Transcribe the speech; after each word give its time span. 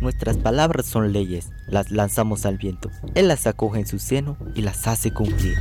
Nuestras 0.00 0.36
palabras 0.36 0.86
son 0.86 1.12
leyes, 1.12 1.50
las 1.66 1.90
lanzamos 1.90 2.46
al 2.46 2.56
viento. 2.56 2.90
Él 3.14 3.28
las 3.28 3.46
acoge 3.46 3.80
en 3.80 3.86
su 3.86 3.98
seno 3.98 4.36
y 4.54 4.62
las 4.62 4.86
hace 4.86 5.12
cumplir. 5.12 5.56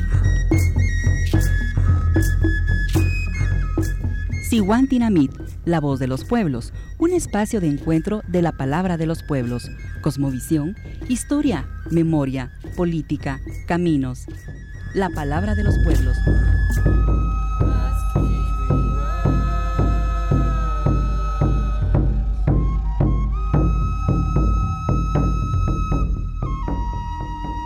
Siwantinamit, 4.49 5.31
la 5.65 5.79
voz 5.79 5.99
de 5.99 6.07
los 6.07 6.23
pueblos, 6.25 6.71
un 6.99 7.11
espacio 7.11 7.59
de 7.59 7.67
encuentro 7.67 8.21
de 8.27 8.41
la 8.41 8.51
palabra 8.51 8.97
de 8.97 9.05
los 9.05 9.23
pueblos, 9.23 9.69
cosmovisión, 10.01 10.75
historia, 11.09 11.67
memoria, 11.89 12.51
política, 12.77 13.41
caminos. 13.67 14.27
La 14.93 15.09
palabra 15.09 15.55
de 15.55 15.63
los 15.63 15.75
pueblos. 15.79 16.15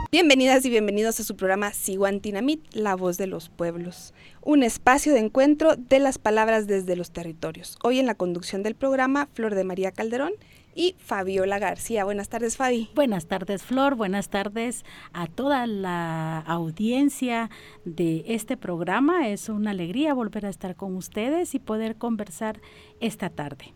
Bienvenidas 0.10 0.64
y 0.64 0.70
bienvenidos 0.70 1.20
a 1.20 1.24
su 1.26 1.36
programa 1.36 1.74
Siguantinamit, 1.74 2.64
la 2.74 2.96
voz 2.96 3.18
de 3.18 3.28
los 3.28 3.50
pueblos, 3.50 4.14
un 4.42 4.64
espacio 4.64 5.14
de 5.14 5.20
encuentro 5.20 5.76
de 5.76 6.00
las 6.00 6.20
palabras 6.20 6.66
desde 6.66 6.96
los 6.96 7.12
territorios. 7.12 7.78
Hoy 7.84 8.00
en 8.00 8.06
la 8.06 8.16
conducción 8.16 8.64
del 8.64 8.76
programa, 8.76 9.28
Flor 9.34 9.54
de 9.54 9.66
María 9.66 9.92
Calderón 9.92 10.32
y 10.78 10.96
Fabiola 11.00 11.58
García. 11.58 12.06
Buenas 12.06 12.30
tardes, 12.30 12.56
Fabi. 12.56 12.90
Buenas 12.94 13.26
tardes, 13.26 13.64
Flor. 13.64 13.96
Buenas 13.96 14.30
tardes 14.30 14.86
a 15.12 15.26
toda 15.26 15.66
la 15.66 16.40
audiencia 16.40 17.50
de 17.84 18.24
este 18.28 18.56
programa. 18.58 19.28
Es 19.28 19.50
una 19.50 19.72
alegría 19.72 20.14
volver 20.14 20.46
a 20.46 20.50
estar 20.50 20.76
con 20.76 20.96
ustedes 20.96 21.56
y 21.56 21.60
poder 21.60 21.98
conversar 21.98 22.62
esta 23.02 23.32
tarde. 23.32 23.74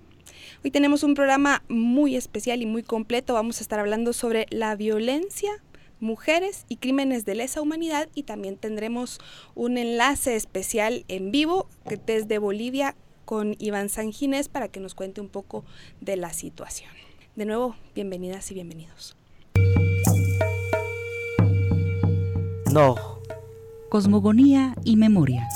Hoy 0.64 0.70
tenemos 0.70 1.02
un 1.02 1.16
programa 1.16 1.64
muy 1.68 2.16
especial 2.16 2.62
y 2.62 2.68
muy 2.68 2.84
completo. 2.84 3.34
Vamos 3.34 3.58
a 3.58 3.64
estar 3.64 3.80
hablando 3.80 4.14
sobre 4.14 4.46
la 4.52 4.76
violencia 4.76 5.52
mujeres 6.00 6.66
y 6.68 6.78
crímenes 6.78 7.26
de 7.26 7.36
lesa 7.36 7.62
humanidad 7.62 8.10
y 8.16 8.24
también 8.24 8.58
tendremos 8.58 9.20
un 9.54 9.78
enlace 9.78 10.36
especial 10.36 11.06
en 11.08 11.32
vivo 11.32 11.68
desde 12.08 12.40
Bolivia 12.40 12.96
con 13.32 13.56
Iván 13.60 13.88
Sanginés 13.88 14.50
para 14.50 14.68
que 14.68 14.82
nos 14.82 14.94
cuente 14.94 15.22
un 15.22 15.30
poco 15.30 15.64
de 16.02 16.18
la 16.18 16.34
situación. 16.34 16.92
De 17.38 17.46
nuevo, 17.46 17.78
bienvenidas 17.96 18.52
y 18.52 18.56
bienvenidos. 18.56 19.16
No. 22.74 22.96
Cosmogonía 23.90 24.76
y 24.84 24.98
memoria. 24.98 25.48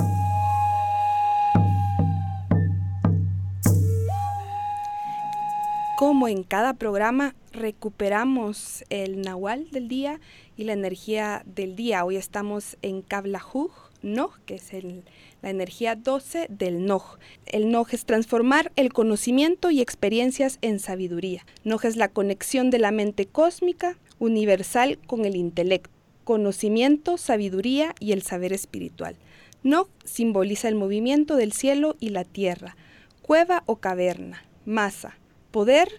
Como 5.97 6.29
en 6.29 6.43
cada 6.43 6.75
programa, 6.75 7.35
recuperamos 7.51 8.85
el 8.89 9.19
nahual 9.19 9.69
del 9.71 9.89
día 9.89 10.21
y 10.55 10.63
la 10.63 10.71
energía 10.71 11.43
del 11.45 11.75
día. 11.75 12.05
Hoy 12.05 12.15
estamos 12.15 12.77
en 12.81 13.01
Kablajuj, 13.01 13.84
Noj, 14.05 14.37
que 14.45 14.53
es 14.53 14.69
la 15.41 15.49
energía 15.49 15.95
12 15.95 16.45
del 16.49 16.85
Noj. 16.85 17.17
El 17.47 17.71
Noj 17.71 17.87
es 17.91 18.05
transformar 18.05 18.71
el 18.75 18.93
conocimiento 18.93 19.71
y 19.71 19.81
experiencias 19.81 20.59
en 20.61 20.79
sabiduría. 20.79 21.43
Noj 21.63 21.85
es 21.85 21.95
la 21.95 22.09
conexión 22.09 22.69
de 22.69 22.77
la 22.77 22.91
mente 22.91 23.25
cósmica 23.25 23.97
universal 24.19 24.99
con 25.07 25.25
el 25.25 25.35
intelecto, 25.35 25.89
conocimiento, 26.23 27.17
sabiduría 27.17 27.95
y 27.99 28.11
el 28.11 28.21
saber 28.21 28.53
espiritual. 28.53 29.17
Noj 29.63 29.87
simboliza 30.03 30.67
el 30.67 30.75
movimiento 30.75 31.35
del 31.35 31.51
cielo 31.51 31.95
y 31.99 32.09
la 32.09 32.25
tierra, 32.25 32.77
cueva 33.23 33.63
o 33.65 33.77
caverna, 33.77 34.45
masa, 34.65 35.17
poder 35.49 35.89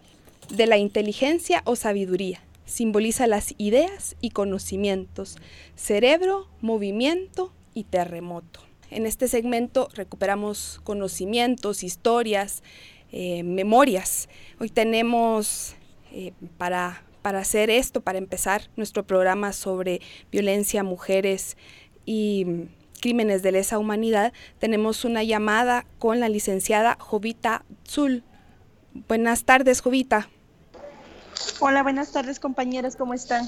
de 0.54 0.68
la 0.68 0.78
inteligencia 0.78 1.62
o 1.64 1.74
sabiduría. 1.74 2.40
Simboliza 2.66 3.26
las 3.26 3.54
ideas 3.58 4.14
y 4.20 4.30
conocimientos, 4.30 5.38
cerebro, 5.74 6.46
movimiento 6.60 7.52
y 7.76 7.84
terremoto. 7.84 8.60
En 8.90 9.04
este 9.04 9.28
segmento 9.28 9.88
recuperamos 9.94 10.80
conocimientos, 10.82 11.82
historias, 11.84 12.62
eh, 13.12 13.42
memorias. 13.42 14.30
Hoy 14.58 14.70
tenemos 14.70 15.74
eh, 16.10 16.32
para, 16.56 17.02
para 17.20 17.40
hacer 17.40 17.68
esto, 17.68 18.00
para 18.00 18.16
empezar 18.16 18.62
nuestro 18.76 19.06
programa 19.06 19.52
sobre 19.52 20.00
violencia 20.32 20.82
mujeres 20.82 21.58
y 22.06 22.46
crímenes 23.02 23.42
de 23.42 23.52
lesa 23.52 23.78
humanidad, 23.78 24.32
tenemos 24.58 25.04
una 25.04 25.22
llamada 25.22 25.84
con 25.98 26.18
la 26.18 26.30
licenciada 26.30 26.96
Jovita 26.98 27.66
Zul. 27.86 28.24
Buenas 29.06 29.44
tardes, 29.44 29.82
Jovita. 29.82 30.30
Hola, 31.60 31.82
buenas 31.82 32.10
tardes, 32.10 32.40
compañeras, 32.40 32.96
¿cómo 32.96 33.12
están? 33.12 33.46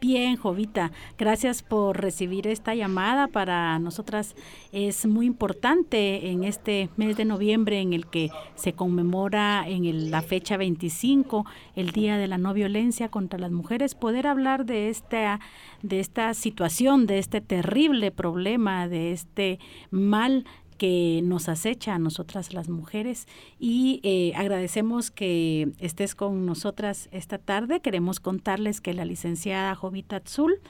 Bien, 0.00 0.36
Jovita, 0.36 0.92
gracias 1.18 1.62
por 1.62 2.00
recibir 2.00 2.46
esta 2.46 2.74
llamada. 2.74 3.28
Para 3.28 3.78
nosotras 3.78 4.34
es 4.72 5.06
muy 5.06 5.26
importante 5.26 6.30
en 6.30 6.44
este 6.44 6.90
mes 6.96 7.16
de 7.16 7.24
noviembre 7.24 7.80
en 7.80 7.92
el 7.92 8.06
que 8.06 8.30
se 8.54 8.72
conmemora 8.72 9.68
en 9.68 10.10
la 10.10 10.22
fecha 10.22 10.56
25 10.56 11.44
el 11.76 11.90
Día 11.90 12.18
de 12.18 12.28
la 12.28 12.38
No 12.38 12.54
Violencia 12.54 13.10
contra 13.10 13.38
las 13.38 13.50
Mujeres, 13.50 13.94
poder 13.94 14.26
hablar 14.26 14.64
de 14.64 14.88
esta, 14.88 15.40
de 15.82 16.00
esta 16.00 16.34
situación, 16.34 17.06
de 17.06 17.18
este 17.18 17.40
terrible 17.40 18.10
problema, 18.10 18.88
de 18.88 19.12
este 19.12 19.58
mal 19.90 20.44
que 20.76 21.20
nos 21.24 21.48
acecha 21.48 21.94
a 21.94 21.98
nosotras 21.98 22.52
las 22.52 22.68
mujeres 22.68 23.26
y 23.58 24.00
eh, 24.02 24.32
agradecemos 24.36 25.10
que 25.10 25.72
estés 25.78 26.14
con 26.14 26.46
nosotras 26.46 27.08
esta 27.12 27.38
tarde. 27.38 27.80
Queremos 27.80 28.20
contarles 28.20 28.80
que 28.80 28.94
la 28.94 29.04
licenciada 29.04 29.74
Jovita 29.74 30.20
Tzul 30.20 30.60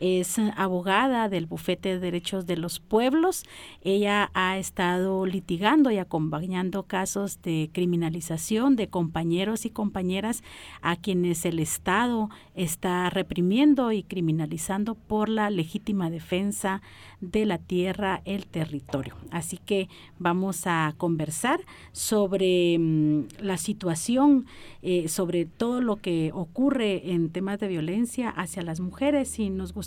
es 0.00 0.38
abogada 0.56 1.28
del 1.28 1.46
Bufete 1.46 1.90
de 1.90 1.98
Derechos 1.98 2.46
de 2.46 2.56
los 2.56 2.80
Pueblos. 2.80 3.44
Ella 3.82 4.30
ha 4.34 4.58
estado 4.58 5.26
litigando 5.26 5.90
y 5.90 5.98
acompañando 5.98 6.84
casos 6.84 7.40
de 7.42 7.70
criminalización 7.72 8.76
de 8.76 8.88
compañeros 8.88 9.64
y 9.64 9.70
compañeras 9.70 10.42
a 10.82 10.96
quienes 10.96 11.44
el 11.44 11.58
Estado 11.58 12.30
está 12.54 13.10
reprimiendo 13.10 13.92
y 13.92 14.02
criminalizando 14.02 14.94
por 14.94 15.28
la 15.28 15.50
legítima 15.50 16.10
defensa 16.10 16.82
de 17.20 17.46
la 17.46 17.58
tierra, 17.58 18.22
el 18.24 18.46
territorio. 18.46 19.14
Así 19.30 19.58
que 19.58 19.88
vamos 20.18 20.66
a 20.66 20.94
conversar 20.96 21.60
sobre 21.92 22.78
mm, 22.78 23.26
la 23.40 23.56
situación, 23.56 24.46
eh, 24.82 25.08
sobre 25.08 25.46
todo 25.46 25.80
lo 25.80 25.96
que 25.96 26.30
ocurre 26.34 27.12
en 27.12 27.30
temas 27.30 27.58
de 27.60 27.68
violencia 27.68 28.28
hacia 28.30 28.62
las 28.62 28.80
mujeres 28.80 29.38
y 29.38 29.50
nos 29.50 29.72
gustaría 29.72 29.83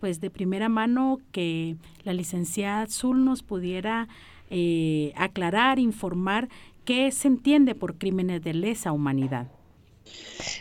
pues 0.00 0.20
de 0.20 0.30
primera 0.30 0.68
mano 0.68 1.20
que 1.32 1.76
la 2.04 2.12
licenciada 2.12 2.86
Zul 2.86 3.24
nos 3.24 3.42
pudiera 3.42 4.08
eh, 4.50 5.12
aclarar, 5.16 5.78
informar 5.78 6.48
qué 6.84 7.10
se 7.12 7.28
entiende 7.28 7.74
por 7.74 7.96
crímenes 7.96 8.42
de 8.42 8.54
lesa 8.54 8.92
humanidad. 8.92 9.46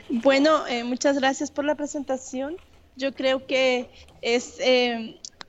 Bueno, 0.09 0.65
eh, 0.67 0.83
muchas 0.83 1.17
gracias 1.17 1.51
por 1.51 1.65
la 1.65 1.75
presentación. 1.75 2.57
Yo 2.95 3.13
creo 3.13 3.47
que 3.47 3.89
es 4.21 4.59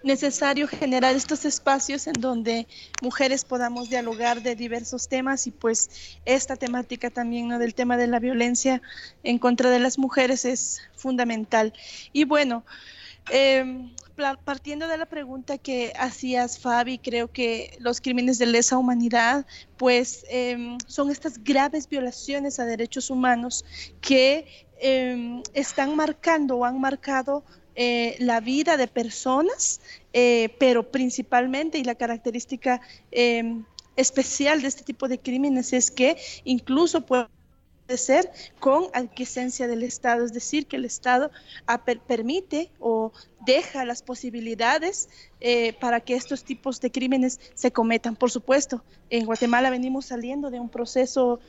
necesario 0.04 0.66
generar 0.68 1.14
estos 1.14 1.44
espacios 1.44 2.06
en 2.06 2.14
donde 2.14 2.66
mujeres 3.00 3.44
podamos 3.44 3.88
dialogar 3.88 4.42
de 4.42 4.56
diversos 4.56 5.08
temas 5.08 5.46
y 5.46 5.50
pues 5.50 6.18
esta 6.24 6.56
temática 6.56 7.10
también 7.10 7.48
del 7.58 7.74
tema 7.74 7.96
de 7.96 8.06
la 8.06 8.18
violencia 8.18 8.82
en 9.22 9.38
contra 9.38 9.70
de 9.70 9.78
las 9.78 9.98
mujeres 9.98 10.44
es 10.44 10.82
fundamental. 10.94 11.72
Y 12.12 12.24
bueno, 12.24 12.64
em, 13.30 13.94
partiendo 14.44 14.88
de 14.88 14.98
la 14.98 15.06
pregunta 15.06 15.58
que 15.58 15.93
hacías, 15.99 16.58
Fabi, 16.58 16.98
creo 16.98 17.28
que 17.31 17.76
los 17.81 18.00
crímenes 18.00 18.38
de 18.38 18.46
lesa 18.46 18.78
humanidad, 18.78 19.46
pues 19.76 20.25
em, 20.28 20.78
son 20.87 21.10
estas 21.10 21.43
graves 21.43 21.88
violaciones 21.88 22.60
a 22.60 22.64
derechos 22.64 23.10
humanos 23.10 23.64
que 24.00 24.66
em, 24.84 25.43
están 25.55 25.94
marcando 25.94 26.56
o 26.56 26.64
han 26.64 26.81
marcado 26.81 27.44
eh, 27.74 28.16
la 28.19 28.40
vida 28.40 28.76
de 28.76 28.86
personas, 28.86 29.80
eh, 30.12 30.54
pero 30.58 30.90
principalmente 30.90 31.78
y 31.78 31.84
la 31.84 31.94
característica 31.94 32.80
em, 33.10 33.64
especial 33.96 34.62
de 34.62 34.69
este 34.69 34.84
tipo 34.84 35.08
de 35.08 35.19
crímenes 35.19 35.72
es 35.72 35.90
que 35.90 36.16
incluso 36.44 37.06
puede 37.06 37.28
ser 37.96 38.30
con 38.58 38.86
adquiescencia 38.92 39.66
del 39.69 39.82
Estado, 39.82 40.24
es 40.24 40.32
decir, 40.32 40.66
que 40.66 40.76
el 40.76 40.84
Estado 40.84 41.30
permite 42.06 42.70
o 42.78 43.12
deja 43.44 43.84
las 43.84 44.02
posibilidades 44.02 45.08
eh, 45.40 45.72
para 45.74 46.00
que 46.00 46.14
estos 46.14 46.44
tipos 46.44 46.80
de 46.80 46.90
crímenes 46.90 47.40
se 47.54 47.70
cometan. 47.70 48.16
Por 48.16 48.30
supuesto, 48.30 48.82
en 49.10 49.26
Guatemala 49.26 49.70
venimos 49.70 50.06
saliendo 50.06 50.50
de 50.50 50.60
un 50.60 50.69
proceso 50.69 51.40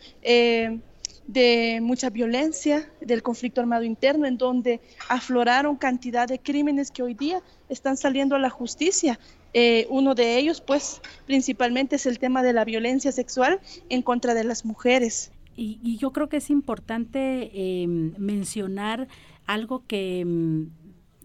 de 1.27 1.79
mucha 1.81 2.09
violencia, 2.09 2.89
del 3.01 3.23
conflicto 3.23 3.61
armado 3.61 3.83
interno, 3.83 4.25
en 4.25 4.37
donde 4.37 4.81
afloraron 5.09 5.75
cantidad 5.75 6.27
de 6.27 6.39
crímenes 6.39 6.91
que 6.91 7.03
hoy 7.03 7.13
día 7.13 7.41
están 7.69 7.97
saliendo 7.97 8.35
a 8.35 8.39
la 8.39 8.49
justicia. 8.49 9.19
Eh, 9.53 9.87
uno 9.89 10.15
de 10.15 10.37
ellos, 10.37 10.61
pues, 10.61 11.01
principalmente 11.25 11.95
es 11.95 12.05
el 12.05 12.19
tema 12.19 12.43
de 12.43 12.53
la 12.53 12.65
violencia 12.65 13.11
sexual 13.11 13.59
en 13.89 14.01
contra 14.01 14.33
de 14.33 14.43
las 14.43 14.65
mujeres. 14.65 15.31
Y, 15.55 15.97
yo 15.97 16.11
creo 16.11 16.29
que 16.29 16.37
es 16.37 16.49
importante 16.49 17.51
em, 17.53 18.13
mencionar 18.17 19.07
algo 19.45 19.85
que 19.85 20.21
em, 20.21 20.71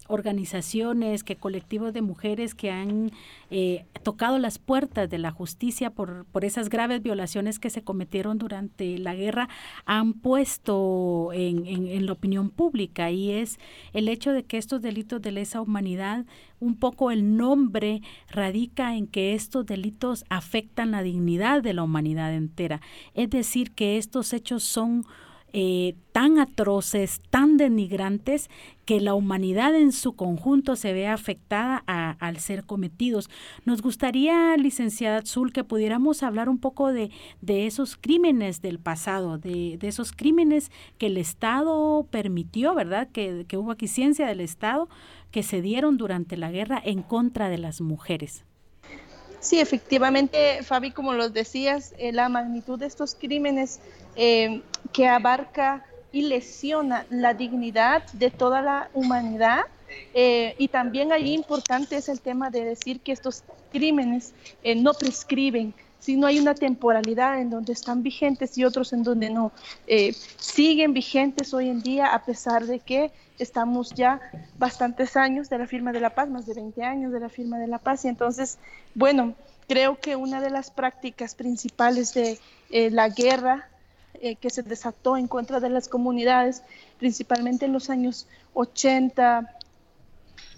organizaciones, 0.08 1.22
que 1.22 1.36
colectivos 1.36 1.92
de 1.92 2.02
mujeres 2.02 2.54
que 2.54 2.70
han 2.70 3.12
eh, 3.50 3.84
tocado 4.02 4.38
las 4.38 4.58
puertas 4.58 5.08
de 5.08 5.18
la 5.18 5.30
justicia 5.30 5.90
por, 5.90 6.24
por 6.26 6.44
esas 6.44 6.68
graves 6.68 7.02
violaciones 7.02 7.58
que 7.58 7.70
se 7.70 7.82
cometieron 7.82 8.38
durante 8.38 8.98
la 8.98 9.14
guerra 9.14 9.48
han 9.84 10.14
puesto 10.14 11.30
en, 11.32 11.66
en, 11.66 12.06
la 12.06 12.12
opinión 12.12 12.50
pública 12.50 13.10
y 13.10 13.30
es 13.30 13.58
el 13.92 14.08
hecho 14.08 14.32
de 14.32 14.44
que 14.44 14.58
estos 14.58 14.82
delitos 14.82 15.20
de 15.22 15.32
lesa 15.32 15.60
humanidad, 15.60 16.24
un 16.58 16.76
poco 16.76 17.10
el 17.10 17.36
nombre 17.36 18.02
radica 18.30 18.96
en 18.96 19.06
que 19.06 19.34
estos 19.34 19.66
delitos 19.66 20.24
afectan 20.30 20.90
la 20.90 21.02
dignidad 21.02 21.62
de 21.62 21.74
la 21.74 21.82
humanidad 21.82 22.34
entera. 22.34 22.80
Es 23.14 23.30
decir, 23.30 23.72
que 23.72 23.98
estos 23.98 24.32
hechos 24.32 24.64
son 24.64 25.04
eh, 25.54 25.94
tan 26.12 26.38
atroces, 26.38 27.22
tan 27.30 27.56
denigrantes, 27.56 28.50
que 28.88 29.02
la 29.02 29.12
humanidad 29.12 29.74
en 29.74 29.92
su 29.92 30.16
conjunto 30.16 30.74
se 30.74 30.94
ve 30.94 31.08
afectada 31.08 31.84
al 31.86 32.38
ser 32.38 32.64
cometidos. 32.64 33.28
Nos 33.66 33.82
gustaría, 33.82 34.56
licenciada 34.56 35.18
Azul, 35.18 35.52
que 35.52 35.62
pudiéramos 35.62 36.22
hablar 36.22 36.48
un 36.48 36.58
poco 36.58 36.90
de, 36.90 37.10
esos 37.46 37.98
crímenes 37.98 38.62
del 38.62 38.78
pasado, 38.78 39.36
de, 39.36 39.76
esos 39.82 40.12
crímenes 40.12 40.70
que 40.96 41.08
el 41.08 41.18
Estado 41.18 42.06
permitió, 42.10 42.74
¿verdad? 42.74 43.08
Que, 43.12 43.44
que 43.46 43.58
hubo 43.58 43.74
ciencia 43.74 44.26
del 44.26 44.40
Estado 44.40 44.88
que 45.30 45.42
se 45.42 45.60
dieron 45.60 45.98
durante 45.98 46.38
la 46.38 46.50
guerra 46.50 46.80
en 46.82 47.02
contra 47.02 47.50
de 47.50 47.58
las 47.58 47.82
mujeres. 47.82 48.46
Sí, 49.40 49.60
efectivamente, 49.60 50.62
Fabi, 50.62 50.92
como 50.92 51.12
los 51.12 51.34
decías, 51.34 51.94
eh, 51.98 52.10
la 52.14 52.30
magnitud 52.30 52.78
de 52.78 52.86
estos 52.86 53.14
crímenes 53.14 53.80
eh, 54.16 54.62
que 54.94 55.06
abarca 55.06 55.84
y 56.12 56.22
lesiona 56.22 57.06
la 57.10 57.34
dignidad 57.34 58.04
de 58.12 58.30
toda 58.30 58.62
la 58.62 58.90
humanidad. 58.94 59.62
Eh, 60.14 60.54
y 60.58 60.68
también 60.68 61.12
ahí 61.12 61.32
importante 61.32 61.96
es 61.96 62.08
el 62.08 62.20
tema 62.20 62.50
de 62.50 62.64
decir 62.64 63.00
que 63.00 63.12
estos 63.12 63.42
crímenes 63.72 64.34
no 64.76 64.92
prescriben, 64.94 65.74
sino 65.98 66.26
hay 66.26 66.38
una 66.38 66.54
temporalidad 66.54 67.40
en 67.40 67.50
donde 67.50 67.72
están 67.72 68.02
vigentes 68.02 68.56
y 68.58 68.64
otros 68.64 68.92
en 68.92 69.02
donde 69.02 69.30
no. 69.30 69.52
siguen 70.38 70.92
vigentes 70.92 71.52
hoy 71.54 71.68
en 71.68 71.82
día 71.82 72.14
a 72.14 72.24
pesar 72.24 72.66
de 72.66 72.80
que 72.80 73.10
estamos 73.38 73.90
ya 73.94 74.20
bastantes 74.58 75.16
años 75.16 75.48
de 75.48 75.58
la 75.58 75.66
firma 75.66 75.92
de 75.92 76.00
la 76.00 76.10
paz, 76.10 76.28
más 76.28 76.46
de 76.46 76.54
20 76.54 76.82
años 76.82 77.12
de 77.12 77.20
la 77.20 77.28
firma 77.28 77.58
de 77.58 77.66
la 77.66 77.78
paz. 77.78 78.04
Y 78.04 78.08
entonces, 78.08 78.58
bueno, 78.94 79.34
creo 79.68 79.98
que 79.98 80.16
una 80.16 80.40
de 80.40 80.50
las 80.50 80.70
prácticas 80.70 81.34
principales 81.34 82.14
de 82.14 82.38
eh, 82.70 82.90
la 82.90 83.08
guerra 83.08 83.68
eh, 84.20 84.36
que 84.36 84.50
se 84.50 84.62
desató 84.62 85.16
en 85.16 85.28
contra 85.28 85.60
de 85.60 85.68
las 85.68 85.88
comunidades, 85.88 86.62
principalmente 86.98 87.66
en 87.66 87.72
los 87.72 87.90
años 87.90 88.26
80, 88.54 89.58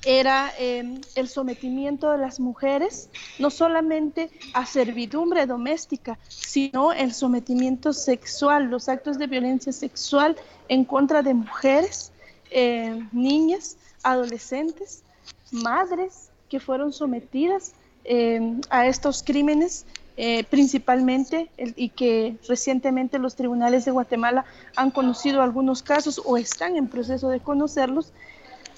era 0.04 0.50
em, 0.58 1.00
el 1.14 1.28
sometimiento 1.28 2.10
de 2.10 2.18
las 2.18 2.40
mujeres, 2.40 3.10
no 3.38 3.50
solamente 3.50 4.30
a 4.54 4.64
servidumbre 4.64 5.46
doméstica, 5.46 6.18
sino 6.28 6.92
el 6.92 7.12
sometimiento 7.12 7.92
sexual, 7.92 8.70
los 8.70 8.88
actos 8.88 9.18
de 9.18 9.26
violencia 9.26 9.72
sexual 9.72 10.36
en 10.68 10.84
contra 10.84 11.22
de 11.22 11.34
mujeres 11.34 12.12
eh, 12.50 12.98
niñas, 13.12 13.76
adolescentes, 14.02 15.02
madres 15.50 16.30
que 16.48 16.60
fueron 16.60 16.92
sometidas 16.92 17.72
eh, 18.04 18.58
a 18.70 18.86
estos 18.86 19.22
crímenes 19.22 19.84
eh, 20.16 20.44
principalmente 20.44 21.50
y 21.56 21.90
que 21.90 22.36
recientemente 22.48 23.18
los 23.18 23.36
tribunales 23.36 23.84
de 23.84 23.90
Guatemala 23.90 24.44
han 24.76 24.90
conocido 24.90 25.42
algunos 25.42 25.82
casos 25.82 26.20
o 26.24 26.36
están 26.36 26.76
en 26.76 26.88
proceso 26.88 27.28
de 27.28 27.40
conocerlos, 27.40 28.12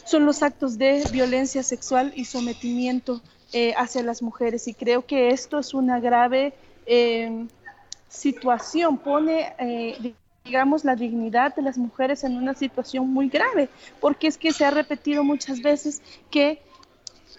son 0.05 0.27
los 0.27 0.43
actos 0.43 0.79
de 0.79 1.05
violencia 1.13 1.63
sexual 1.63 2.13
y 2.17 2.25
sometimiento 2.25 3.21
hacia 3.77 4.03
las 4.03 4.23
mujeres. 4.23 4.67
Y 4.67 4.75
creo 4.75 5.05
que 5.05 5.31
esto 5.31 5.59
es 5.59 5.75
una 5.75 6.01
grave 6.01 6.55
situación, 8.09 8.99
pone 8.99 9.55
digamos, 10.45 10.85
la 10.85 10.97
dignidad 10.97 11.55
de 11.55 11.63
las 11.63 11.79
mujeres 11.79 12.25
en 12.25 12.37
una 12.37 12.55
situación 12.55 13.09
muy 13.09 13.29
grave, 13.29 13.69
porque 14.01 14.27
es 14.27 14.39
que 14.39 14.53
se 14.53 14.65
ha 14.65 14.71
repetido 14.71 15.25
muchas 15.25 15.61
veces 15.61 16.03
que 16.31 16.61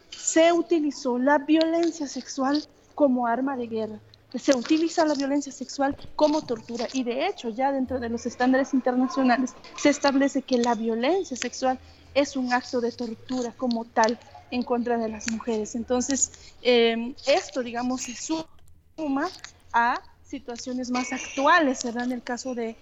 se 0.10 0.52
utilizó 0.54 1.18
la 1.18 1.38
violencia 1.40 2.08
sexual 2.08 2.64
como 2.96 3.28
arma 3.28 3.56
de 3.58 3.68
guerra. 3.68 4.00
Se 4.34 4.56
utiliza 4.56 5.06
la 5.06 5.14
violencia 5.14 5.52
sexual 5.52 5.96
como 6.16 6.42
tortura 6.42 6.88
y 6.94 7.04
de 7.04 7.28
hecho 7.28 7.50
ya 7.50 7.72
dentro 7.72 8.00
de 8.00 8.10
los 8.10 8.26
estándares 8.26 8.74
internacionales 8.74 9.54
se 9.76 9.90
establece 9.90 10.42
que 10.42 10.58
la 10.58 10.74
violencia 10.74 11.38
sexual 11.38 11.80
es 12.16 12.36
un 12.36 12.52
acto 12.52 12.82
de 12.82 12.92
tortura 12.92 13.54
como 13.56 13.86
tal 13.86 14.18
en 14.50 14.64
contra 14.64 14.98
de 14.98 15.10
las 15.10 15.30
mujeres. 15.32 15.76
Entonces, 15.76 16.32
eh, 16.62 17.16
esto, 17.28 17.62
digamos, 17.62 18.02
se 18.02 18.16
suma 18.16 19.30
a 19.72 20.02
situaciones 20.24 20.90
más 20.90 21.14
actuales, 21.14 21.84
¿verdad? 21.84 22.06
En 22.06 22.12
el 22.12 22.24
caso 22.24 22.56
de 22.56 22.76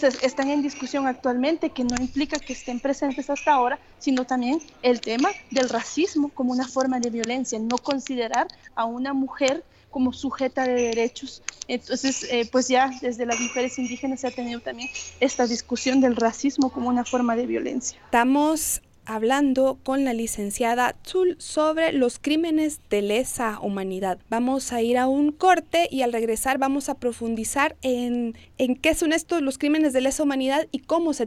que 0.00 0.26
están 0.26 0.50
en 0.50 0.62
discusión 0.62 1.06
actualmente, 1.06 1.70
que 1.70 1.84
no 1.84 1.96
implica 1.96 2.38
que 2.38 2.52
estén 2.52 2.80
presentes 2.80 3.30
hasta 3.30 3.52
ahora, 3.52 3.78
sino 3.98 4.24
también 4.24 4.60
el 4.82 5.00
tema 5.00 5.30
del 5.50 5.68
racismo 5.68 6.28
como 6.30 6.52
una 6.52 6.66
forma 6.66 7.00
de 7.00 7.10
violencia, 7.10 7.58
no 7.58 7.78
considerar 7.78 8.48
a 8.74 8.84
una 8.84 9.12
mujer 9.12 9.64
como 9.90 10.12
sujeta 10.12 10.64
de 10.64 10.74
derechos. 10.74 11.42
Entonces, 11.68 12.26
eh, 12.30 12.48
pues 12.50 12.66
ya 12.66 12.90
desde 13.00 13.26
las 13.26 13.38
mujeres 13.38 13.78
indígenas 13.78 14.20
se 14.20 14.26
ha 14.26 14.30
tenido 14.32 14.60
también 14.60 14.88
esta 15.20 15.46
discusión 15.46 16.00
del 16.00 16.16
racismo 16.16 16.70
como 16.70 16.88
una 16.88 17.04
forma 17.04 17.36
de 17.36 17.46
violencia. 17.46 17.98
Estamos 18.04 18.82
hablando 19.06 19.78
con 19.82 20.04
la 20.04 20.12
licenciada 20.12 20.96
Zul 21.06 21.36
sobre 21.38 21.92
los 21.92 22.18
crímenes 22.18 22.80
de 22.90 23.02
lesa 23.02 23.58
humanidad. 23.60 24.18
Vamos 24.28 24.72
a 24.72 24.82
ir 24.82 24.98
a 24.98 25.06
un 25.06 25.32
corte 25.32 25.88
y 25.90 26.02
al 26.02 26.12
regresar 26.12 26.58
vamos 26.58 26.88
a 26.88 26.94
profundizar 26.94 27.76
en, 27.82 28.36
en 28.58 28.76
qué 28.76 28.94
son 28.94 29.12
estos 29.12 29.42
los 29.42 29.58
crímenes 29.58 29.92
de 29.92 30.00
lesa 30.00 30.22
humanidad 30.22 30.66
y 30.70 30.80
cómo 30.80 31.12
se 31.12 31.26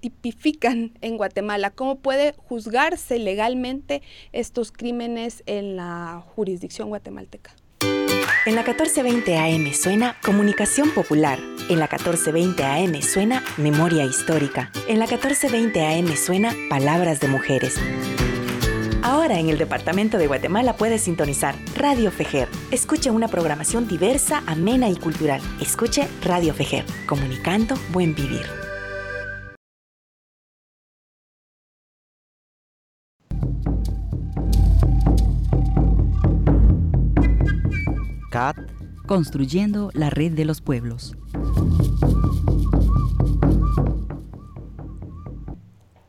tipifican 0.00 0.92
en 1.00 1.16
Guatemala, 1.16 1.70
cómo 1.70 1.98
puede 1.98 2.34
juzgarse 2.36 3.18
legalmente 3.18 4.02
estos 4.32 4.72
crímenes 4.72 5.42
en 5.46 5.76
la 5.76 6.22
jurisdicción 6.34 6.88
guatemalteca. 6.88 7.54
En 8.46 8.54
la 8.54 8.62
1420 8.62 9.36
AM 9.36 9.72
suena 9.74 10.16
Comunicación 10.22 10.90
Popular. 10.90 11.38
En 11.68 11.78
la 11.78 11.86
1420 11.86 12.64
AM 12.64 13.02
suena 13.02 13.42
Memoria 13.56 14.04
Histórica. 14.04 14.70
En 14.88 14.98
la 14.98 15.06
1420 15.06 15.86
AM 15.86 16.16
suena 16.16 16.54
Palabras 16.68 17.20
de 17.20 17.28
Mujeres. 17.28 17.76
Ahora 19.02 19.38
en 19.38 19.48
el 19.48 19.58
Departamento 19.58 20.18
de 20.18 20.26
Guatemala 20.26 20.76
puedes 20.76 21.02
sintonizar 21.02 21.54
Radio 21.76 22.10
Fejer. 22.10 22.48
Escuche 22.70 23.10
una 23.10 23.28
programación 23.28 23.88
diversa, 23.88 24.42
amena 24.46 24.88
y 24.88 24.96
cultural. 24.96 25.40
Escuche 25.60 26.08
Radio 26.22 26.54
Fejer, 26.54 26.84
comunicando 27.06 27.76
buen 27.92 28.14
vivir. 28.14 28.69
Construyendo 39.06 39.90
la 39.92 40.08
red 40.08 40.32
de 40.32 40.46
los 40.46 40.62
pueblos. 40.62 41.14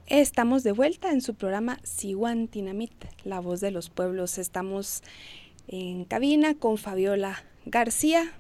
Estamos 0.05 0.63
de 0.63 0.71
vuelta 0.71 1.11
en 1.11 1.19
su 1.19 1.35
programa 1.35 1.79
Siwan 1.83 2.47
Tinamit, 2.47 2.93
la 3.25 3.41
voz 3.41 3.59
de 3.59 3.71
los 3.71 3.89
pueblos. 3.89 4.38
Estamos 4.38 5.03
en 5.67 6.05
cabina 6.05 6.53
con 6.55 6.77
Fabiola 6.77 7.43
García 7.65 8.31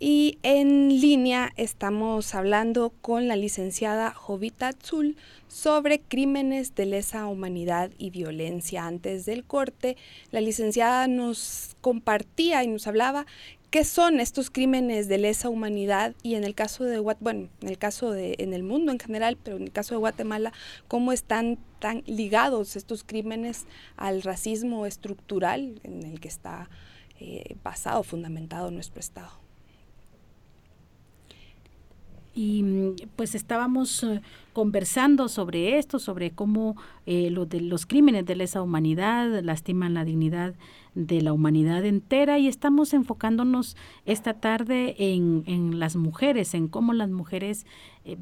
y 0.00 0.38
en 0.42 1.00
línea 1.00 1.52
estamos 1.56 2.34
hablando 2.34 2.92
con 3.00 3.26
la 3.26 3.34
licenciada 3.34 4.12
Jovita 4.12 4.72
Zul 4.72 5.16
sobre 5.48 6.00
crímenes 6.00 6.74
de 6.76 6.86
lesa 6.86 7.26
humanidad 7.26 7.90
y 7.98 8.10
violencia. 8.10 8.86
Antes 8.86 9.26
del 9.26 9.44
corte, 9.44 9.96
la 10.30 10.40
licenciada 10.40 11.08
nos 11.08 11.76
compartía 11.80 12.62
y 12.62 12.68
nos 12.68 12.86
hablaba 12.86 13.26
qué 13.70 13.84
son 13.84 14.20
estos 14.20 14.50
crímenes 14.50 15.08
de 15.08 15.18
lesa 15.18 15.48
humanidad 15.48 16.14
y 16.22 16.36
en 16.36 16.44
el 16.44 16.54
caso 16.54 16.84
de 16.84 17.00
bueno, 17.00 17.48
en 17.60 17.68
el 17.68 17.76
caso 17.76 18.12
de 18.12 18.36
en 18.38 18.54
el 18.54 18.62
mundo 18.62 18.92
en 18.92 19.00
general, 19.00 19.36
pero 19.42 19.56
en 19.56 19.64
el 19.64 19.72
caso 19.72 19.94
de 19.94 19.98
Guatemala, 19.98 20.52
cómo 20.86 21.12
están 21.12 21.58
tan 21.80 22.04
ligados 22.06 22.76
estos 22.76 23.02
crímenes 23.02 23.66
al 23.96 24.22
racismo 24.22 24.86
estructural 24.86 25.80
en 25.82 26.04
el 26.04 26.20
que 26.20 26.28
está 26.28 26.70
eh, 27.18 27.56
basado, 27.64 28.04
fundamentado 28.04 28.70
nuestro 28.70 29.00
Estado. 29.00 29.47
Y 32.38 32.62
mm, 32.62 32.94
pues 33.16 33.34
estábamos 33.34 34.04
eh, 34.04 34.20
conversando 34.52 35.26
sobre 35.28 35.76
esto, 35.76 35.98
sobre 35.98 36.30
cómo 36.30 36.76
eh, 37.04 37.34
de, 37.48 37.60
los 37.60 37.84
crímenes 37.84 38.26
de 38.26 38.36
lesa 38.36 38.62
humanidad 38.62 39.42
lastiman 39.42 39.94
la 39.94 40.04
dignidad 40.04 40.54
de 40.94 41.20
la 41.20 41.32
humanidad 41.32 41.84
entera 41.84 42.38
y 42.38 42.46
estamos 42.46 42.94
enfocándonos 42.94 43.76
esta 44.06 44.34
tarde 44.34 44.94
en, 44.98 45.42
en 45.46 45.80
las 45.80 45.96
mujeres, 45.96 46.54
en 46.54 46.68
cómo 46.68 46.92
las 46.92 47.10
mujeres 47.10 47.66
eh, 48.04 48.16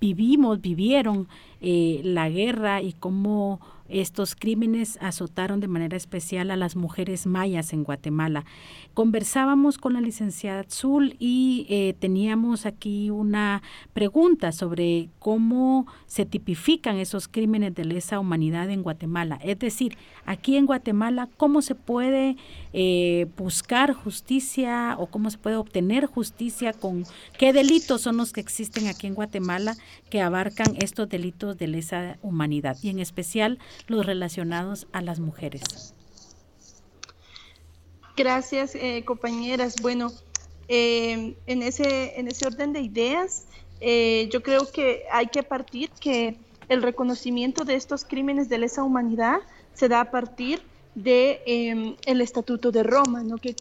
vivimos, 0.00 0.60
vivieron 0.60 1.26
la 1.60 2.28
guerra 2.28 2.80
y 2.82 2.92
cómo 2.92 3.58
estos 3.88 4.34
crímenes 4.34 4.98
azotaron 5.00 5.60
de 5.60 5.68
manera 5.68 5.96
especial 5.96 6.50
a 6.50 6.56
las 6.56 6.76
mujeres 6.76 7.26
mayas 7.26 7.72
en 7.72 7.84
Guatemala. 7.84 8.44
Conversábamos 8.94 9.78
con 9.78 9.94
la 9.94 10.00
licenciada 10.00 10.64
Zul 10.68 11.16
y 11.18 11.66
eh, 11.68 11.94
teníamos 11.98 12.66
aquí 12.66 13.10
una 13.10 13.62
pregunta 13.92 14.52
sobre 14.52 15.08
cómo 15.18 15.86
se 16.06 16.26
tipifican 16.26 16.96
esos 16.96 17.28
crímenes 17.28 17.74
de 17.74 17.84
lesa 17.84 18.18
humanidad 18.18 18.70
en 18.70 18.82
Guatemala. 18.82 19.38
Es 19.42 19.58
decir, 19.58 19.96
aquí 20.24 20.56
en 20.56 20.66
Guatemala, 20.66 21.28
¿cómo 21.36 21.62
se 21.62 21.74
puede 21.74 22.36
eh, 22.72 23.26
buscar 23.36 23.92
justicia 23.92 24.96
o 24.98 25.06
cómo 25.06 25.30
se 25.30 25.38
puede 25.38 25.56
obtener 25.56 26.06
justicia 26.06 26.72
con 26.72 27.04
qué 27.38 27.52
delitos 27.52 28.02
son 28.02 28.16
los 28.16 28.32
que 28.32 28.40
existen 28.40 28.86
aquí 28.86 29.06
en 29.06 29.14
Guatemala 29.14 29.76
que 30.10 30.20
abarcan 30.20 30.74
estos 30.78 31.08
delitos 31.08 31.56
de 31.56 31.68
lesa 31.68 32.18
humanidad 32.22 32.76
y 32.82 32.90
en 32.90 32.98
especial 32.98 33.58
los 33.86 34.04
relacionados 34.04 34.86
a 34.92 35.00
las 35.00 35.20
mujeres. 35.20 35.94
Gracias, 38.16 38.74
eh, 38.74 39.04
compañeras. 39.04 39.76
Bueno, 39.80 40.10
eh, 40.68 41.36
en, 41.46 41.62
ese, 41.62 42.18
en 42.18 42.28
ese 42.28 42.46
orden 42.46 42.72
de 42.72 42.80
ideas, 42.80 43.46
eh, 43.80 44.28
yo 44.32 44.42
creo 44.42 44.70
que 44.70 45.04
hay 45.12 45.28
que 45.28 45.42
partir 45.42 45.90
que 46.00 46.36
el 46.68 46.82
reconocimiento 46.82 47.64
de 47.64 47.74
estos 47.74 48.04
crímenes 48.04 48.48
de 48.48 48.58
lesa 48.58 48.82
humanidad 48.82 49.38
se 49.72 49.88
da 49.88 50.00
a 50.00 50.10
partir 50.10 50.60
de 50.94 51.40
em, 51.46 51.96
el 52.06 52.20
Estatuto 52.20 52.72
de 52.72 52.82
Roma, 52.82 53.22
¿no? 53.22 53.38
que 53.38 53.54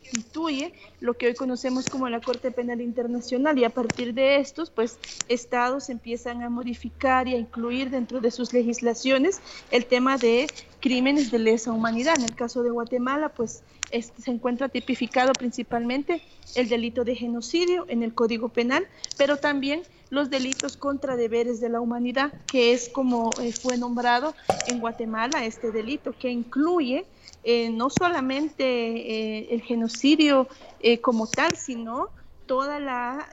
constituye 0.00 0.72
lo 1.00 1.14
que 1.14 1.26
hoy 1.26 1.34
conocemos 1.34 1.88
como 1.88 2.08
la 2.08 2.20
Corte 2.20 2.50
Penal 2.50 2.80
Internacional 2.80 3.58
y 3.58 3.64
a 3.64 3.70
partir 3.70 4.14
de 4.14 4.36
estos, 4.36 4.70
pues 4.70 4.98
estados 5.28 5.88
empiezan 5.90 6.42
a 6.42 6.48
modificar 6.48 7.28
y 7.28 7.34
a 7.34 7.38
incluir 7.38 7.90
dentro 7.90 8.20
de 8.20 8.30
sus 8.30 8.52
legislaciones 8.52 9.40
el 9.70 9.86
tema 9.86 10.16
de 10.16 10.46
crímenes 10.80 11.30
de 11.30 11.38
lesa 11.38 11.72
humanidad. 11.72 12.14
En 12.18 12.24
el 12.24 12.34
caso 12.34 12.62
de 12.62 12.70
Guatemala, 12.70 13.30
pues 13.30 13.62
este, 13.90 14.22
se 14.22 14.30
encuentra 14.30 14.68
tipificado 14.68 15.32
principalmente 15.32 16.22
el 16.54 16.68
delito 16.68 17.04
de 17.04 17.14
genocidio 17.14 17.86
en 17.88 18.02
el 18.02 18.14
Código 18.14 18.48
Penal, 18.48 18.86
pero 19.16 19.36
también 19.36 19.82
los 20.10 20.30
delitos 20.30 20.76
contra 20.76 21.16
deberes 21.16 21.60
de 21.60 21.68
la 21.68 21.80
humanidad, 21.80 22.32
que 22.46 22.72
es 22.72 22.88
como 22.88 23.30
eh, 23.40 23.52
fue 23.52 23.76
nombrado 23.78 24.34
en 24.66 24.80
Guatemala 24.80 25.44
este 25.44 25.70
delito, 25.70 26.14
que 26.18 26.30
incluye 26.30 27.06
eh, 27.42 27.70
no 27.70 27.88
solamente 27.88 28.64
eh, 28.64 29.48
el 29.50 29.62
genocidio 29.62 30.46
eh, 30.80 31.00
como 31.00 31.26
tal, 31.26 31.56
sino 31.56 32.08
toda 32.46 32.80
la 32.80 33.28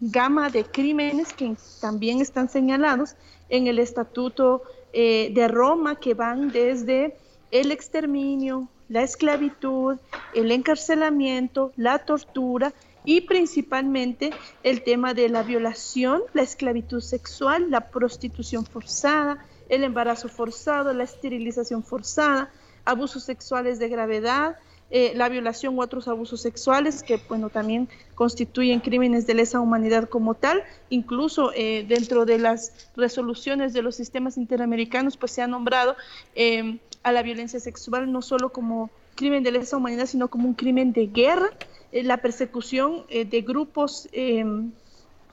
gama 0.00 0.50
de 0.50 0.64
crímenes 0.64 1.32
que 1.32 1.54
también 1.80 2.20
están 2.20 2.48
señalados 2.48 3.14
en 3.48 3.68
el 3.68 3.78
Estatuto 3.78 4.62
de 4.92 5.46
Roma, 5.48 6.00
que 6.00 6.14
van 6.14 6.50
desde 6.50 7.14
el 7.52 7.70
exterminio, 7.70 8.68
la 8.88 9.02
esclavitud, 9.02 9.98
el 10.34 10.50
encarcelamiento, 10.50 11.72
la 11.76 12.00
tortura 12.00 12.72
y 13.04 13.20
principalmente 13.20 14.30
el 14.64 14.82
tema 14.82 15.14
de 15.14 15.28
la 15.28 15.44
violación, 15.44 16.22
la 16.34 16.42
esclavitud 16.42 17.00
sexual, 17.00 17.70
la 17.70 17.90
prostitución 17.90 18.66
forzada, 18.66 19.46
el 19.68 19.84
embarazo 19.84 20.28
forzado, 20.28 20.92
la 20.92 21.04
esterilización 21.04 21.84
forzada, 21.84 22.50
abusos 22.88 23.22
sexuales 23.24 23.78
de 23.78 23.88
gravedad, 23.88 24.56
eh, 24.90 25.12
la 25.14 25.28
violación 25.28 25.76
u 25.76 25.82
otros 25.82 26.08
abusos 26.08 26.40
sexuales 26.40 27.02
que 27.02 27.20
bueno 27.28 27.50
también 27.50 27.90
constituyen 28.14 28.80
crímenes 28.80 29.26
de 29.26 29.34
lesa 29.34 29.60
humanidad 29.60 30.08
como 30.08 30.34
tal. 30.34 30.62
Incluso 30.88 31.52
eh, 31.54 31.84
dentro 31.86 32.24
de 32.24 32.38
las 32.38 32.88
resoluciones 32.96 33.74
de 33.74 33.82
los 33.82 33.96
sistemas 33.96 34.38
interamericanos 34.38 35.18
pues 35.18 35.32
se 35.32 35.42
ha 35.42 35.46
nombrado 35.46 35.94
eh, 36.34 36.78
a 37.02 37.12
la 37.12 37.22
violencia 37.22 37.60
sexual 37.60 38.10
no 38.10 38.22
solo 38.22 38.50
como 38.50 38.90
crimen 39.14 39.42
de 39.42 39.52
lesa 39.52 39.76
humanidad 39.76 40.06
sino 40.06 40.28
como 40.28 40.48
un 40.48 40.54
crimen 40.54 40.92
de 40.92 41.06
guerra. 41.06 41.50
La 41.92 42.18
persecución 42.18 43.04
de 43.08 43.40
grupos 43.40 44.10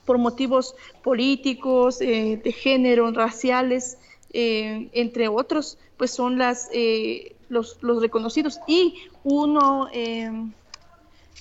por 0.06 0.18
motivos 0.18 0.74
políticos 1.04 2.00
de 2.00 2.56
género 2.58 3.12
raciales 3.12 3.98
entre 4.32 5.28
otros 5.28 5.78
pues 5.98 6.12
son 6.12 6.38
las 6.38 6.70
los, 7.50 7.78
los 7.82 8.02
reconocidos. 8.02 8.60
Y 8.68 8.96
uno, 9.24 9.88
eh, 9.94 10.32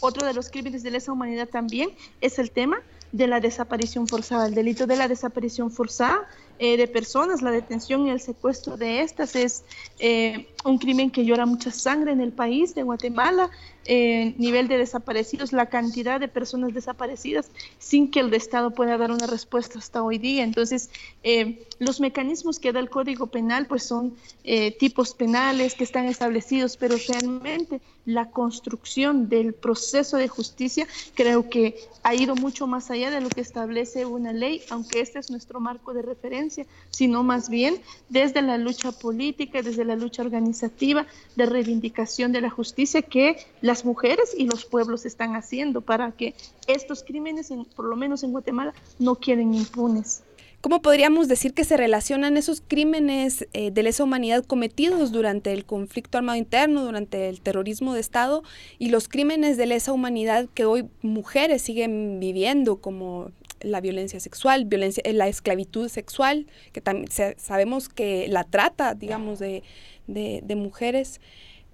otro 0.01 0.27
de 0.27 0.35
los 0.35 0.51
crímenes 0.51 0.83
de 0.83 0.91
lesa 0.91 1.13
humanidad 1.13 1.49
también 1.49 1.91
es 2.21 2.39
el 2.39 2.51
tema 2.51 2.79
de 3.13 3.29
la 3.29 3.39
desaparición 3.39 4.09
forzada. 4.09 4.47
El 4.47 4.55
delito 4.55 4.87
de 4.89 4.97
la 4.97 5.07
desaparición 5.07 5.71
forzada 5.71 6.29
eh, 6.59 6.77
de 6.77 6.89
personas, 6.89 7.43
la 7.43 7.53
detención 7.53 8.07
y 8.07 8.11
el 8.11 8.21
secuestro 8.21 8.77
de 8.77 9.03
estas 9.03 9.37
es 9.37 9.65
eh, 10.01 10.49
un 10.65 10.79
crimen 10.79 11.11
que 11.11 11.25
llora 11.25 11.47
mucha 11.47 11.71
sangre 11.71 12.11
en 12.11 12.21
el 12.21 12.33
país 12.33 12.75
de 12.75 12.83
Guatemala 12.83 13.51
eh, 13.87 14.35
nivel 14.39 14.69
de 14.69 14.79
desaparecidos, 14.79 15.53
la 15.53 15.67
cantidad 15.67 16.19
de 16.19 16.29
personas 16.29 16.73
desaparecidas 16.73 17.51
sin 17.79 18.11
que 18.11 18.21
el 18.21 18.33
Estado 18.33 18.71
pueda 18.71 18.97
dar 18.97 19.11
una 19.11 19.27
respuesta 19.27 19.79
hasta 19.79 20.03
hoy 20.03 20.19
día. 20.19 20.43
Entonces, 20.43 20.91
eh, 21.23 21.67
los 21.79 22.01
mecanismos 22.01 22.59
que 22.59 22.73
da 22.73 22.81
el 22.81 22.89
Código 22.89 23.27
Penal 23.27 23.67
pues 23.67 23.83
son 23.83 24.15
eh, 24.43 24.73
tipos 24.79 25.15
penales 25.15 25.75
que 25.75 25.85
están 25.85 26.07
establecidos, 26.07 26.77
pero 26.77 26.97
realmente 27.09 27.81
la 28.07 28.31
construcción 28.31 29.29
del 29.29 29.55
proceso 29.55 30.17
de 30.17 30.29
justicia 30.29 30.87
creo 31.15 31.49
que 31.49 31.77
ha 32.03 32.15
ido 32.15 32.35
mucho 32.35 32.67
más 32.67 32.91
allá 32.91 33.11
de 33.11 33.21
lo 33.21 33.29
que 33.29 33.41
establece 33.41 34.05
una 34.07 34.33
ley, 34.33 34.63
aunque 34.71 35.01
este 35.01 35.19
es 35.19 35.31
nuestro 35.31 35.61
marco 35.61 35.95
de 35.95 36.03
referencia, 36.03 36.67
sino 36.91 37.23
más 37.23 37.49
bien 37.49 37.81
desde 38.09 38.43
la 38.43 38.59
lucha 38.59 38.93
política, 38.93 39.63
desde 39.63 39.85
la 39.85 39.97
lucha 39.97 40.23
organizativa 40.23 41.07
de 41.37 41.47
reivindicación 41.47 42.33
de 42.33 42.41
la 42.41 42.51
justicia 42.51 43.03
que 43.03 43.37
la 43.61 43.74
las 43.75 43.85
mujeres 43.85 44.33
y 44.39 44.45
los 44.47 44.65
pueblos 44.65 45.05
están 45.05 45.35
haciendo 45.35 45.81
para 45.81 46.13
que 46.13 46.37
estos 46.69 47.03
crímenes, 47.03 47.53
por 47.75 47.87
lo 47.87 47.97
menos 47.97 48.23
en 48.23 48.31
Guatemala, 48.31 48.73
no 49.01 49.17
queden 49.17 49.53
impunes. 49.53 50.23
¿Cómo 50.61 50.81
podríamos 50.81 51.27
decir 51.27 51.55
que 51.55 51.65
se 51.65 51.77
relacionan 51.77 52.37
esos 52.37 52.63
crímenes 52.67 53.49
eh, 53.53 53.73
de 53.73 53.83
lesa 53.83 54.05
humanidad 54.05 54.45
cometidos 54.45 55.11
durante 55.11 55.53
el 55.53 55.65
conflicto 55.65 56.19
armado 56.19 56.39
interno, 56.39 56.85
durante 56.85 57.29
el 57.29 57.41
terrorismo 57.41 57.95
de 57.95 58.01
Estado 58.01 58.45
y 58.79 58.91
los 58.91 59.09
crímenes 59.09 59.57
de 59.57 59.67
lesa 59.67 59.93
humanidad 59.93 60.49
que 60.55 60.65
hoy 60.65 60.89
mujeres 61.03 61.61
siguen 61.61 62.21
viviendo, 62.21 62.77
como 62.77 63.33
la 63.61 63.81
violencia 63.81 64.21
sexual, 64.21 64.67
violencia, 64.67 65.03
eh, 65.05 65.15
la 65.15 65.27
esclavitud 65.27 65.89
sexual, 65.89 66.47
que 66.73 66.81
también 66.81 67.09
sabemos 67.39 67.89
que 67.89 68.29
la 68.29 68.45
trata, 68.45 68.95
digamos, 68.95 69.41
de, 69.41 69.65
de 70.07 70.55
mujeres? 70.55 71.21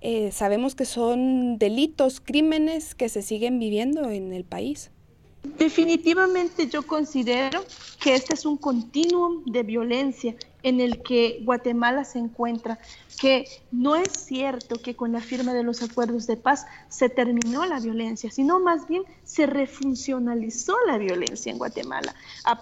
Eh, 0.01 0.33
sabemos 0.33 0.75
que 0.75 0.87
son 0.87 1.59
delitos, 1.59 2.21
crímenes 2.21 2.95
que 2.95 3.09
se 3.09 3.23
siguen 3.23 3.59
viviendo 3.59 4.11
en 4.11 4.33
el 4.33 4.45
país. 4.45 4.91
Definitivamente 5.43 6.69
yo 6.69 6.83
considero 6.83 7.65
que 7.99 8.15
este 8.15 8.35
es 8.35 8.45
un 8.45 8.59
continuum 8.59 9.45
de 9.45 9.63
violencia 9.63 10.35
en 10.63 10.81
el 10.81 11.03
que 11.03 11.41
Guatemala 11.43 12.05
se 12.05 12.19
encuentra, 12.19 12.79
que 13.19 13.47
no 13.71 13.97
es 13.97 14.13
cierto 14.13 14.77
que 14.77 14.95
con 14.95 15.13
la 15.13 15.21
firma 15.21 15.55
de 15.55 15.63
los 15.63 15.83
acuerdos 15.83 16.27
de 16.27 16.37
paz 16.37 16.67
se 16.89 17.09
terminó 17.09 17.65
la 17.65 17.81
violencia, 17.81 18.31
sino 18.31 18.61
más 18.61 18.87
bien 18.87 19.03
se 19.25 19.47
refuncionalizó 19.47 20.77
la 20.87 20.99
violencia 20.99 21.51
en 21.51 21.59
Guatemala. 21.59 22.15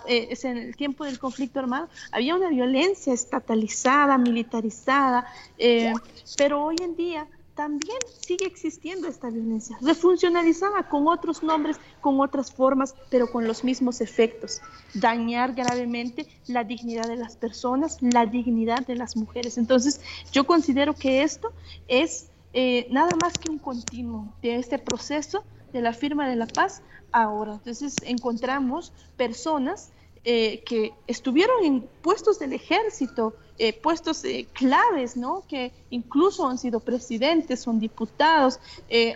Eh, 0.06 0.36
en 0.42 0.58
el 0.58 0.76
tiempo 0.76 1.04
del 1.04 1.18
conflicto 1.18 1.58
armado 1.58 1.88
había 2.12 2.36
una 2.36 2.48
violencia 2.48 3.12
estatalizada, 3.12 4.18
militarizada, 4.18 5.26
eh, 5.58 5.92
pero 6.36 6.64
hoy 6.64 6.76
en 6.80 6.94
día 6.94 7.26
también 7.58 7.98
sigue 8.20 8.46
existiendo 8.46 9.08
esta 9.08 9.30
violencia, 9.30 9.76
refuncionalizada 9.82 10.88
con 10.88 11.08
otros 11.08 11.42
nombres, 11.42 11.76
con 12.00 12.20
otras 12.20 12.52
formas, 12.52 12.94
pero 13.10 13.32
con 13.32 13.48
los 13.48 13.64
mismos 13.64 14.00
efectos. 14.00 14.60
Dañar 14.94 15.56
gravemente 15.56 16.28
la 16.46 16.62
dignidad 16.62 17.08
de 17.08 17.16
las 17.16 17.36
personas, 17.36 17.98
la 18.00 18.26
dignidad 18.26 18.86
de 18.86 18.94
las 18.94 19.16
mujeres. 19.16 19.58
Entonces, 19.58 20.00
yo 20.30 20.46
considero 20.46 20.94
que 20.94 21.24
esto 21.24 21.52
es 21.88 22.30
eh, 22.52 22.86
nada 22.92 23.16
más 23.20 23.36
que 23.36 23.50
un 23.50 23.58
continuo 23.58 24.32
de 24.40 24.54
este 24.54 24.78
proceso 24.78 25.42
de 25.72 25.82
la 25.82 25.92
firma 25.92 26.28
de 26.28 26.36
la 26.36 26.46
paz 26.46 26.82
ahora. 27.10 27.54
Entonces, 27.54 27.96
encontramos 28.04 28.92
personas 29.16 29.90
eh, 30.22 30.62
que 30.64 30.92
estuvieron 31.08 31.64
en 31.64 31.88
puestos 32.02 32.38
del 32.38 32.52
ejército, 32.52 33.34
eh, 33.58 33.72
puestos 33.72 34.24
eh, 34.24 34.46
claves, 34.52 35.16
¿no? 35.16 35.42
Que 35.48 35.72
incluso 35.90 36.48
han 36.48 36.58
sido 36.58 36.80
presidentes, 36.80 37.60
son 37.60 37.80
diputados 37.80 38.60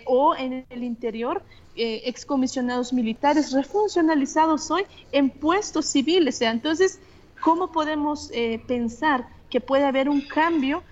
o 0.05 0.35
en 0.35 0.65
el 0.69 0.83
interior 0.83 1.41
excomisionados 1.75 2.93
militares 2.93 3.51
refuncionalizados 3.51 4.69
hoy 4.69 4.83
en 5.11 5.29
puestos 5.29 5.87
civiles. 5.87 6.41
entonces, 6.41 6.99
¿cómo 7.41 7.71
podemos 7.71 8.31
pensar 8.67 9.27
que 9.49 9.59
puede 9.59 9.85
haber 9.85 10.07
un 10.07 10.21
cambio 10.21 10.83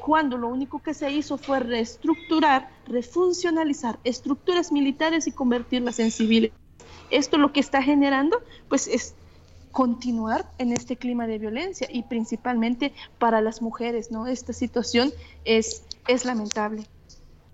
cuando 0.00 0.36
lo 0.36 0.48
único 0.48 0.82
que 0.82 0.92
se 0.92 1.10
hizo 1.10 1.38
fue 1.38 1.60
reestructurar, 1.60 2.68
refuncionalizar 2.86 3.98
estructuras 4.04 4.70
militares 4.70 5.26
y 5.26 5.32
convertirlas 5.32 5.98
en 5.98 6.10
civiles? 6.10 6.52
Esto 7.10 7.38
lo 7.38 7.52
que 7.52 7.60
está 7.60 7.82
generando, 7.82 8.42
pues 8.68 8.86
es 8.86 9.14
continuar 9.78 10.44
en 10.58 10.72
este 10.72 10.96
clima 10.96 11.28
de 11.28 11.38
violencia 11.38 11.86
y 11.88 12.02
principalmente 12.02 12.92
para 13.20 13.40
las 13.40 13.62
mujeres, 13.62 14.10
¿no? 14.10 14.26
Esta 14.26 14.52
situación 14.52 15.12
es, 15.44 15.84
es 16.08 16.24
lamentable. 16.24 16.82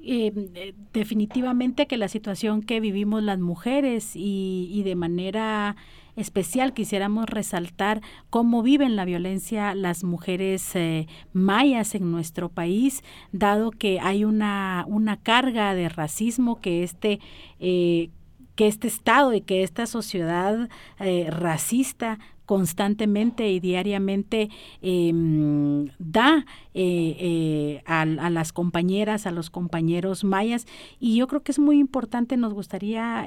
Eh, 0.02 0.72
definitivamente 0.94 1.86
que 1.86 1.98
la 1.98 2.08
situación 2.08 2.62
que 2.62 2.80
vivimos 2.80 3.22
las 3.22 3.38
mujeres 3.38 4.12
y, 4.14 4.80
de 4.86 4.94
manera 4.94 5.76
especial 6.16 6.72
quisiéramos 6.72 7.26
resaltar 7.28 8.00
cómo 8.30 8.62
viven 8.62 8.96
la 8.96 9.04
violencia 9.04 9.74
las 9.74 10.02
mujeres 10.02 10.74
eh, 10.76 11.06
mayas 11.34 11.94
en 11.94 12.10
nuestro 12.10 12.48
país, 12.48 13.02
dado 13.32 13.70
que 13.70 14.00
hay 14.00 14.24
una, 14.24 14.86
una 14.88 15.18
carga 15.18 15.74
de 15.74 15.90
racismo 15.90 16.58
que 16.58 16.84
este... 16.84 17.20
Eh, 17.60 18.08
que 18.54 18.66
este 18.66 18.88
Estado 18.88 19.32
y 19.34 19.40
que 19.40 19.62
esta 19.62 19.86
sociedad 19.86 20.68
eh, 21.00 21.28
racista 21.30 22.18
constantemente 22.46 23.50
y 23.50 23.58
diariamente 23.58 24.50
em, 24.82 25.86
da 25.98 26.44
eh, 26.74 27.16
eh, 27.18 27.82
a, 27.86 28.04
las 28.04 28.52
compañeras, 28.52 29.26
a 29.26 29.30
los 29.30 29.48
compañeros 29.48 30.24
mayas. 30.24 30.66
Y 31.00 31.16
yo 31.16 31.26
creo 31.26 31.42
que 31.42 31.52
es 31.52 31.58
muy 31.58 31.78
importante, 31.78 32.36
nos 32.36 32.52
gustaría 32.52 33.26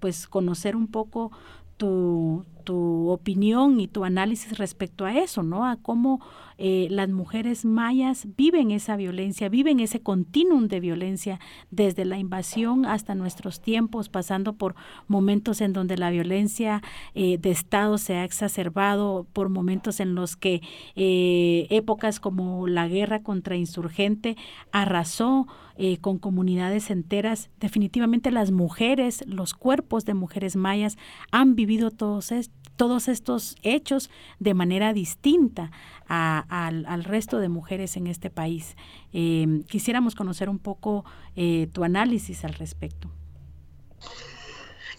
pues 0.00 0.28
conocer 0.28 0.76
un 0.76 0.86
poco 0.86 1.32
tu, 1.78 2.44
opinión 3.10 3.80
y 3.80 3.88
tu 3.88 4.04
análisis 4.04 4.58
respecto 4.58 5.04
a 5.04 5.16
eso, 5.16 5.42
¿no? 5.42 5.66
A 5.66 5.76
cómo 5.76 6.20
eh, 6.60 6.88
las 6.90 7.08
mujeres 7.08 7.64
mayas 7.64 8.26
viven 8.36 8.72
esa 8.72 8.96
violencia, 8.96 9.48
viven 9.48 9.78
ese 9.78 10.00
continuum 10.00 10.66
de 10.66 10.80
violencia 10.80 11.38
desde 11.70 12.04
la 12.04 12.18
invasión 12.18 12.84
hasta 12.84 13.14
nuestros 13.14 13.60
tiempos, 13.60 14.08
pasando 14.08 14.54
por 14.54 14.74
momentos 15.06 15.60
en 15.60 15.72
donde 15.72 15.96
la 15.96 16.10
violencia 16.10 16.82
eh, 17.14 17.38
de 17.38 17.52
Estado 17.52 17.96
se 17.96 18.16
ha 18.16 18.24
exacerbado, 18.24 19.24
por 19.32 19.50
momentos 19.50 20.00
en 20.00 20.16
los 20.16 20.34
que 20.34 20.60
eh, 20.96 21.68
épocas 21.70 22.18
como 22.18 22.66
la 22.66 22.88
guerra 22.88 23.22
contra 23.22 23.56
insurgente 23.56 24.36
arrasó 24.72 25.46
con 26.00 26.18
comunidades 26.18 26.90
enteras. 26.90 27.50
Definitivamente 27.60 28.32
las 28.32 28.50
mujeres, 28.50 29.22
los 29.28 29.54
cuerpos 29.54 30.04
de 30.04 30.12
mujeres 30.12 30.56
mayas 30.56 30.98
han 31.30 31.54
vivido 31.54 31.92
todos, 31.92 32.32
todos 32.78 33.08
estos 33.08 33.56
hechos 33.62 34.08
de 34.38 34.54
manera 34.54 34.94
distinta 34.94 35.70
al, 36.06 37.04
resto 37.04 37.38
de 37.40 37.50
mujeres 37.50 37.98
en 37.98 38.06
este 38.06 38.30
país. 38.30 38.76
Em, 39.12 39.64
quisiéramos 39.64 40.14
conocer 40.14 40.48
un 40.48 40.60
poco 40.60 41.04
eh, 41.36 41.68
tu 41.72 41.84
análisis 41.84 42.44
al 42.44 42.54
respecto. 42.54 43.10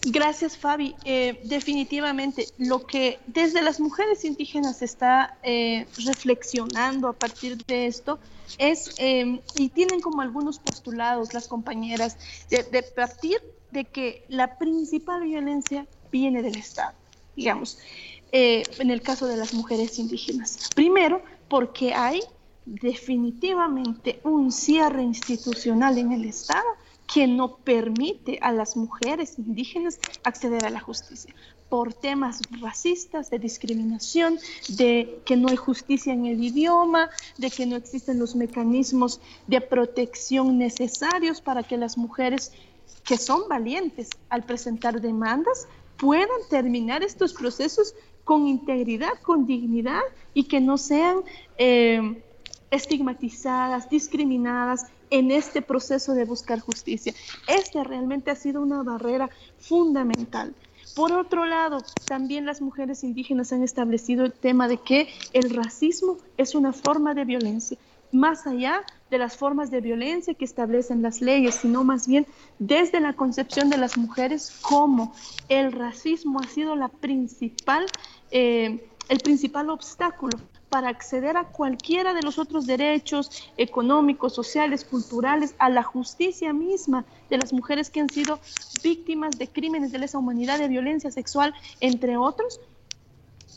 Gracias, 0.02 0.56
Fabi. 0.56 0.94
Eh, 1.04 1.40
definitivamente, 1.44 2.46
lo 2.58 2.86
que 2.86 3.18
desde 3.26 3.60
las 3.62 3.80
mujeres 3.80 4.24
indígenas 4.24 4.82
está 4.82 5.38
eh, 5.42 5.86
reflexionando 6.06 7.08
a 7.08 7.12
partir 7.14 7.64
de 7.66 7.86
esto 7.86 8.18
es, 8.58 8.94
em, 8.98 9.40
y 9.56 9.70
tienen 9.70 10.00
como 10.00 10.20
algunos 10.20 10.58
postulados 10.58 11.32
las 11.32 11.48
compañeras, 11.48 12.16
de 12.50 12.82
partir 12.94 13.40
de 13.70 13.84
que 13.84 14.24
la 14.28 14.58
principal 14.58 15.22
violencia 15.22 15.86
viene 16.10 16.42
del 16.42 16.56
Estado, 16.56 16.94
digamos. 17.40 17.78
Eh, 18.32 18.62
en 18.78 18.90
el 18.90 19.00
caso 19.00 19.26
de 19.26 19.36
las 19.36 19.54
mujeres 19.54 19.98
indígenas. 19.98 20.68
Primero, 20.74 21.22
porque 21.48 21.94
hay 21.94 22.20
definitivamente 22.66 24.20
un 24.22 24.52
cierre 24.52 25.02
institucional 25.02 25.98
en 25.98 26.12
el 26.12 26.24
Estado 26.26 26.68
que 27.12 27.26
no 27.26 27.56
permite 27.56 28.38
a 28.40 28.52
las 28.52 28.76
mujeres 28.76 29.38
indígenas 29.38 29.98
acceder 30.22 30.64
a 30.64 30.70
la 30.70 30.78
justicia 30.78 31.34
por 31.68 31.94
temas 31.94 32.40
racistas, 32.60 33.30
de 33.30 33.38
discriminación, 33.38 34.38
de 34.68 35.20
que 35.24 35.36
no 35.36 35.48
hay 35.48 35.56
justicia 35.56 36.12
en 36.12 36.26
el 36.26 36.42
idioma, 36.42 37.10
de 37.38 37.48
que 37.50 37.64
no 37.64 37.76
existen 37.76 38.18
los 38.18 38.34
mecanismos 38.34 39.20
de 39.46 39.60
protección 39.60 40.58
necesarios 40.58 41.40
para 41.40 41.62
que 41.62 41.76
las 41.76 41.96
mujeres 41.96 42.52
que 43.04 43.16
son 43.16 43.48
valientes 43.48 44.10
al 44.28 44.42
presentar 44.42 45.00
demandas 45.00 45.68
puedan 46.00 46.40
terminar 46.48 47.02
estos 47.02 47.34
procesos 47.34 47.94
con 48.24 48.46
integridad, 48.46 49.20
con 49.22 49.46
dignidad 49.46 50.00
y 50.32 50.44
que 50.44 50.60
no 50.60 50.78
sean 50.78 51.18
eh, 51.58 52.22
estigmatizadas, 52.70 53.90
discriminadas 53.90 54.86
en 55.10 55.30
este 55.30 55.60
proceso 55.60 56.14
de 56.14 56.24
buscar 56.24 56.60
justicia. 56.60 57.12
Este 57.46 57.84
realmente 57.84 58.30
ha 58.30 58.36
sido 58.36 58.62
una 58.62 58.82
barrera 58.82 59.28
fundamental. 59.58 60.54
Por 60.94 61.12
otro 61.12 61.44
lado, 61.44 61.78
también 62.06 62.46
las 62.46 62.60
mujeres 62.60 63.04
indígenas 63.04 63.52
han 63.52 63.62
establecido 63.62 64.24
el 64.24 64.32
tema 64.32 64.68
de 64.68 64.78
que 64.78 65.08
el 65.32 65.50
racismo 65.50 66.16
es 66.36 66.54
una 66.54 66.72
forma 66.72 67.14
de 67.14 67.24
violencia, 67.24 67.78
más 68.12 68.46
allá 68.46 68.82
de 69.10 69.18
las 69.18 69.36
formas 69.36 69.70
de 69.70 69.80
violencia 69.80 70.34
que 70.34 70.44
establecen 70.44 71.02
las 71.02 71.20
leyes, 71.20 71.56
sino 71.56 71.84
más 71.84 72.06
bien 72.06 72.26
desde 72.58 73.00
la 73.00 73.14
concepción 73.14 73.70
de 73.70 73.76
las 73.76 73.96
mujeres 73.96 74.58
como 74.62 75.12
el 75.48 75.72
racismo 75.72 76.40
ha 76.40 76.46
sido 76.46 76.76
la 76.76 76.88
principal 76.88 77.86
eh, 78.30 78.86
el 79.10 79.18
principal 79.18 79.70
obstáculo 79.70 80.38
para 80.68 80.88
acceder 80.88 81.36
a 81.36 81.48
cualquiera 81.48 82.14
de 82.14 82.22
los 82.22 82.38
otros 82.38 82.64
derechos 82.64 83.50
económicos, 83.56 84.32
sociales, 84.32 84.84
culturales, 84.84 85.56
a 85.58 85.68
la 85.68 85.82
justicia 85.82 86.52
misma 86.52 87.04
de 87.28 87.38
las 87.38 87.52
mujeres 87.52 87.90
que 87.90 88.00
han 88.00 88.08
sido 88.08 88.38
víctimas 88.84 89.36
de 89.36 89.48
crímenes 89.48 89.90
de 89.90 89.98
lesa 89.98 90.18
humanidad, 90.18 90.60
de 90.60 90.68
violencia 90.68 91.10
sexual, 91.10 91.52
entre 91.80 92.16
otros, 92.16 92.60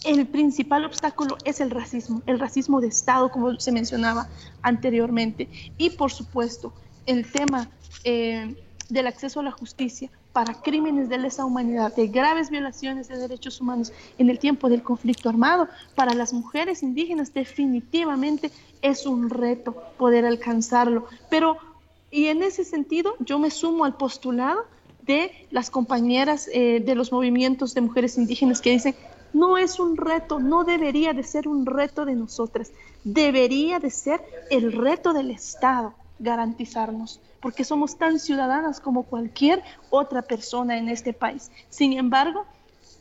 el 0.03 0.27
principal 0.27 0.85
obstáculo 0.85 1.37
es 1.45 1.61
el 1.61 1.71
racismo, 1.71 2.21
el 2.25 2.39
racismo 2.39 2.81
de 2.81 2.87
Estado, 2.87 3.29
como 3.31 3.59
se 3.59 3.71
mencionaba 3.71 4.27
anteriormente. 4.61 5.47
Y 5.77 5.91
por 5.91 6.11
supuesto, 6.11 6.73
el 7.05 7.29
tema 7.31 7.69
eh, 8.03 8.55
del 8.89 9.07
acceso 9.07 9.39
a 9.39 9.43
la 9.43 9.51
justicia 9.51 10.09
para 10.33 10.55
crímenes 10.61 11.09
de 11.09 11.19
lesa 11.19 11.45
humanidad, 11.45 11.95
de 11.95 12.07
graves 12.07 12.49
violaciones 12.49 13.07
de 13.07 13.17
derechos 13.17 13.61
humanos 13.61 13.93
en 14.17 14.29
el 14.29 14.39
tiempo 14.39 14.67
del 14.67 14.81
conflicto 14.81 15.29
armado, 15.29 15.67
para 15.95 16.13
las 16.13 16.33
mujeres 16.33 16.81
indígenas 16.81 17.33
definitivamente 17.33 18.51
es 18.81 19.05
un 19.05 19.29
reto 19.29 19.75
poder 19.97 20.25
alcanzarlo. 20.25 21.07
Pero, 21.29 21.57
y 22.09 22.25
en 22.25 22.41
ese 22.41 22.65
sentido, 22.65 23.15
yo 23.19 23.37
me 23.37 23.51
sumo 23.51 23.85
al 23.85 23.95
postulado 23.95 24.65
de 25.03 25.31
las 25.51 25.69
compañeras 25.69 26.49
eh, 26.51 26.81
de 26.83 26.95
los 26.95 27.11
movimientos 27.11 27.73
de 27.73 27.81
mujeres 27.81 28.17
indígenas 28.17 28.59
que 28.59 28.71
dicen, 28.71 28.95
no 29.33 29.57
es 29.57 29.79
un 29.79 29.97
reto, 29.97 30.39
no 30.39 30.63
debería 30.63 31.13
de 31.13 31.23
ser 31.23 31.47
un 31.47 31.65
reto 31.65 32.05
de 32.05 32.15
nosotras, 32.15 32.71
debería 33.03 33.79
de 33.79 33.89
ser 33.89 34.21
el 34.49 34.71
reto 34.71 35.13
del 35.13 35.31
Estado 35.31 35.93
garantizarnos 36.19 37.19
porque 37.43 37.65
somos 37.65 37.97
tan 37.97 38.19
ciudadanas 38.19 38.79
como 38.79 39.03
cualquier 39.03 39.61
otra 39.89 40.21
persona 40.21 40.77
en 40.77 40.87
este 40.87 41.11
país. 41.11 41.51
Sin 41.69 41.91
embargo, 41.91 42.45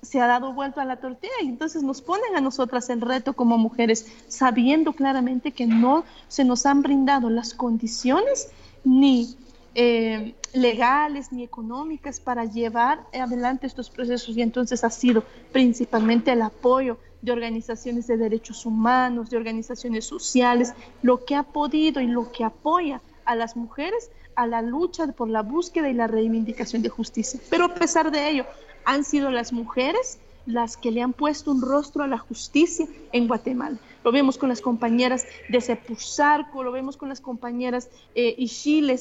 se 0.03 0.21
ha 0.21 0.27
dado 0.27 0.53
vuelta 0.53 0.83
a 0.83 0.85
la 0.85 0.97
tortilla 0.97 1.33
y 1.43 1.47
entonces 1.47 1.85
nos 1.85 2.03
ponen 2.03 2.35
a 2.35 2.41
nosotras 2.41 2.91
el 2.91 3.01
reto 3.01 3.35
como 3.35 3.57
mujeres, 3.57 4.05
sabiendo 4.27 4.95
claramente 4.95 5.53
que 5.53 5.69
no 5.69 6.05
se 6.27 6.45
nos 6.45 6.67
han 6.67 6.83
brindado 6.83 7.31
las 7.31 7.55
condiciones 7.55 8.49
ni 8.83 9.37
eh, 9.75 10.35
legales 10.53 11.33
ni 11.33 11.45
económicas 11.45 12.21
para 12.21 12.45
llevar 12.45 13.07
adelante 13.13 13.67
estos 13.67 13.91
procesos 13.91 14.37
y 14.37 14.43
entonces 14.43 14.85
ha 14.85 14.91
sido 14.91 15.25
principalmente 15.53 16.33
el 16.33 16.43
apoyo 16.43 16.99
de 17.23 17.33
organizaciones 17.33 18.07
de 18.07 18.17
derechos 18.17 18.67
humanos, 18.67 19.31
de 19.31 19.37
organizaciones 19.37 20.05
sociales, 20.05 20.75
lo 21.03 21.25
que 21.25 21.37
ha 21.37 21.43
podido 21.45 22.01
y 22.01 22.07
lo 22.07 22.31
que 22.33 22.45
apoya 22.45 23.01
a 23.25 23.35
las 23.37 23.57
mujeres 23.57 24.11
a 24.35 24.47
la 24.47 24.63
lucha 24.63 25.07
por 25.09 25.29
la 25.29 25.43
búsqueda 25.43 25.89
y 25.89 25.95
la 25.95 26.07
reivindicación 26.07 26.83
de 26.83 26.89
justicia. 26.89 27.41
Pero 27.51 27.67
a 27.67 27.75
pesar 27.75 28.11
de 28.11 28.31
ello, 28.31 28.47
han 28.85 29.05
sido 29.05 29.31
las 29.31 29.53
mujeres 29.53 30.19
las 30.47 30.77
que 30.77 30.91
le 30.91 31.03
han 31.03 31.13
puesto 31.13 31.53
un 31.53 31.63
rostro 31.63 32.03
a 32.03 32.09
la 32.09 32.19
justicia 32.19 32.87
en 33.13 33.29
Guatemala. 33.29 33.79
Lo 34.05 34.13
vemos 34.13 34.39
con 34.39 34.49
las 34.49 34.61
compañeras 34.61 35.27
de 35.49 35.61
Sepuzarco, 35.61 36.63
lo 36.63 36.73
vemos 36.73 36.97
con 36.97 37.09
las 37.09 37.21
compañeras 37.21 37.89
eh, 38.15 38.35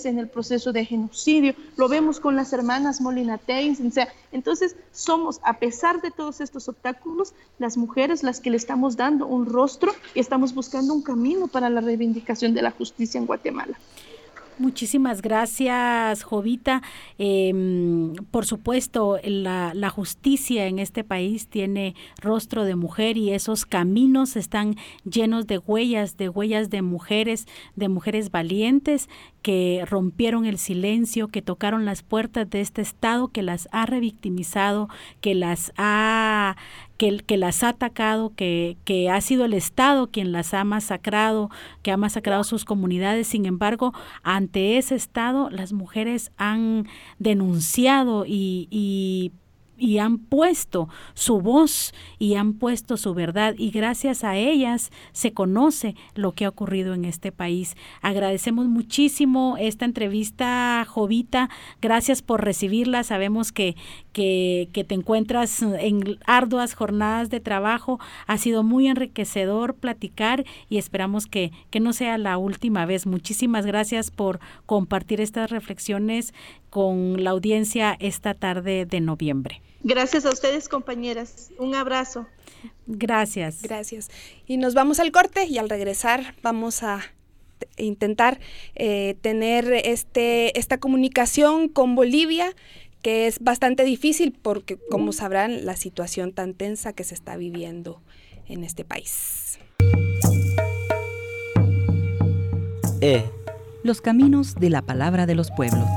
en 0.06 0.20
el 0.20 0.28
proceso 0.28 0.72
de 0.72 0.86
genocidio, 0.86 1.56
lo 1.78 1.88
vemos 1.88 2.20
con 2.20 2.36
las 2.36 2.54
hermanas 2.54 3.02
Molinateins, 3.02 3.80
o 3.80 3.92
entonces 4.32 4.76
somos, 4.92 5.40
a 5.44 5.60
pesar 5.60 6.02
de 6.02 6.12
todos 6.12 6.42
estos 6.42 6.68
obstáculos, 6.68 7.34
las 7.60 7.78
mujeres 7.78 8.24
las 8.24 8.40
que 8.40 8.50
le 8.50 8.58
estamos 8.58 8.98
dando 8.98 9.28
un 9.28 9.46
rostro 9.46 9.94
y 10.14 10.20
estamos 10.20 10.54
buscando 10.54 10.94
un 10.94 11.02
camino 11.02 11.48
para 11.48 11.70
la 11.70 11.82
reivindicación 11.82 12.54
de 12.54 12.62
la 12.62 12.72
justicia 12.72 13.18
en 13.18 13.26
Guatemala. 13.26 13.78
Muchísimas 14.62 15.24
gracias, 15.24 16.21
Jovita. 16.21 16.84
Em, 17.17 18.13
por 18.30 18.45
supuesto, 18.45 19.17
la, 19.24 19.74
la, 19.74 19.89
justicia 19.89 20.67
en 20.67 20.78
este 20.78 21.04
país 21.04 21.47
tiene 21.47 21.95
rostro 22.21 22.63
de 22.63 22.76
mujer 22.76 23.17
y 23.17 23.32
esos 23.32 23.65
caminos 23.65 24.36
están 24.36 24.76
llenos 25.04 25.47
de 25.47 25.58
huellas, 25.58 26.15
de 26.15 26.30
huellas 26.30 26.69
de 26.69 26.84
mujeres, 26.84 27.47
de 27.76 27.89
mujeres 27.89 28.30
valientes 28.30 29.10
que 29.41 29.84
rompieron 29.89 30.45
el 30.45 30.60
silencio, 30.60 31.28
que 31.28 31.41
tocaron 31.41 31.84
las 31.86 32.04
puertas 32.04 32.47
de 32.50 32.62
este 32.62 32.82
Estado, 32.82 33.30
que 33.30 33.41
las 33.41 33.67
ha 33.71 33.88
revictimizado, 33.88 34.89
que 35.19 35.34
las 35.34 35.74
ha 35.78 36.56
que, 37.26 37.38
las 37.38 37.64
ha 37.64 37.70
atacado, 37.70 38.34
que, 38.36 38.78
que, 38.86 39.10
ha 39.10 39.20
sido 39.22 39.46
el 39.46 39.54
Estado 39.54 40.12
quien 40.12 40.32
las 40.32 40.54
ha 40.54 40.64
masacrado, 40.64 41.50
que 41.82 41.92
ha 41.92 41.98
masacrado 41.98 42.44
sus 42.44 42.64
comunidades. 42.64 43.28
Sin 43.28 43.48
embargo, 43.48 43.94
ante 44.22 44.78
ese 44.78 44.96
Estado, 44.96 45.50
las 45.50 45.74
mujeres 45.74 46.32
han 46.38 46.88
denunciado 47.18 48.26
y, 48.28 48.68
y 48.70 49.32
y 49.82 49.98
han 49.98 50.20
puesto 50.20 50.90
su 51.16 51.42
voz 51.42 51.92
y 52.20 52.36
han 52.36 52.54
puesto 52.54 52.98
su 52.98 53.16
verdad 53.16 53.56
y 53.58 53.72
gracias 53.72 54.24
a 54.24 54.38
ellas 54.38 54.92
se 55.12 55.34
conoce 55.34 55.96
lo 56.14 56.34
que 56.34 56.46
ha 56.46 56.50
ocurrido 56.50 56.94
en 56.94 57.04
este 57.04 57.32
país. 57.32 57.76
Agradecemos 58.02 58.68
muchísimo 58.68 59.58
esta 59.60 59.86
entrevista, 59.86 60.86
Jovita. 60.88 61.50
Gracias 61.82 62.22
por 62.22 62.46
recibirla. 62.46 63.04
Sabemos 63.04 63.52
que, 63.52 63.76
que, 64.13 64.69
que 64.74 64.84
te 64.84 64.95
encuentras 64.95 65.62
en 65.62 66.17
arduas 66.26 66.74
jornadas 66.74 67.30
de 67.30 67.39
trabajo. 67.39 68.00
Ha 68.28 68.38
sido 68.38 68.63
muy 68.63 68.88
enriquecedor 68.88 69.76
platicar 69.76 70.45
y 70.69 70.78
esperamos 70.78 71.28
que, 71.28 71.52
que 71.69 71.80
no 71.80 71.93
sea 71.93 72.17
la 72.17 72.38
última 72.38 72.86
vez. 72.86 73.06
Muchísimas 73.06 73.65
gracias 73.65 74.12
por 74.12 74.39
compartir 74.65 75.21
estas 75.21 75.50
reflexiones 75.50 76.34
con 76.69 77.24
la 77.24 77.32
audiencia 77.32 77.97
esta 78.00 78.34
tarde 78.34 78.86
de 78.86 79.02
noviembre. 79.02 79.62
Gracias 79.84 80.26
a 80.26 80.30
ustedes, 80.30 80.69
compañeras. 80.69 81.52
Un 81.58 81.76
abrazo. 81.76 82.28
Gracias. 82.86 83.62
Gracias. 83.63 84.10
Y 84.45 84.58
nos 84.58 84.74
vamos 84.74 85.00
al 85.00 85.12
corte 85.12 85.45
y 85.45 85.58
al 85.58 85.69
regresar 85.69 86.36
vamos 86.43 86.84
a 86.84 87.02
intentar 87.78 88.39
eh, 88.76 89.15
tener 89.21 89.71
este, 89.74 90.58
esta 90.58 90.80
comunicación 90.80 91.67
con 91.67 91.95
Bolivia, 91.95 92.54
que 93.02 93.28
es 93.28 93.40
bastante 93.40 93.84
difícil 93.84 94.38
porque, 94.42 94.78
como 94.90 95.12
sabrán, 95.12 95.66
la 95.66 95.76
situación 95.76 96.34
tan 96.34 96.54
tensa 96.54 96.94
que 96.94 97.04
se 97.04 97.16
está 97.16 97.36
viviendo 97.36 98.02
en 98.48 98.64
este 98.64 98.84
país. 98.86 99.60
E. 103.02 103.24
Los 103.84 104.02
caminos 104.02 104.56
de 104.56 104.70
la 104.70 104.84
palabra 104.84 105.26
de 105.26 105.36
los 105.36 105.50
pueblos. 105.52 105.88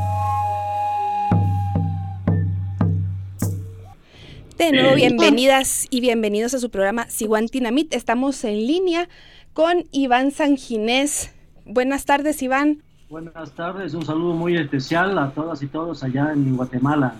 De 4.57 4.71
nuevo, 4.71 4.95
bienvenidas 4.95 5.87
y 5.90 6.01
bienvenidos 6.01 6.55
a 6.55 6.61
su 6.61 6.71
programa 6.71 7.11
Siguantinamit. 7.11 7.93
Estamos 7.93 8.43
en 8.45 8.67
línea 8.67 9.09
con 9.53 9.85
Iván 9.90 10.31
Sanginés. 10.31 11.33
Buenas 11.67 12.07
tardes, 12.07 12.40
Iván. 12.40 12.84
Buenas 13.09 13.53
tardes, 13.53 13.95
un 13.95 14.05
saludo 14.05 14.33
muy 14.35 14.57
especial 14.57 15.19
a 15.19 15.31
todas 15.31 15.62
y 15.62 15.67
todos 15.67 16.03
allá 16.03 16.33
en 16.33 16.57
Guatemala. 16.57 17.14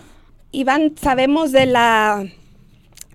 Iván, 0.51 0.93
sabemos 0.97 1.51
de 1.51 1.65
la 1.65 2.25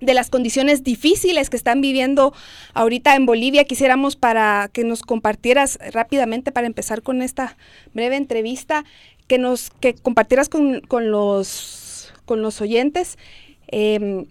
de 0.00 0.14
las 0.14 0.30
condiciones 0.30 0.83
difíciles 0.83 1.50
que 1.50 1.59
están 1.59 1.83
viviendo 1.83 2.33
ahorita 2.72 3.16
en 3.16 3.26
Bolivia. 3.26 3.64
Quisiéramos 3.64 4.16
para 4.16 4.70
que 4.72 4.83
nos 4.83 5.02
compartieras 5.02 5.78
rápidamente 5.92 6.52
para 6.52 6.66
empezar 6.66 7.02
con 7.02 7.20
esta 7.20 7.56
breve 7.92 8.16
entrevista, 8.16 8.85
que 9.26 9.37
nos 9.37 9.70
que 9.80 9.94
compartieras 9.94 10.48
con, 10.48 10.80
con 10.80 11.11
los 11.11 12.12
con 12.24 12.40
los 12.40 12.61
oyentes 12.61 13.18
Em, 13.70 14.26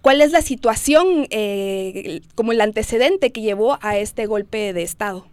¿Cuál 0.00 0.20
es 0.20 0.30
la 0.30 0.40
situación, 0.40 1.26
eh, 1.30 2.20
como 2.34 2.52
el 2.52 2.60
antecedente 2.60 3.32
que 3.32 3.40
llevó 3.40 3.78
a 3.82 3.98
este 3.98 4.26
golpe 4.26 4.72
de 4.72 4.82
Estado? 4.82 5.26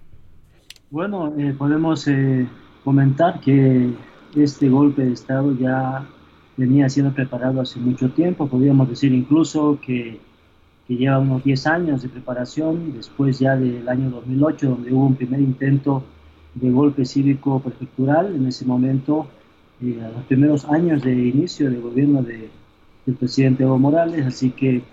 Bueno, 0.93 1.33
eh, 1.39 1.55
podemos 1.57 2.07
eh, 2.07 2.47
comentar 2.83 3.41
que 3.41 3.95
este 4.35 4.69
golpe 4.69 5.03
de 5.03 5.13
Estado 5.13 5.57
ya 5.57 6.05
venía 6.55 6.87
siendo 6.87 7.11
preparado 7.15 7.61
hace 7.61 7.79
mucho 7.79 8.11
tiempo, 8.11 8.45
podríamos 8.45 8.87
decir 8.87 9.11
incluso 9.11 9.79
que, 9.83 10.19
lleva 10.87 11.17
unos 11.17 11.43
10 11.43 11.65
años 11.65 12.03
de 12.03 12.09
preparación, 12.09 12.93
después 12.93 13.39
ya 13.39 13.55
del 13.55 13.89
año 13.89 14.11
2008, 14.11 14.69
donde 14.69 14.93
hubo 14.93 15.07
un 15.07 15.15
primer 15.15 15.39
intento 15.39 16.03
de 16.53 16.69
golpe 16.69 17.05
cívico 17.05 17.59
prefectural, 17.59 18.35
en 18.35 18.45
ese 18.45 18.63
momento, 18.63 19.25
a 19.81 20.09
los 20.15 20.25
primeros 20.25 20.63
años 20.65 21.01
de 21.01 21.11
inicio 21.11 21.71
del 21.71 21.81
gobierno 21.81 22.21
de 22.21 22.51
del 23.07 23.15
presidente 23.15 23.63
Evo 23.63 23.79
Morales, 23.79 24.27
así 24.27 24.51
que 24.51 24.83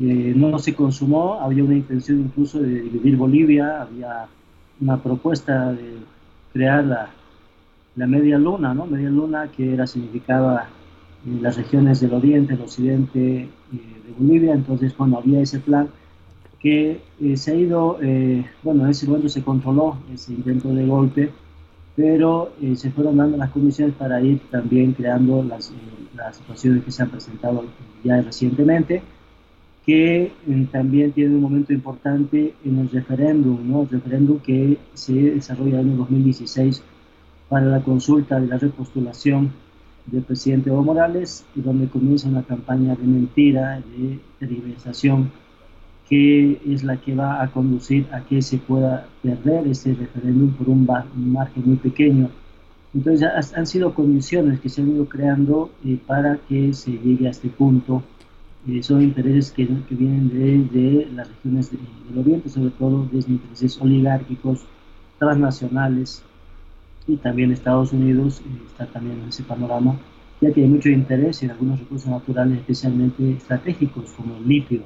eh, 0.00 0.32
no 0.34 0.58
se 0.58 0.74
consumó, 0.74 1.34
había 1.34 1.64
una 1.64 1.76
intención 1.76 2.20
incluso 2.20 2.60
de 2.60 2.80
dividir 2.80 3.18
Bolivia, 3.18 3.82
había 3.82 4.26
una 4.80 5.02
propuesta 5.02 5.72
de 5.72 5.98
crear 6.52 6.84
la, 6.84 7.10
la 7.96 8.06
media 8.06 8.38
luna, 8.38 8.74
¿no? 8.74 8.86
Media 8.86 9.10
luna 9.10 9.48
que 9.48 9.74
era 9.74 9.86
significaba 9.86 10.68
eh, 11.26 11.38
las 11.40 11.56
regiones 11.56 12.00
del 12.00 12.14
oriente, 12.14 12.54
el 12.54 12.60
occidente 12.60 13.42
eh, 13.42 13.48
de 13.72 14.12
Bolivia, 14.18 14.54
entonces 14.54 14.92
cuando 14.92 15.18
había 15.18 15.40
ese 15.40 15.60
plan 15.60 15.88
que 16.60 17.02
se 17.34 17.52
ha 17.52 17.54
ido, 17.54 17.98
bueno, 18.62 18.84
en 18.84 18.88
ese 18.88 19.06
momento 19.06 19.28
se 19.28 19.42
controló 19.42 19.98
ese 20.10 20.32
intento 20.32 20.72
de 20.72 20.86
golpe, 20.86 21.30
pero 21.96 22.52
eh, 22.60 22.74
se 22.76 22.90
fueron 22.90 23.16
dando 23.16 23.36
las 23.36 23.50
condiciones 23.50 23.94
para 23.94 24.20
ir 24.20 24.40
también 24.50 24.92
creando 24.92 25.42
las, 25.42 25.70
eh, 25.70 25.74
las 26.14 26.36
situaciones 26.36 26.84
que 26.84 26.90
se 26.90 27.02
han 27.02 27.10
presentado 27.10 27.64
ya 28.02 28.20
recientemente, 28.20 29.02
que 29.84 30.22
eh, 30.24 30.68
también 30.72 31.12
tiene 31.12 31.34
un 31.34 31.42
momento 31.42 31.72
importante 31.72 32.54
en 32.64 32.78
el 32.78 32.90
referéndum, 32.90 33.58
¿no? 33.68 33.82
el 33.82 33.88
referéndum 33.88 34.38
que 34.38 34.78
se 34.94 35.12
desarrolla 35.12 35.80
en 35.80 35.90
el 35.90 35.96
2016 35.98 36.82
para 37.48 37.66
la 37.66 37.82
consulta 37.82 38.40
de 38.40 38.46
la 38.46 38.58
repostulación 38.58 39.52
del 40.06 40.22
presidente 40.22 40.70
Evo 40.70 40.82
Morales, 40.82 41.44
y 41.54 41.60
donde 41.60 41.88
comienza 41.88 42.28
una 42.28 42.42
campaña 42.42 42.94
de 42.94 43.06
mentira, 43.06 43.80
de 43.96 44.18
tergiversación 44.38 45.30
que 46.08 46.60
es 46.66 46.84
la 46.84 46.96
que 46.98 47.14
va 47.14 47.42
a 47.42 47.50
conducir 47.50 48.06
a 48.12 48.20
que 48.20 48.42
se 48.42 48.58
pueda 48.58 49.06
perder 49.22 49.66
ese 49.68 49.94
referéndum 49.94 50.52
por 50.52 50.68
un, 50.68 50.86
margen 50.86 51.62
muy 51.64 51.76
pequeño. 51.76 52.30
Entonces 52.94 53.54
han 53.54 53.66
sido 53.66 53.94
condiciones 53.94 54.60
que 54.60 54.68
se 54.68 54.82
han 54.82 54.90
ido 54.90 55.06
creando 55.08 55.70
eh, 55.84 55.98
para 56.06 56.36
que 56.48 56.72
se 56.74 56.92
llegue 56.92 57.26
a 57.26 57.30
este 57.30 57.48
punto. 57.48 58.02
Eh, 58.66 58.82
son 58.82 59.02
intereses 59.02 59.50
que, 59.50 59.66
que 59.66 59.94
vienen 59.94 60.28
de, 60.30 60.78
de, 60.80 61.06
las 61.12 61.28
regiones 61.28 61.70
del 61.70 62.18
Oriente, 62.18 62.48
sobre 62.48 62.70
todo 62.70 63.06
desde 63.12 63.32
intereses 63.32 63.78
oligárquicos, 63.80 64.64
transnacionales, 65.18 66.22
y 67.06 67.16
también 67.16 67.52
Estados 67.52 67.92
Unidos 67.92 68.40
eh, 68.40 68.62
está 68.66 68.86
también 68.86 69.20
en 69.20 69.28
ese 69.28 69.42
panorama, 69.42 69.98
ya 70.40 70.52
que 70.52 70.62
hay 70.62 70.68
mucho 70.68 70.88
interés 70.88 71.42
en 71.42 71.50
algunos 71.50 71.78
recursos 71.78 72.08
naturales, 72.08 72.58
especialmente 72.58 73.32
estratégicos, 73.32 74.12
como 74.12 74.36
el 74.36 74.48
litio. 74.48 74.82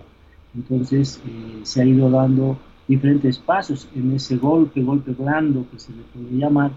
Entonces 0.56 1.22
eh, 1.24 1.60
se 1.62 1.82
ha 1.82 1.84
ido 1.84 2.10
dando 2.10 2.58
diferentes 2.88 3.38
pasos 3.38 3.88
en 3.94 4.12
ese 4.12 4.36
golpe, 4.36 4.82
golpe 4.82 5.12
blando 5.12 5.66
que 5.70 5.78
se 5.78 5.92
le 5.92 6.02
puede 6.12 6.36
llamar, 6.36 6.72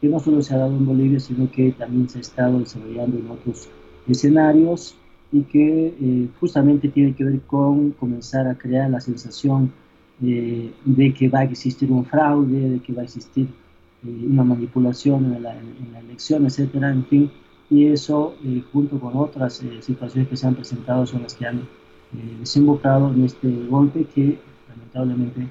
que 0.00 0.08
no 0.08 0.20
solo 0.20 0.40
se 0.42 0.54
ha 0.54 0.58
dado 0.58 0.76
en 0.76 0.86
Bolivia, 0.86 1.18
sino 1.18 1.50
que 1.50 1.72
también 1.72 2.08
se 2.08 2.18
ha 2.18 2.20
estado 2.20 2.60
desarrollando 2.60 3.18
en 3.18 3.30
otros 3.30 3.68
escenarios 4.06 4.96
y 5.34 5.42
que 5.42 5.86
eh, 6.00 6.28
justamente 6.38 6.88
tiene 6.88 7.12
que 7.12 7.24
ver 7.24 7.40
con 7.40 7.90
comenzar 7.90 8.46
a 8.46 8.54
crear 8.54 8.88
la 8.88 9.00
sensación 9.00 9.72
eh, 10.22 10.72
de 10.84 11.12
que 11.12 11.28
va 11.28 11.40
a 11.40 11.44
existir 11.44 11.90
un 11.90 12.04
fraude, 12.06 12.70
de 12.70 12.78
que 12.78 12.92
va 12.92 13.02
a 13.02 13.04
existir 13.04 13.48
una 14.04 14.44
manipulación 14.44 15.34
en 15.34 15.42
la, 15.42 15.54
en 15.58 15.92
la, 15.92 15.98
elección, 16.00 16.46
etcétera, 16.46 16.90
en 16.92 17.04
fin, 17.06 17.30
y 17.68 17.86
eso 17.86 18.36
junto 18.72 19.00
con 19.00 19.16
otras 19.16 19.64
situaciones 19.80 20.28
que 20.28 20.36
se 20.36 20.46
han 20.46 20.54
presentado 20.54 21.06
son 21.06 21.22
las 21.22 21.34
que 21.34 21.46
han 21.46 21.58
eh, 22.14 22.36
desembocado 22.38 23.12
en 23.12 23.24
este 23.24 23.48
golpe 23.68 24.04
que 24.14 24.38
lamentablemente 24.68 25.48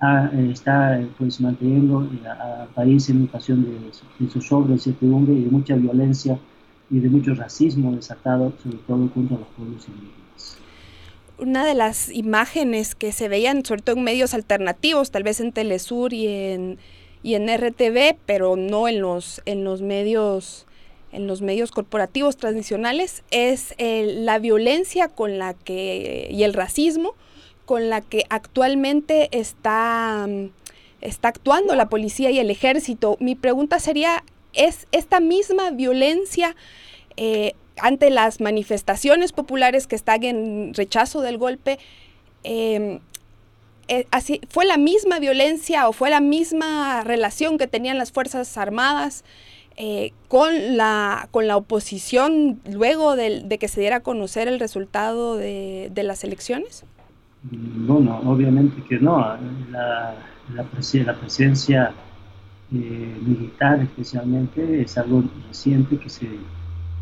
eh, 0.00 0.50
está 0.50 0.98
pues, 1.18 1.38
manteniendo 1.38 2.08
al 2.24 2.68
país 2.68 3.10
en 3.10 3.24
ocasión 3.24 3.62
de, 3.62 3.78
de 4.18 4.30
zozobra, 4.30 4.72
incertidumbre 4.72 5.34
y 5.34 5.44
de 5.44 5.50
mucha 5.50 5.74
violencia 5.74 6.38
y 6.90 7.00
de 7.00 7.08
mucho 7.08 7.34
racismo 7.34 7.92
desatado, 7.92 8.52
sobre 8.62 8.78
todo 8.78 9.10
contra 9.10 9.38
los 9.38 9.48
pueblos 9.48 9.86
indígenas. 9.88 10.58
una 11.38 11.64
de 11.64 11.74
las 11.74 12.10
imágenes 12.10 12.94
que 12.94 13.12
se 13.12 13.28
veían, 13.28 13.64
sobre 13.64 13.82
todo 13.82 13.96
en 13.96 14.04
medios 14.04 14.34
alternativos, 14.34 15.10
tal 15.10 15.22
vez 15.22 15.40
en 15.40 15.52
Telesur 15.52 16.12
y 16.12 16.26
en, 16.26 16.78
y 17.22 17.34
en 17.34 17.48
RTV, 17.48 18.16
pero 18.26 18.56
no 18.56 18.88
en 18.88 19.00
los, 19.00 19.42
en 19.44 19.64
los 19.64 19.82
medios 19.82 20.66
en 21.10 21.26
los 21.26 21.40
medios 21.40 21.70
corporativos 21.70 22.36
tradicionales 22.36 23.22
es 23.30 23.74
la 23.78 24.38
violencia 24.38 25.08
con 25.08 25.38
la 25.38 25.54
que 25.54 26.28
y 26.30 26.42
el 26.42 26.52
racismo 26.52 27.14
con 27.68 27.90
la 27.90 28.00
que 28.00 28.24
actualmente 28.30 29.28
está, 29.30 30.26
está 31.02 31.28
actuando 31.28 31.74
la 31.74 31.90
policía 31.90 32.30
y 32.30 32.38
el 32.38 32.50
ejército. 32.50 33.18
Mi 33.20 33.34
pregunta 33.34 33.78
sería, 33.78 34.24
¿es 34.58 34.86
esta 34.92 35.20
misma 35.20 35.70
violencia 35.70 36.54
eh, 37.16 37.54
ante 37.80 38.10
las 38.10 38.40
manifestaciones 38.40 39.32
populares 39.32 39.86
que 39.86 39.96
están 39.96 40.22
en 40.24 40.74
rechazo 40.74 41.20
del 41.20 41.38
golpe, 41.38 41.78
em, 42.44 43.00
eh, 43.88 44.06
así, 44.10 44.40
¿fue 44.48 44.66
la 44.66 44.76
misma 44.76 45.18
violencia 45.18 45.88
o 45.88 45.92
fue 45.92 46.10
la 46.10 46.20
misma 46.20 47.02
relación 47.04 47.56
que 47.56 47.66
tenían 47.66 47.96
las 47.96 48.12
Fuerzas 48.12 48.58
Armadas 48.58 49.24
eh, 49.76 50.12
con, 50.28 50.76
la, 50.76 51.28
con 51.30 51.46
la 51.46 51.56
oposición 51.56 52.60
luego 52.70 53.16
de, 53.16 53.56
que 53.58 53.68
se 53.68 53.80
diera 53.80 53.96
a 53.96 54.00
conocer 54.00 54.48
el 54.48 54.60
resultado 54.60 55.36
de, 55.36 55.90
las 55.94 56.24
elecciones? 56.24 56.84
Bueno, 57.42 58.20
obviamente 58.26 58.82
que 58.88 58.98
no. 58.98 59.18
La, 59.70 60.14
la, 60.52 60.64
presencia 60.64 61.94
eh, 62.70 63.18
militar 63.24 63.80
especialmente 63.80 64.82
es 64.82 64.98
algo 64.98 65.24
reciente 65.46 65.96
que 65.98 66.10
se 66.10 66.28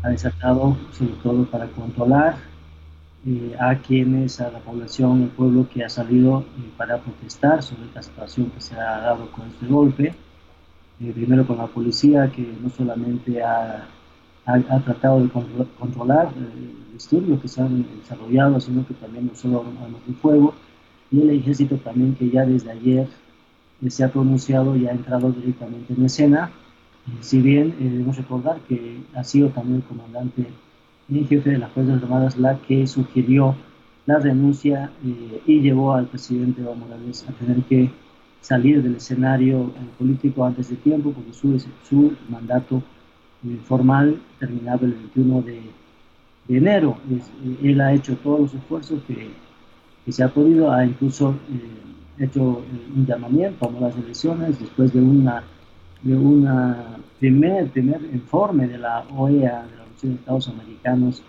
ha 0.01 0.07
desatado 0.07 0.77
sobre 0.91 1.11
todo 1.21 1.43
para 1.45 1.67
controlar 1.67 2.37
eh, 3.25 3.53
a 3.59 3.75
quienes, 3.75 4.39
a 4.39 4.49
la 4.49 4.59
población, 4.59 5.23
el 5.23 5.29
pueblo 5.29 5.67
que 5.69 5.83
ha 5.83 5.89
salido 5.89 6.45
eh, 6.57 6.71
para 6.77 6.99
protestar 6.99 7.61
sobre 7.61 7.83
esta 7.87 8.01
situación 8.01 8.49
que 8.51 8.61
se 8.61 8.75
ha 8.75 9.01
dado 9.01 9.29
con 9.31 9.47
este 9.47 9.65
golpe. 9.65 10.13
Primero 10.99 11.45
con 11.45 11.57
la 11.57 11.67
policía 11.67 12.31
que 12.31 12.41
no 12.61 12.69
solamente 12.69 13.43
ha, 13.43 13.87
tratado 14.85 15.21
de 15.21 15.29
controlar 15.29 16.33
el 16.37 16.95
estudio 16.95 17.39
que 17.41 17.47
se 17.49 17.61
han 17.61 17.85
desarrollado, 17.99 18.59
sino 18.61 18.87
que 18.87 18.93
también 18.93 19.29
solo 19.35 19.65
armas 19.83 20.07
de 20.07 20.13
fuego, 20.13 20.55
y 21.11 21.21
el 21.21 21.29
ejército 21.31 21.75
también 21.77 22.15
que 22.15 22.29
ya 22.29 22.45
desde 22.45 22.71
ayer 22.71 23.07
se 23.89 24.03
ha 24.03 24.11
pronunciado 24.11 24.75
y 24.75 24.87
ha 24.87 24.91
entrado 24.91 25.31
directamente 25.31 25.93
en 25.93 26.05
escena 26.05 26.51
si 27.21 27.41
bien 27.41 27.75
eh, 27.79 27.89
debemos 27.89 28.17
recordar 28.17 28.59
que 28.67 29.01
ha 29.15 29.23
sido 29.23 29.49
también 29.49 29.77
el 29.77 29.83
comandante 29.83 30.47
y 31.09 31.23
jefe 31.23 31.51
de 31.51 31.57
las 31.57 31.71
Fuerzas 31.71 32.03
Armadas 32.03 32.37
la 32.37 32.59
que 32.59 32.85
sugirió 32.85 33.55
la 34.05 34.19
renuncia 34.19 34.91
eh, 35.05 35.41
y 35.45 35.61
llevó 35.61 35.93
al 35.93 36.07
presidente 36.07 36.61
Evo 36.61 36.75
Morales 36.75 37.25
a 37.27 37.31
tener 37.33 37.63
que 37.63 37.89
salir 38.41 38.83
del 38.83 38.95
escenario 38.95 39.67
eh, 39.67 39.87
político 39.97 40.45
antes 40.45 40.69
de 40.69 40.75
tiempo, 40.77 41.11
porque 41.11 41.33
su, 41.33 41.59
su 41.87 42.13
mandato 42.29 42.81
formal 43.65 44.19
terminaba 44.39 44.81
el 44.81 44.93
21 44.93 45.41
de, 45.43 45.61
enero. 46.49 46.97
él 47.61 47.81
ha 47.81 47.93
hecho 47.93 48.15
todos 48.17 48.39
los 48.39 48.53
esfuerzos 48.53 49.01
que, 49.03 49.29
que 50.05 50.11
se 50.11 50.23
ha 50.23 50.29
podido, 50.29 50.71
ha 50.71 50.85
incluso 50.85 51.35
hecho 52.19 52.63
un 52.95 53.05
llamamiento 53.05 53.69
a 53.69 53.79
las 53.79 53.97
elecciones 53.97 54.59
después 54.59 54.93
de 54.93 55.01
una 55.01 55.43
de 56.03 56.15
un 56.15 56.47
primer, 57.19 57.69
primer 57.71 58.01
informe 58.13 58.67
de 58.67 58.77
la 58.77 59.05
OEA, 59.15 59.63
de 59.63 59.75
la 59.75 59.83
Organización 59.83 60.13
de 60.13 60.19
Estados 60.19 60.47
Americanos, 60.47 61.23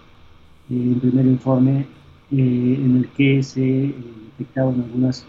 eh, 0.71 0.75
un 0.75 1.01
primer 1.01 1.27
informe 1.27 1.87
eh, 2.31 2.77
en 2.79 2.97
el 2.99 3.09
que 3.09 3.43
se 3.43 3.87
eh, 3.87 3.95
detectaban 4.39 4.83
algunas, 4.83 5.27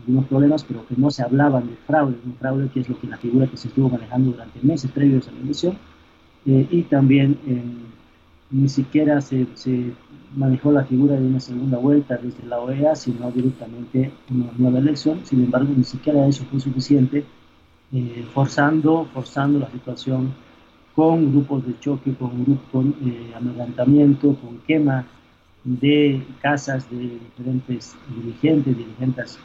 algunos 0.00 0.26
problemas, 0.26 0.64
pero 0.64 0.86
que 0.86 0.96
no 0.96 1.10
se 1.10 1.22
hablaban 1.22 1.68
de 1.68 1.76
fraude, 1.86 2.16
un 2.24 2.34
fraude 2.34 2.68
que 2.68 2.80
es 2.80 2.88
lo 2.88 2.98
que 3.00 3.06
la 3.06 3.16
figura 3.16 3.46
que 3.46 3.56
se 3.56 3.68
estuvo 3.68 3.88
manejando 3.88 4.32
durante 4.32 4.60
meses 4.62 4.90
previos 4.90 5.28
a 5.28 5.32
la 5.32 5.40
elección, 5.40 5.78
y 6.46 6.82
también 6.82 7.38
ni 8.50 8.68
siquiera 8.68 9.20
se, 9.20 9.46
manejó 10.36 10.72
la 10.72 10.84
figura 10.84 11.14
de 11.16 11.26
una 11.26 11.40
segunda 11.40 11.78
vuelta 11.78 12.16
desde 12.16 12.46
la 12.46 12.60
OEA, 12.60 12.94
sino 12.94 13.30
directamente 13.30 14.12
una 14.30 14.50
nueva 14.56 14.78
elección, 14.78 15.20
sin 15.24 15.44
embargo 15.44 15.72
ni 15.76 15.84
siquiera 15.84 16.26
eso 16.26 16.44
fue 16.50 16.60
suficiente 16.60 17.24
eh, 17.92 18.24
forzando, 18.32 19.06
forzando 19.12 19.60
la 19.60 19.70
situación 19.70 20.34
con 20.94 21.32
grupos 21.32 21.66
de 21.66 21.78
choque, 21.80 22.14
con, 22.14 22.44
grupos, 22.44 22.68
con 22.70 22.94
eh, 23.04 23.32
amedrentamiento, 23.36 24.34
con 24.36 24.58
quema 24.66 25.06
de 25.64 26.22
casas 26.40 26.88
de 26.90 27.18
diferentes 27.18 27.96
dirigentes, 28.16 28.76
dirigentes 28.76 29.38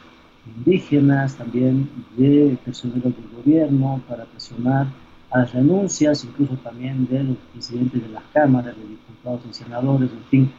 indígenas, 0.56 1.36
también 1.36 1.88
de 2.16 2.58
personeros 2.64 3.14
del 3.14 3.28
gobierno 3.36 4.00
para 4.08 4.24
presionar 4.24 4.86
a 5.30 5.38
las 5.40 5.52
renuncias, 5.52 6.24
incluso 6.24 6.54
también 6.56 7.06
de 7.06 7.22
los 7.22 7.36
presidentes 7.52 8.02
de 8.02 8.08
las 8.08 8.24
cámaras, 8.32 8.76
de 8.76 8.82
diputados 8.82 9.40
y 9.48 9.54
senadores, 9.54 10.10
en 10.10 10.24
fin. 10.24 10.52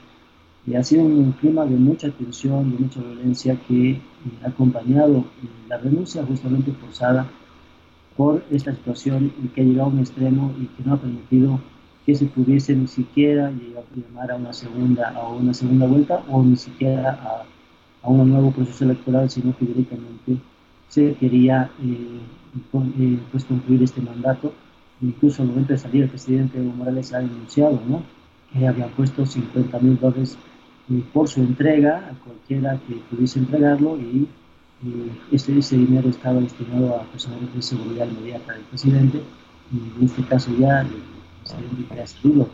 Y 0.65 0.75
ha 0.75 0.83
sido 0.83 1.03
un 1.03 1.31
clima 1.33 1.65
de 1.65 1.75
mucha 1.75 2.09
tensión, 2.11 2.71
de 2.71 2.83
mucha 2.83 3.01
violencia 3.01 3.57
que 3.67 3.91
eh, 3.91 4.01
ha 4.43 4.49
acompañado 4.49 5.25
la 5.67 5.77
renuncia 5.77 6.23
justamente 6.23 6.71
forzada 6.71 7.27
por 8.15 8.43
esta 8.51 8.71
situación 8.73 9.33
y 9.43 9.47
que 9.49 9.61
ha 9.61 9.63
llegado 9.63 9.89
a 9.89 9.93
un 9.93 9.99
extremo 9.99 10.53
y 10.59 10.67
que 10.67 10.83
no 10.83 10.93
ha 10.93 10.97
permitido 10.97 11.59
que 12.05 12.15
se 12.15 12.25
pudiese 12.25 12.75
ni 12.75 12.87
siquiera 12.87 13.51
llegar 13.51 13.83
a 13.83 13.99
llamar 13.99 14.31
a 14.31 14.35
una 14.35 14.53
segunda, 14.53 15.09
a 15.09 15.27
una 15.29 15.53
segunda 15.53 15.87
vuelta 15.87 16.23
o 16.29 16.43
ni 16.43 16.55
siquiera 16.55 17.11
a, 17.11 18.07
a 18.07 18.09
un 18.09 18.29
nuevo 18.29 18.51
proceso 18.51 18.85
electoral, 18.85 19.29
sino 19.29 19.55
que 19.57 19.65
directamente 19.65 20.37
se 20.91 21.13
quería 21.15 21.71
eh, 21.81 22.19
eh, 22.99 23.19
pues 23.31 23.45
concluir 23.45 23.81
este 23.81 24.01
mandato. 24.01 24.53
Incluso 25.01 25.41
al 25.41 25.47
momento 25.47 25.71
de 25.71 25.79
salir 25.79 26.03
el 26.03 26.09
presidente 26.09 26.59
Evo 26.59 26.73
Morales 26.73 27.13
ha 27.13 27.19
denunciado 27.19 27.81
¿no? 27.87 28.03
que 28.51 28.67
habían 28.67 28.89
puesto 28.89 29.25
50 29.25 29.79
mil 29.79 29.97
dólares 29.97 30.37
eh, 30.89 31.01
por 31.13 31.29
su 31.29 31.39
entrega 31.39 32.09
a 32.11 32.25
cualquiera 32.25 32.77
que 32.87 32.95
pudiese 33.09 33.39
entregarlo 33.39 33.97
y 33.97 34.27
este, 35.31 35.57
ese 35.57 35.77
dinero 35.77 36.09
estaba 36.09 36.41
destinado 36.41 36.97
a 36.97 37.03
personas 37.03 37.53
de 37.55 37.61
seguridad 37.61 38.07
inmediata 38.07 38.53
del 38.53 38.63
presidente 38.63 39.21
y 39.71 39.99
en 39.99 40.05
este 40.05 40.23
caso 40.23 40.51
ya 40.59 40.81
el 40.81 40.87
presidente 41.43 41.93
que 41.93 42.01
ha 42.01 42.07
salido 42.07 42.49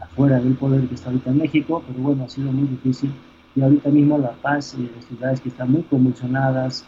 afuera 0.00 0.38
del 0.38 0.54
poder 0.54 0.86
que 0.86 0.96
está 0.96 1.08
ahorita 1.08 1.30
en 1.30 1.38
México, 1.38 1.82
pero 1.86 1.98
bueno, 2.00 2.24
ha 2.24 2.28
sido 2.28 2.52
muy 2.52 2.68
difícil 2.68 3.10
y 3.56 3.62
ahorita 3.62 3.88
mismo 3.88 4.18
La 4.18 4.32
Paz, 4.32 4.74
eh, 4.74 4.90
las 4.94 5.06
ciudades 5.06 5.40
que 5.40 5.48
están 5.48 5.70
muy 5.70 5.82
convulsionadas 5.82 6.84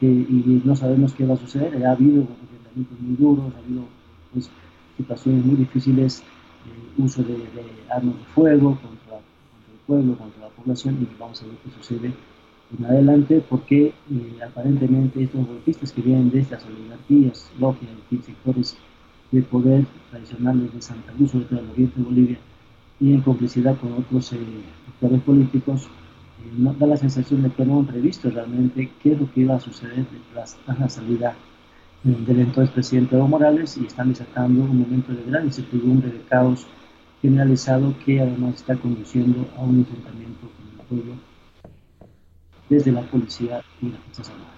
eh, 0.00 0.06
y 0.06 0.62
no 0.64 0.76
sabemos 0.76 1.14
qué 1.14 1.26
va 1.26 1.34
a 1.34 1.38
suceder, 1.38 1.84
ha 1.86 1.92
habido 1.92 2.20
enfrentamientos 2.22 3.00
muy 3.00 3.16
duros, 3.16 3.52
ha 3.54 3.58
habido 3.58 3.84
pues, 4.32 4.50
situaciones 4.96 5.44
muy 5.44 5.56
difíciles, 5.56 6.20
eh, 6.20 7.02
uso 7.02 7.22
de, 7.22 7.36
armas 7.90 8.16
de 8.16 8.24
fuego 8.34 8.70
contra, 8.70 9.18
contra 9.18 9.72
el 9.72 9.80
pueblo, 9.86 10.16
contra 10.16 10.42
la 10.42 10.48
población 10.48 10.98
y 11.00 11.08
vamos 11.18 11.42
a 11.42 11.46
ver 11.46 11.56
qué 11.64 11.70
sucede 11.70 12.12
en 12.78 12.84
adelante 12.84 13.42
porque 13.48 13.86
eh, 14.10 14.38
aparentemente 14.46 15.22
estos 15.22 15.46
golpistas 15.46 15.92
que 15.92 16.02
vienen 16.02 16.30
de 16.30 16.40
estas 16.40 16.64
oligarquías, 16.66 17.50
logias 17.58 17.90
sectores 18.24 18.76
de 19.30 19.42
poder 19.42 19.86
tradicionales 20.10 20.72
de 20.72 20.82
Santa 20.82 21.12
Cruz, 21.12 21.32
sobre 21.32 21.44
todo 21.46 21.60
el 21.60 21.70
oriente 21.70 21.98
de 21.98 22.04
Bolivia, 22.04 22.38
y 23.00 23.12
en 23.12 23.20
complicidad 23.20 23.76
con 23.78 23.92
otros 23.92 24.32
eh, 24.32 24.38
actores 24.88 25.20
políticos, 25.22 25.88
eh, 26.44 26.74
da 26.78 26.86
la 26.86 26.96
sensación 26.96 27.42
de 27.42 27.50
que 27.50 27.64
no 27.64 27.78
han 27.78 27.86
previsto 27.86 28.30
realmente 28.30 28.90
qué 29.02 29.12
es 29.12 29.20
lo 29.20 29.30
que 29.32 29.40
iba 29.40 29.56
a 29.56 29.60
suceder 29.60 30.06
tras, 30.32 30.56
la 30.78 30.88
salida 30.88 31.34
del 32.02 32.40
entonces 32.40 32.74
presidente 32.74 33.16
Evo 33.16 33.28
Morales 33.28 33.78
y 33.78 33.86
están 33.86 34.10
desatando 34.10 34.62
un 34.62 34.78
momento 34.78 35.12
de 35.12 35.22
gran 35.24 35.46
incertidumbre, 35.46 36.10
de 36.10 36.20
caos 36.20 36.66
generalizado 37.22 37.94
que 38.04 38.20
además 38.20 38.56
está 38.56 38.76
conduciendo 38.76 39.48
a 39.56 39.62
un 39.62 39.78
enfrentamiento 39.78 40.50
con 40.50 40.80
el 40.80 40.86
pueblo 40.86 41.14
desde 42.68 42.92
la 42.92 43.00
policía 43.02 43.62
y 43.80 43.88
la 43.88 43.98
Fuerzas 43.98 44.28
Armadas. 44.28 44.53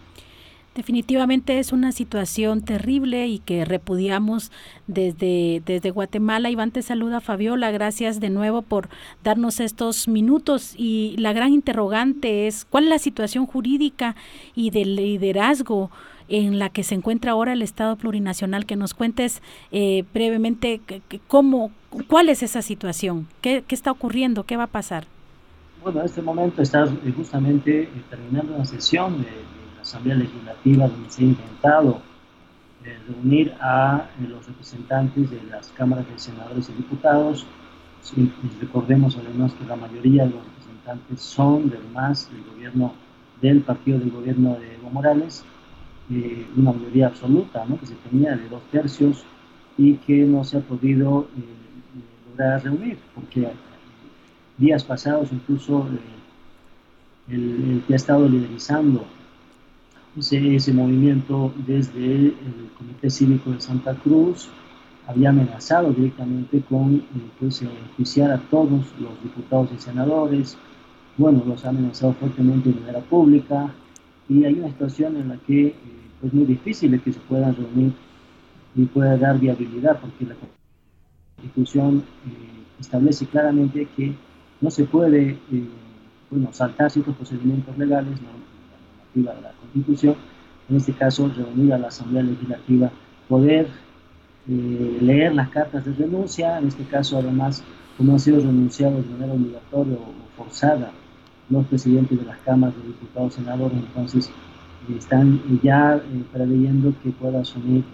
Definitivamente 0.77 1.59
es 1.59 1.73
una 1.73 1.91
situación 1.91 2.61
terrible 2.61 3.27
y 3.29 3.39
que 3.39 3.65
repudiamos 3.65 4.53
desde, 4.87 5.63
desde 5.65 5.91
Guatemala. 5.91 6.51
Iván 6.51 6.71
te 6.71 6.83
saluda 6.83 7.23
Fabiola, 7.23 7.71
gracias 7.71 8.21
de 8.21 8.29
nuevo 8.29 8.61
por 8.61 8.91
darnos 9.25 9.59
estos 9.61 10.07
minutos 10.07 10.75
y 10.77 11.17
la 11.17 11.33
gran 11.33 11.55
interrogante 11.55 12.47
es 12.47 12.67
cuál 12.67 12.85
es 12.85 12.91
la 12.91 12.99
situación 12.99 13.47
jurídica 13.47 14.17
y 14.55 14.69
del 14.69 14.97
liderazgo 14.97 15.91
en 16.29 16.59
la 16.59 16.69
que 16.69 16.83
se 16.83 16.95
encuentra 16.95 17.33
ahora 17.33 17.55
el 17.55 17.63
Estado 17.63 17.97
plurinacional, 17.97 18.67
que 18.67 18.77
nos 18.77 18.93
cuentes 18.93 19.41
eh, 19.73 20.05
brevemente 20.13 20.83
cómo, 21.27 21.71
cuál 22.07 22.29
es 22.29 22.43
esa 22.43 22.61
situación, 22.61 23.29
qué, 23.41 23.65
qué 23.67 23.75
está 23.75 23.91
ocurriendo, 23.93 24.45
qué 24.45 24.59
va 24.59 24.65
a 24.65 24.67
pasar. 24.67 25.07
Bueno, 25.83 26.01
en 26.01 26.05
este 26.05 26.21
momento 26.21 26.61
está 26.61 26.85
eh, 26.85 27.13
justamente 27.17 27.85
eh, 27.85 27.89
terminando 28.11 28.57
una 28.57 28.67
sesión 28.67 29.25
Asamblea 29.87 30.17
Legislativa 30.17 30.89
donde 30.89 31.11
se 31.11 31.23
ha 31.23 31.27
intentado 31.27 32.01
eh, 32.85 32.99
reunir 33.09 33.55
a 33.61 34.09
los 34.29 34.45
representantes 34.45 35.31
de 35.31 35.41
las 35.45 35.69
cámaras 35.69 36.09
de 36.09 36.19
senadores 36.19 36.69
y 36.69 36.73
diputados, 36.73 37.47
recordemos 38.61 39.17
además 39.17 39.53
que 39.55 39.65
la 39.65 39.77
mayoría 39.77 40.25
de 40.25 40.31
los 40.31 40.45
representantes 40.45 41.21
son 41.21 41.71
del 41.71 41.85
MAS, 41.95 42.29
del 42.33 42.45
gobierno 42.45 42.95
del 43.41 43.61
partido 43.61 43.99
del 44.01 44.11
gobierno 44.11 44.57
de 44.59 44.75
Evo 44.75 44.91
Morales, 44.91 45.45
eh, 46.11 46.47
una 46.57 46.73
mayoría 46.73 47.07
absoluta 47.07 47.65
¿no? 47.67 47.79
que 47.79 47.87
se 47.87 47.95
tenía 47.95 48.37
de 48.37 48.49
dos 48.49 48.63
tercios 48.73 49.25
y 49.79 49.95
que 49.99 50.25
no 50.25 50.43
se 50.43 50.59
ha 50.59 50.61
podido 50.61 51.29
eh, 51.37 52.31
lograr 52.31 52.65
reunir, 52.65 52.99
porque 53.15 53.49
días 54.59 54.83
pasados 54.83 55.29
incluso 55.33 55.87
el, 57.29 57.83
que 57.87 57.93
ha 57.93 57.97
estado 57.97 58.29
liderizando 58.29 59.05
ese, 60.19 60.73
movimiento 60.73 61.53
desde 61.67 62.05
el 62.05 62.71
Comité 62.79 63.11
Cívico 63.11 63.51
de 63.51 63.61
Santa 63.61 63.95
Cruz 63.95 64.49
había 65.07 65.31
amenazado 65.31 65.93
directamente 65.93 66.61
con 66.69 66.97
eh, 66.97 67.03
pues, 67.39 67.63
a 68.19 68.39
todos 68.51 68.87
los 68.99 69.23
diputados 69.23 69.71
y 69.77 69.79
senadores, 69.79 70.59
bueno, 71.17 71.43
los 71.47 71.65
ha 71.65 71.69
amenazado 71.69 72.13
fuertemente 72.15 72.71
de 72.71 72.81
manera 72.81 73.01
pública. 73.01 73.73
Y 74.29 74.45
hay 74.45 74.55
una 74.55 74.69
situación 74.69 75.17
en 75.17 75.29
la 75.29 75.37
que 75.37 75.67
eh, 75.69 75.75
es 75.75 76.21
pues, 76.21 76.35
muy 76.35 76.45
difícil 76.45 77.01
que 77.01 77.13
se 77.13 77.21
puedan 77.21 77.55
reunir 77.55 77.93
y 78.75 78.85
pueda 78.87 79.17
dar 79.17 79.39
viabilidad 79.39 80.01
porque 80.01 80.27
la 80.27 80.35
Constitución 81.37 82.03
eh, 82.27 82.81
establece 82.81 83.27
claramente 83.27 83.87
que 83.97 84.15
no 84.61 84.71
se 84.71 84.85
puede 84.85 85.39
bueno, 86.31 86.49
saltar 86.53 86.91
ciertos 86.91 87.15
procedimientos 87.17 87.77
legales, 87.79 88.19
la 88.23 88.29
normativa 88.29 89.35
de 89.35 89.41
la 89.43 89.56
Constitución, 89.73 90.17
en 90.69 90.77
este 90.77 90.93
caso 90.93 91.29
reunir 91.29 91.73
a 91.73 91.79
la 91.79 91.89
Asamblea 91.89 92.23
Legislativa, 92.23 92.91
poder 93.29 93.69
eh, 94.49 94.99
leer 95.01 95.35
las 95.35 95.49
cartas 95.51 95.85
de 95.85 95.93
renuncia, 95.93 96.59
en 96.59 96.69
este 96.69 96.85
caso 96.85 97.19
además, 97.19 97.63
como 97.97 98.13
han 98.13 98.21
sido 98.21 98.39
renunciados 98.39 99.05
de 99.05 99.13
manera 99.13 99.33
obligatoria 99.33 99.97
o, 99.97 100.27
forzada 100.37 100.93
los 101.49 101.67
presidentes 101.67 102.19
de 102.19 102.25
las 102.27 102.39
cámaras 102.39 102.77
de 102.77 102.89
diputados 102.89 103.35
senadores, 103.35 103.79
entonces 103.79 104.31
están 104.97 105.41
ya 105.63 105.97
eh, 105.97 106.25
preveyendo 106.33 106.93
que 107.03 107.11
pueda 107.11 107.41
asumir 107.41 107.85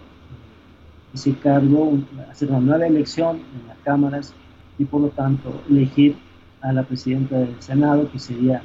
ese 1.14 1.35
cargo, 1.35 1.98
hacer 2.30 2.48
una 2.50 2.61
nueva 2.61 2.87
elección 2.87 3.37
en 3.37 3.68
las 3.68 3.78
cámaras 3.85 4.35
y 4.78 4.85
por 4.85 5.02
lo 5.02 5.08
tanto 5.08 5.62
elegir 5.70 6.16
a 6.61 6.72
la 6.72 6.82
presidenta 6.82 7.38
del 7.38 7.54
Senado, 7.61 8.11
que 8.11 8.18
sería 8.18 8.62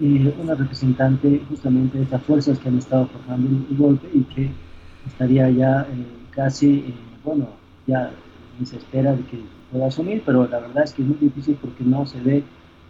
eh, 0.00 0.34
una 0.40 0.54
representante 0.54 1.42
justamente 1.48 1.98
de 1.98 2.04
estas 2.04 2.22
fuerzas 2.22 2.58
que 2.58 2.68
han 2.68 2.78
estado 2.78 3.06
formando 3.06 3.66
el, 3.68 3.76
golpe 3.76 4.08
y 4.12 4.22
que 4.22 4.50
estaría 5.06 5.50
ya 5.50 5.82
eh, 5.82 6.06
casi, 6.30 6.78
eh, 6.78 6.94
bueno, 7.24 7.48
ya 7.86 8.10
se 8.64 8.76
espera 8.76 9.12
de 9.12 9.22
que 9.24 9.40
pueda 9.70 9.86
asumir, 9.86 10.22
pero 10.24 10.46
la 10.48 10.60
verdad 10.60 10.84
es 10.84 10.92
que 10.92 11.02
es 11.02 11.08
muy 11.08 11.18
difícil 11.18 11.58
porque 11.60 11.84
no 11.84 12.06
se 12.06 12.20
ve 12.20 12.42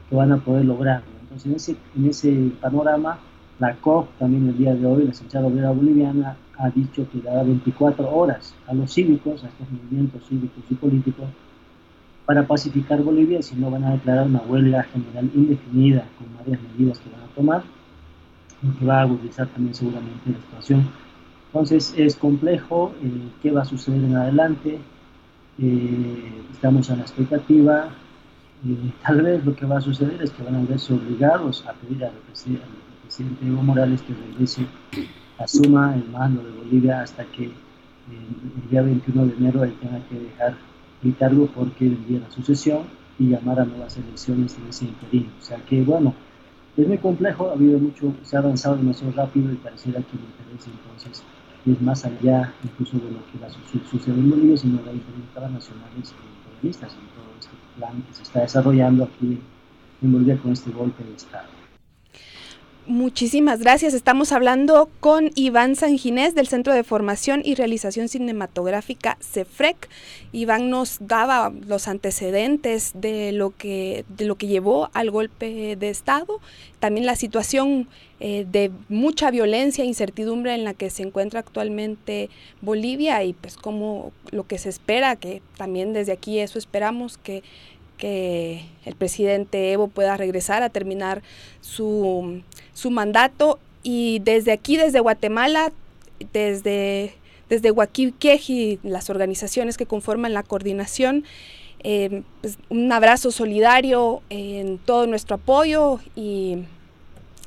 que 0.09 0.16
van 0.16 0.33
a 0.33 0.38
poder 0.38 0.64
lograrlo. 0.64 1.09
Entonces, 1.23 1.46
en 1.46 1.57
ese, 1.57 1.77
en 1.96 2.07
ese 2.09 2.53
panorama, 2.61 3.18
la 3.59 3.75
COP 3.77 4.09
también 4.18 4.49
el 4.49 4.57
día 4.57 4.75
de 4.75 4.87
hoy, 4.87 5.05
la 5.05 5.12
Central 5.12 5.44
Obrera 5.46 5.70
Boliviana, 5.70 6.37
ha 6.59 6.70
dicho 6.70 7.07
que 7.11 7.20
dará 7.20 7.42
24 7.42 8.09
horas 8.09 8.55
a 8.66 8.75
los 8.75 8.92
cívicos, 8.92 9.42
a 9.44 9.49
estos 9.49 9.70
movimientos 9.70 10.27
cívicos 10.29 10.62
y 10.70 10.75
políticos, 10.75 11.27
para 12.31 12.47
pacificar 12.47 13.03
Bolivia, 13.03 13.43
si 13.43 13.57
no 13.57 13.73
van 13.73 13.83
a 13.83 13.90
declarar 13.90 14.25
una 14.25 14.38
huelga 14.43 14.85
general 14.85 15.29
indefinida 15.35 16.07
con 16.16 16.29
varias 16.38 16.61
medidas 16.62 17.01
que 17.01 17.11
van 17.11 17.23
a 17.23 17.35
tomar, 17.35 17.64
que 18.79 18.87
va 18.87 18.99
a 18.99 19.03
agudizar 19.03 19.49
también 19.49 19.75
seguramente 19.75 20.31
la 20.31 20.38
situación. 20.38 20.88
Entonces 21.47 21.93
es 21.97 22.14
complejo 22.14 22.95
eh, 23.03 23.31
qué 23.43 23.51
va 23.51 23.62
a 23.62 23.64
suceder 23.64 24.05
en 24.05 24.14
adelante, 24.14 24.79
eh, 25.59 26.43
estamos 26.53 26.88
a 26.90 26.95
la 26.95 27.03
expectativa, 27.03 27.88
eh, 28.64 28.93
tal 29.05 29.23
vez 29.23 29.45
lo 29.45 29.57
que 29.57 29.66
va 29.66 29.79
a 29.79 29.81
suceder 29.81 30.23
es 30.23 30.31
que 30.31 30.45
van 30.45 30.55
a 30.55 30.62
verse 30.62 30.95
obligados 30.95 31.66
a 31.66 31.73
pedir 31.73 32.05
al, 32.05 32.12
presidente 33.03 33.45
Evo 33.45 33.61
Morales 33.61 34.03
que 34.03 34.14
regrese, 34.14 34.66
asuma 35.37 35.97
el 35.97 36.09
mando 36.12 36.45
de 36.45 36.53
Bolivia 36.53 37.03
hasta 37.03 37.25
que 37.25 37.47
el 37.47 38.71
día 38.71 38.83
21 38.83 39.27
de 39.27 39.35
enero 39.35 39.64
él 39.64 39.75
tenga 39.81 39.99
que 40.09 40.14
dejar 40.14 40.69
el 41.03 41.17
cargo 41.17 41.47
porque 41.55 41.89
vendría 41.89 42.21
la 42.21 42.31
sucesión 42.31 42.83
y 43.19 43.29
llamar 43.29 43.61
a 43.61 43.65
nuevas 43.65 43.97
elecciones 43.97 44.57
en 44.59 44.69
ese 44.69 44.87
interín. 44.87 45.31
O 45.39 45.43
sea 45.43 45.59
que, 45.65 45.83
bueno, 45.83 46.15
es 46.77 46.87
muy 46.87 46.99
complejo, 46.99 47.51
ha 47.51 47.53
habido 47.53 47.79
mucho, 47.79 48.15
se 48.23 48.37
ha 48.37 48.41
avanzado 48.41 48.77
demasiado 48.77 49.13
rápido 49.13 49.53
y 49.53 49.57
pareciera 49.57 50.01
que 50.01 50.17
el 50.17 50.23
interés 50.23 50.67
entonces 50.67 51.23
es 51.67 51.81
más 51.83 52.05
allá 52.05 52.53
incluso 52.65 52.97
de 52.99 53.11
lo 53.11 53.27
que 53.27 53.39
va 53.39 53.49
a 53.49 53.91
suceder 53.91 54.19
en 54.19 54.31
Bolivia, 54.31 54.57
sino 54.57 54.83
de 54.83 54.93
diferentes 54.93 55.35
nacionales 55.35 56.15
y 56.63 56.67
en 56.67 56.73
todo 56.73 57.33
este 57.39 57.51
plan 57.77 58.03
que 58.03 58.15
se 58.15 58.23
está 58.23 58.41
desarrollando 58.41 59.05
aquí 59.05 59.39
en 60.03 60.13
Bolivia 60.13 60.39
con 60.39 60.53
este 60.53 60.71
golpe 60.71 61.05
de 61.05 61.15
Estado. 61.15 61.60
Muchísimas 62.90 63.61
gracias. 63.61 63.94
Estamos 63.94 64.33
hablando 64.33 64.90
con 64.98 65.31
Iván 65.37 65.76
Sanginés 65.76 66.35
del 66.35 66.48
Centro 66.48 66.74
de 66.74 66.83
Formación 66.83 67.40
y 67.44 67.55
Realización 67.55 68.09
Cinematográfica 68.09 69.16
CEFREC. 69.20 69.88
Iván 70.33 70.70
nos 70.70 70.96
daba 70.98 71.53
los 71.68 71.87
antecedentes 71.87 72.90
de 72.94 73.31
lo 73.31 73.57
que, 73.57 74.05
de 74.09 74.24
lo 74.24 74.35
que 74.35 74.48
llevó 74.48 74.90
al 74.92 75.12
golpe 75.12 75.76
de 75.76 75.88
Estado, 75.88 76.40
también 76.81 77.07
la 77.07 77.14
situación 77.14 77.87
eh, 78.18 78.44
de 78.50 78.72
mucha 78.88 79.31
violencia 79.31 79.85
e 79.85 79.87
incertidumbre 79.87 80.53
en 80.55 80.64
la 80.64 80.74
que 80.74 80.90
se 80.90 81.05
encuentra 81.05 81.38
actualmente 81.38 82.29
Bolivia 82.61 83.22
y 83.22 83.35
pues 83.35 83.57
como 83.57 84.11
lo 84.33 84.48
que 84.48 84.59
se 84.59 84.68
espera, 84.68 85.14
que 85.14 85.42
también 85.57 85.92
desde 85.92 86.11
aquí 86.11 86.40
eso 86.40 86.59
esperamos 86.59 87.18
que 87.18 87.44
que 88.01 88.65
el 88.87 88.97
presidente 88.97 89.73
Evo 89.73 89.87
pueda 89.87 90.17
regresar 90.17 90.65
a 90.65 90.71
terminar 90.71 91.23
su, 91.61 92.43
mandato. 92.91 93.61
Y 93.83 94.19
desde 94.21 94.53
aquí, 94.53 94.77
desde 94.77 95.01
Guatemala, 95.01 95.71
desde, 96.33 97.15
desde 97.49 97.71
y 98.49 98.79
las 98.83 99.11
organizaciones 99.11 99.77
que 99.77 99.87
conforman 99.87 100.33
la 100.33 100.43
coordinación, 100.43 101.25
eh, 101.85 102.23
pues, 102.41 102.59
un 102.71 102.91
abrazo 102.91 103.31
solidario 103.31 104.23
en 104.31 104.79
todo 104.79 105.07
nuestro 105.07 105.37
apoyo 105.37 106.01
y, 106.17 106.65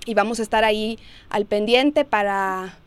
y 0.05 0.13
vamos 0.13 0.39
a 0.39 0.43
estar 0.43 0.63
ahí 0.63 0.97
al 1.29 1.45
pendiente 1.45 2.05
para 2.05 2.77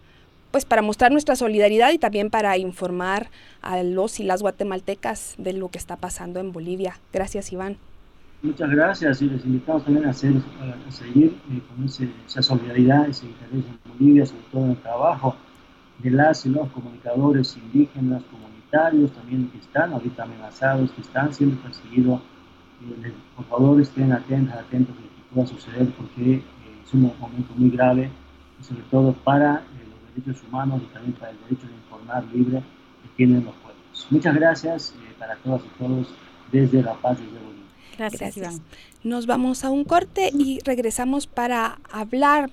pues 0.57 0.65
para 0.65 0.81
mostrar 0.81 1.13
nuestra 1.13 1.37
solidaridad 1.37 1.93
y 1.93 1.99
también 1.99 2.31
para 2.31 2.57
informar 2.57 3.29
a 3.61 3.83
los 3.83 4.21
y 4.21 4.23
las 4.23 4.41
guatemaltecas 4.41 5.35
de 5.37 5.53
lo 5.53 5.69
que 5.69 5.77
está 5.77 5.97
pasando 5.97 6.41
en 6.41 6.51
Bolivia. 6.51 6.97
Gracias, 7.13 7.53
Iván. 7.53 7.77
Muchas 8.41 8.71
gracias 8.71 9.21
y 9.21 9.29
les 9.29 9.45
invitamos 9.45 9.85
también 9.85 10.07
a, 10.07 10.13
hacer, 10.13 10.33
a 10.33 10.91
seguir 10.91 11.37
eh, 11.53 11.61
con 11.69 11.85
esa 11.85 12.41
solidaridad, 12.41 13.07
ese 13.07 13.27
interés 13.27 13.67
en 13.67 13.93
Bolivia, 13.93 14.25
sobre 14.25 14.43
todo 14.51 14.65
en 14.65 14.71
el 14.71 14.77
trabajo 14.79 15.37
de 15.99 16.11
las 16.11 16.47
y 16.47 16.49
los 16.49 16.71
comunicadores 16.71 17.55
indígenas, 17.59 18.23
comunitarios 18.31 19.13
también 19.13 19.51
que 19.51 19.59
están 19.59 19.93
ahorita 19.93 20.23
amenazados, 20.23 20.91
que 20.93 21.03
están 21.03 21.35
siendo 21.35 21.61
perseguidos. 21.61 22.23
Eh, 23.05 23.13
por 23.37 23.45
favor, 23.45 23.79
estén 23.79 24.11
atentos, 24.11 24.55
atentos 24.55 24.97
a 24.97 25.01
lo 25.03 25.07
que 25.07 25.35
pueda 25.35 25.47
suceder 25.47 25.91
porque 25.99 26.37
eh, 26.37 26.43
es 26.83 26.95
un 26.95 27.13
momento 27.21 27.53
muy 27.59 27.69
grave, 27.69 28.11
sobre 28.63 28.85
todo 28.85 29.13
para 29.13 29.63
derechos 30.17 30.43
humanos 30.49 30.83
y 30.83 30.93
también 30.93 31.15
para 31.15 31.31
el 31.31 31.39
derecho 31.41 31.67
de 31.67 31.75
informar 31.75 32.25
libre 32.33 32.63
que 33.03 33.09
tienen 33.17 33.45
los 33.45 33.55
pueblos. 33.57 34.07
Muchas 34.11 34.35
gracias 34.35 34.95
eh, 34.97 35.15
para 35.19 35.37
todas 35.37 35.63
y 35.65 35.79
todos 35.79 36.09
desde 36.53 36.83
La 36.83 36.95
Paz, 36.95 37.19
desde 37.19 37.33
Bolivia. 37.33 37.65
Gracias, 37.99 38.37
Iván. 38.37 38.61
Nos 39.03 39.27
vamos 39.27 39.65
a 39.65 39.71
un 39.71 39.85
corte 39.85 40.31
y 40.33 40.61
regresamos 40.65 41.27
para 41.27 41.79
hablar, 41.91 42.51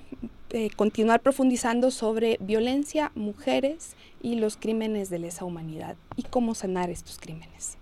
eh, 0.50 0.70
continuar 0.74 1.20
profundizando 1.20 1.90
sobre 1.90 2.38
violencia, 2.40 3.12
mujeres 3.14 3.94
y 4.22 4.36
los 4.36 4.56
crímenes 4.56 5.10
de 5.10 5.18
lesa 5.18 5.44
humanidad 5.44 5.96
y 6.16 6.22
cómo 6.22 6.54
sanar 6.54 6.90
estos 6.90 7.18
crímenes. 7.18 7.76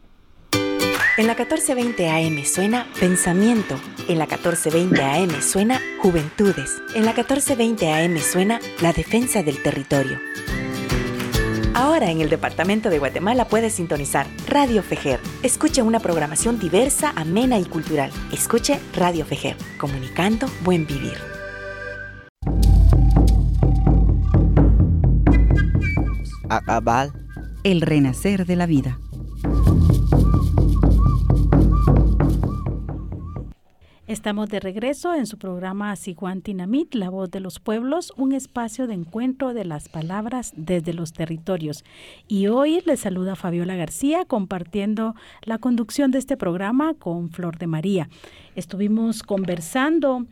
En 1.19 1.27
la 1.27 1.35
1420 1.35 2.09
AM 2.09 2.43
suena 2.47 2.87
Pensamiento. 2.99 3.79
En 4.09 4.19
la 4.19 4.25
1420 4.25 5.03
AM 5.03 5.43
suena 5.43 5.79
Juventudes. 6.01 6.81
En 6.95 7.05
la 7.05 7.13
1420 7.13 7.93
AM 7.93 8.19
suena 8.19 8.61
La 8.81 8.95
Defensa 8.95 9.43
del 9.43 9.63
Territorio. 9.63 10.19
Ahora 11.75 12.11
en 12.11 12.23
el 12.23 12.31
Departamento 12.31 12.89
de 12.89 12.99
Guatemala 12.99 13.47
puedes 13.47 13.75
sintonizar 13.75 14.27
Radio 14.49 14.83
Fejer. 14.83 15.21
Escuche 15.43 15.83
una 15.83 16.01
programación 16.01 16.59
diversa, 16.59 17.13
amena 17.15 17.59
y 17.59 17.67
cultural. 17.67 18.11
Escuche 18.33 18.81
Radio 18.95 19.27
Fejer, 19.27 19.57
comunicando 19.79 20.47
buen 20.63 20.87
vivir. 20.87 21.19
Acabal. 26.49 27.13
El 27.65 27.83
renacer 27.83 28.47
de 28.47 28.57
la 28.57 28.65
vida. 28.65 28.99
Estamos 34.13 34.51
de 34.51 34.61
regreso 34.61 35.15
en 35.15 35.27
su 35.27 35.39
programa 35.39 35.97
Siguantinamit, 35.97 36.95
La 36.95 37.09
Voz 37.09 37.31
de 37.31 37.41
los 37.41 37.61
Pueblos, 37.61 38.13
un 38.19 38.35
espacio 38.35 38.87
de 38.87 38.93
encuentro 38.93 39.55
de 39.55 39.65
las 39.65 39.89
palabras 39.89 40.53
desde 40.55 40.93
los 40.93 41.15
territorios. 41.15 41.83
Y 42.29 42.49
hoy 42.49 42.83
les 42.85 43.01
saluda 43.01 43.37
Fabiola 43.37 43.75
García 43.75 44.27
compartiendo 44.27 45.15
la 45.41 45.57
conducción 45.57 46.11
de 46.11 46.19
este 46.19 46.37
programa 46.37 46.93
con 46.93 47.31
Flor 47.31 47.57
de 47.57 47.67
María. 47.67 48.11
Estuvimos 48.55 49.23
conversando 49.23 50.27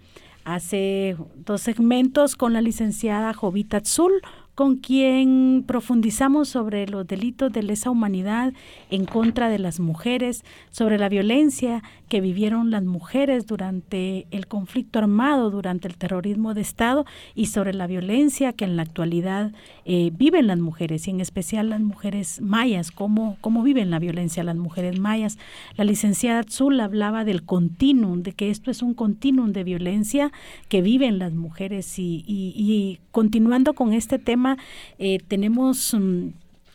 hace 0.44 1.16
dos 1.34 1.62
segmentos 1.62 2.36
con 2.36 2.52
la 2.52 2.60
licenciada 2.60 3.32
Jovita 3.32 3.78
Azul 3.78 4.12
con 4.61 4.76
quien 4.76 5.64
profundizamos 5.66 6.50
sobre 6.50 6.86
los 6.86 7.06
delitos 7.06 7.50
de 7.50 7.62
lesa 7.62 7.88
humanidad 7.88 8.52
en 8.90 9.06
contra 9.06 9.48
de 9.48 9.58
las 9.58 9.80
mujeres, 9.80 10.44
sobre 10.70 10.98
la 10.98 11.08
violencia 11.08 11.82
que 12.11 12.20
vivieron 12.20 12.70
las 12.70 12.84
mujeres 12.84 13.46
durante 13.46 14.26
el 14.30 14.48
conflicto 14.48 14.98
armado, 14.98 15.50
durante 15.50 15.88
el 15.88 15.96
terrorismo 15.96 16.52
de 16.52 16.61
Estado 16.61 17.06
y 17.34 17.46
sobre 17.46 17.72
la 17.72 17.86
violencia 17.86 18.52
que 18.52 18.66
en 18.66 18.76
la 18.76 18.82
actualidad 18.82 19.52
eh, 19.86 20.11
viven 20.12 20.46
las 20.46 20.58
mujeres 20.58 21.08
y 21.08 21.11
en 21.12 21.22
especial 21.22 21.70
las 21.70 21.80
mujeres 21.80 22.42
mayas, 22.42 22.90
cómo, 22.90 23.38
cómo 23.40 23.62
viven 23.62 23.90
la 23.90 23.98
violencia 23.98 24.44
las 24.44 24.56
mujeres 24.56 25.00
mayas. 25.00 25.38
La 25.76 25.84
licenciada 25.84 26.40
Azul 26.40 26.78
hablaba 26.80 27.24
del 27.24 27.44
continuum, 27.44 28.22
de 28.22 28.32
que 28.32 28.50
esto 28.50 28.70
es 28.70 28.82
un 28.82 28.92
continuum 28.92 29.52
de 29.52 29.64
violencia 29.64 30.32
que 30.68 30.82
viven 30.82 31.18
las 31.18 31.32
mujeres 31.32 31.98
y 31.98 32.98
continuando 33.11 33.74
con 33.74 33.92
este 33.92 34.18
tema, 34.18 34.49
eh, 34.98 35.18
tenemos 35.28 35.94
mm, 35.94 36.28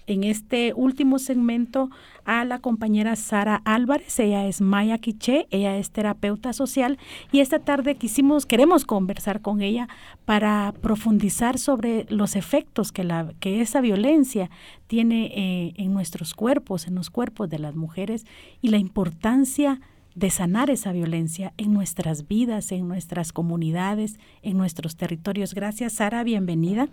en 0.07 0.23
este 0.23 0.73
último 0.75 1.19
segmento 1.19 1.89
a 2.25 2.45
la 2.45 2.59
compañera 2.59 3.15
Sara 3.15 3.61
Álvarez, 3.65 4.19
ella 4.19 4.47
es 4.47 4.61
Maya 4.61 4.97
Quiche, 4.97 5.47
ella 5.51 5.77
es 5.77 5.91
terapeuta 5.91 6.53
social 6.53 6.97
y 7.31 7.39
esta 7.39 7.59
tarde 7.59 7.95
quisimos, 7.95 8.45
queremos 8.45 8.85
conversar 8.85 9.41
con 9.41 9.61
ella 9.61 9.87
para 10.25 10.73
profundizar 10.81 11.57
sobre 11.57 12.05
los 12.09 12.35
efectos 12.35 12.91
que, 12.91 13.03
la, 13.03 13.33
que 13.39 13.61
esa 13.61 13.81
violencia 13.81 14.49
tiene 14.87 15.31
eh, 15.35 15.73
en 15.77 15.93
nuestros 15.93 16.33
cuerpos, 16.33 16.87
en 16.87 16.95
los 16.95 17.09
cuerpos 17.09 17.49
de 17.49 17.59
las 17.59 17.75
mujeres 17.75 18.25
y 18.61 18.69
la 18.69 18.77
importancia 18.77 19.79
de 20.15 20.29
sanar 20.29 20.69
esa 20.69 20.93
violencia 20.93 21.53
en 21.57 21.73
nuestras 21.73 22.27
vidas, 22.27 22.71
en 22.71 22.87
nuestras 22.87 23.33
comunidades, 23.33 24.17
en 24.41 24.57
nuestros 24.57 24.95
territorios. 24.95 25.53
Gracias, 25.53 25.93
Sara, 25.93 26.23
bienvenida. 26.23 26.87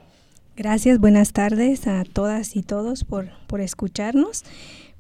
Gracias, 0.55 0.99
buenas 0.99 1.33
tardes 1.33 1.87
a 1.87 2.05
todas 2.05 2.57
y 2.57 2.63
todos 2.63 3.05
por, 3.05 3.31
por 3.47 3.63
escucharnos. 3.63 4.45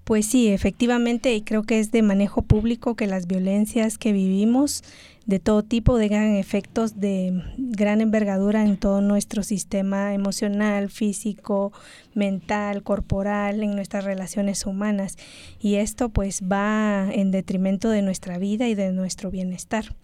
Pues 0.04 0.24
sí, 0.24 0.48
efectivamente, 0.48 1.34
y 1.34 1.42
creo 1.42 1.62
que 1.62 1.78
es 1.78 1.92
de 1.92 2.00
manejo 2.00 2.40
público 2.40 2.96
que 2.96 3.06
las 3.06 3.26
violencias 3.26 3.98
que 3.98 4.12
vivimos 4.12 4.82
de 5.26 5.38
todo 5.38 5.62
tipo 5.62 5.98
tengan 5.98 6.34
efectos 6.36 6.98
de 6.98 7.42
gran 7.58 8.00
envergadura 8.00 8.64
en 8.64 8.78
todo 8.78 9.02
nuestro 9.02 9.42
sistema 9.42 10.14
emocional, 10.14 10.90
físico, 10.90 11.72
mental, 12.14 12.82
corporal, 12.82 13.62
en 13.62 13.76
nuestras 13.76 14.04
relaciones 14.04 14.64
humanas. 14.64 15.16
Y 15.60 15.76
esto 15.76 16.08
pues 16.08 16.42
va 16.50 17.08
en 17.12 17.30
detrimento 17.30 17.90
de 17.90 18.02
nuestra 18.02 18.38
vida 18.38 18.68
y 18.68 18.74
de 18.74 18.90
nuestro 18.90 19.30
bienestar. 19.30 19.94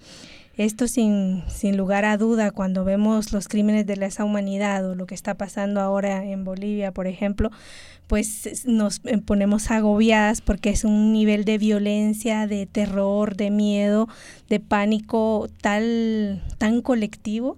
Esto 0.58 0.88
sin, 0.88 1.44
sin 1.46 1.76
lugar 1.76 2.04
a 2.04 2.16
duda, 2.16 2.50
cuando 2.50 2.84
vemos 2.84 3.32
los 3.32 3.46
crímenes 3.46 3.86
de 3.86 3.96
lesa 3.96 4.24
humanidad 4.24 4.84
o 4.90 4.96
lo 4.96 5.06
que 5.06 5.14
está 5.14 5.34
pasando 5.34 5.80
ahora 5.80 6.24
en 6.24 6.42
Bolivia, 6.42 6.90
por 6.90 7.06
ejemplo, 7.06 7.52
pues 8.08 8.66
nos 8.66 9.00
eh, 9.04 9.18
ponemos 9.18 9.70
agobiadas 9.70 10.40
porque 10.40 10.70
es 10.70 10.82
un 10.82 11.12
nivel 11.12 11.44
de 11.44 11.58
violencia, 11.58 12.48
de 12.48 12.66
terror, 12.66 13.36
de 13.36 13.52
miedo, 13.52 14.08
de 14.48 14.58
pánico 14.58 15.48
tal, 15.62 16.42
tan 16.58 16.82
colectivo 16.82 17.56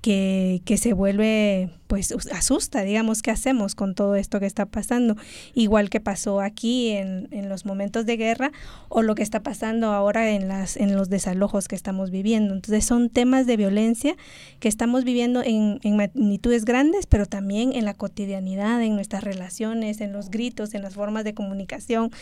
que, 0.00 0.62
que 0.64 0.78
se 0.78 0.94
vuelve 0.94 1.68
pues 1.90 2.14
asusta, 2.30 2.82
digamos, 2.82 3.20
qué 3.20 3.32
hacemos 3.32 3.74
con 3.74 3.96
todo 3.96 4.14
esto 4.14 4.38
que 4.38 4.46
está 4.46 4.64
pasando, 4.64 5.16
igual 5.54 5.90
que 5.90 5.98
pasó 5.98 6.40
aquí 6.40 6.90
en, 6.90 7.26
en, 7.32 7.48
los 7.48 7.66
momentos 7.66 8.06
de 8.06 8.16
guerra 8.16 8.52
o 8.88 9.02
lo 9.02 9.16
que 9.16 9.24
está 9.24 9.42
pasando 9.42 9.88
ahora 9.88 10.30
en, 10.30 10.46
las, 10.46 10.76
en 10.76 10.94
los 10.94 11.10
desalojos 11.10 11.66
que 11.66 11.74
estamos 11.74 12.12
viviendo. 12.12 12.54
Entonces 12.54 12.84
son 12.84 13.10
temas 13.10 13.48
de 13.48 13.56
violencia 13.56 14.14
que 14.60 14.68
estamos 14.68 15.02
viviendo 15.02 15.42
en, 15.42 15.80
en 15.82 15.96
magnitudes 15.96 16.64
grandes, 16.64 17.06
pero 17.06 17.26
también 17.26 17.72
en 17.74 17.84
la 17.84 17.94
cotidianidad, 17.94 18.80
en 18.80 18.94
nuestras 18.94 19.24
relaciones, 19.24 20.00
en 20.00 20.12
los 20.12 20.30
gritos, 20.30 20.74
en 20.74 20.82
las 20.82 20.94
formas 20.94 21.24
de 21.24 21.34
comunicación. 21.34 22.12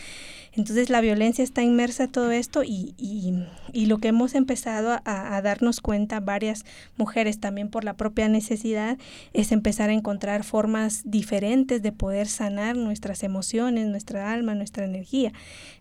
Entonces 0.53 0.89
la 0.89 0.99
violencia 0.99 1.43
está 1.43 1.61
inmersa 1.61 2.05
en 2.05 2.11
todo 2.11 2.31
esto 2.31 2.63
y, 2.63 2.95
y, 2.97 3.45
y 3.71 3.85
lo 3.85 3.99
que 3.99 4.07
hemos 4.07 4.33
empezado 4.33 4.99
a, 5.05 5.41
darnos 5.43 5.79
cuenta 5.79 6.19
varias 6.19 6.65
mujeres 6.97 7.39
también 7.39 7.69
por 7.69 7.83
la 7.83 7.93
propia 7.93 8.27
necesidad 8.29 8.97
es 9.33 9.51
empezar 9.59 9.89
a 9.89 9.93
encontrar 9.93 10.45
formas 10.45 11.01
diferentes 11.03 11.81
de 11.81 11.91
poder 11.91 12.27
sanar 12.27 12.77
nuestras 12.77 13.23
emociones, 13.23 13.87
nuestra 13.87 14.31
alma, 14.31 14.55
nuestra 14.55 14.85
energía. 14.85 15.33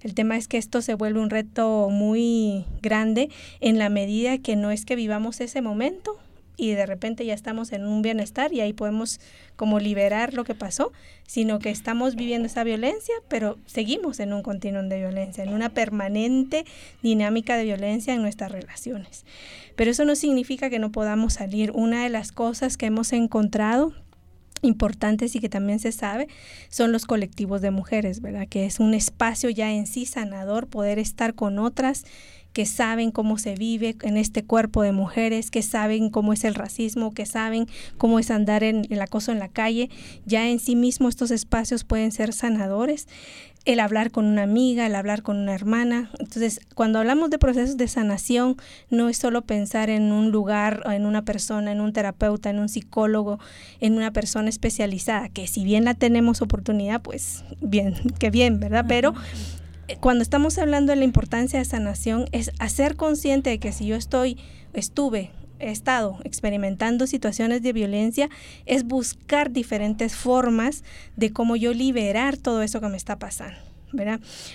El 0.03 0.15
tema 0.15 0.37
es 0.37 0.49
que 0.49 0.59
esto 0.59 0.83
se 0.83 0.95
vuelve 0.95 1.21
un 1.21 1.31
reto 1.31 1.89
muy 1.89 2.65
grande 2.83 3.31
en 3.61 3.79
la 3.79 3.89
medida 3.89 4.39
que 4.39 4.57
no 4.57 4.73
es 4.73 4.85
que 4.85 4.97
vivamos 4.97 5.41
ese 5.41 5.63
momento 5.63 6.19
y 6.59 6.73
de 6.73 6.85
repente 6.85 7.25
ya 7.25 7.33
estamos 7.33 7.73
en 7.73 7.87
un 7.87 8.03
bienestar 8.03 8.53
y 8.53 8.61
ahí 8.61 8.75
podemos 8.75 9.21
como 9.57 9.79
liberar 9.79 10.35
lo 10.35 10.45
que 10.45 10.55
pasó, 10.55 10.93
sino 11.27 11.61
que 11.61 11.71
estamos 11.71 12.17
viviendo 12.17 12.47
esa 12.47 12.65
violencia, 12.65 13.15
pero 13.29 13.59
seguimos 13.65 14.19
en 14.21 14.33
un 14.33 14.43
continuum 14.43 14.89
de 14.89 14.99
violencia, 14.99 15.45
en 15.45 15.55
una 15.55 15.71
permanente 15.71 16.67
dinámica 17.01 17.57
de 17.57 17.65
violencia 17.65 18.13
en 18.13 18.23
nuestras 18.23 18.51
relaciones. 18.51 19.25
Pero 19.77 19.93
eso 19.93 20.05
no 20.05 20.17
significa 20.17 20.69
que 20.69 20.81
no 20.81 20.91
podamos 20.91 21.35
salir. 21.35 21.71
Una 21.71 22.03
de 22.03 22.11
las 22.11 22.33
cosas 22.33 22.77
que 22.77 22.87
hemos 22.87 23.13
encontrado 23.13 23.95
importantes 24.63 25.37
y 25.37 25.41
que 25.41 25.49
también 25.49 25.79
se 25.79 25.93
sabe 25.93 26.29
son 26.69 26.91
los 26.91 27.07
colectivos 27.07 27.61
de 27.61 27.71
mujeres, 27.71 28.21
¿verdad? 28.21 28.49
Que 28.49 28.67
es 28.67 28.81
un 28.81 28.95
espacio 28.95 29.51
ya 29.51 29.71
en 29.71 29.87
sí 29.87 30.07
sanador 30.07 30.67
poder 30.67 30.99
estar 30.99 31.35
con 31.35 31.59
otras 31.59 32.05
que 32.59 32.67
saben 32.67 33.13
cómo 33.13 33.39
se 33.39 33.55
vive 33.55 33.95
en 34.03 34.17
este 34.17 34.43
cuerpo 34.43 34.83
de 34.83 34.91
mujeres, 34.91 35.53
que 35.53 35.63
saben 35.63 36.11
cómo 36.11 36.33
es 36.33 36.43
el 36.43 36.57
racismo, 36.57 37.15
que 37.15 37.25
saben 37.25 37.69
cómo 37.99 38.19
es 38.19 38.33
andar 38.33 38.65
en 38.65 38.85
el 38.91 39.01
acoso 39.01 39.31
en 39.31 39.39
la 39.39 39.47
calle. 39.47 39.91
Ya 40.27 40.49
en 40.49 40.59
sí 40.59 40.75
mismo 40.75 41.09
estos 41.09 41.31
espacios 41.31 41.85
pueden 41.85 42.11
ser 42.11 42.33
sanadores 42.33 43.07
el 43.65 43.79
hablar 43.79 44.11
con 44.11 44.25
una 44.25 44.43
amiga, 44.43 44.87
el 44.87 44.97
hablar 44.97 45.23
con 45.23 45.37
una 45.37 45.55
hermana. 45.55 46.11
Entonces, 46.19 46.59
cuando 46.75 46.99
hablamos 46.99 47.31
de 47.31 47.39
procesos 47.39 47.77
de 47.77 47.87
sanación, 47.87 48.57
no 48.91 49.09
es 49.09 49.19
solo 49.19 49.43
pensar 49.43 49.89
en 49.89 50.11
un 50.11 50.33
lugar, 50.33 50.83
en 50.87 51.07
una 51.07 51.25
persona, 51.25 51.71
en 51.71 51.81
un 51.81 51.93
terapeuta, 51.93 52.51
en 52.51 52.59
un 52.59 52.69
psicólogo, 52.69 53.39
en 53.79 53.97
una 53.97 54.13
persona 54.13 54.49
especializada, 54.49 55.29
que 55.29 55.47
si 55.47 55.63
bien 55.63 55.85
la 55.85 55.95
tenemos 55.95 56.43
oportunidad, 56.43 57.03
pues 57.03 57.45
bien, 57.61 57.95
que 58.19 58.31
bien, 58.31 58.59
¿verdad? 58.59 58.87
Pero 58.89 59.15
cuando 60.01 60.23
estamos 60.23 60.59
hablando 60.59 60.93
de 60.93 60.97
la 60.97 61.05
importancia 61.05 61.59
de 61.59 61.65
sanación, 61.65 62.27
es 62.33 62.53
hacer 62.59 62.97
consciente 62.97 63.51
de 63.51 63.59
que 63.59 63.73
si 63.73 63.87
yo 63.87 63.97
estoy, 63.97 64.39
estuve 64.73 65.31
he 65.61 65.71
estado 65.71 66.19
experimentando 66.25 67.07
situaciones 67.07 67.63
de 67.63 67.73
violencia 67.73 68.31
es 68.67 68.85
buscar 68.85 69.51
diferentes 69.51 70.15
formas 70.15 70.85
de 71.17 71.33
cómo 71.33 71.57
yo 71.57 71.73
liberar 71.73 72.37
todo 72.37 72.63
eso 72.63 72.81
que 72.81 72.89
me 72.89 72.97
está 72.97 73.19
pasando. 73.19 73.68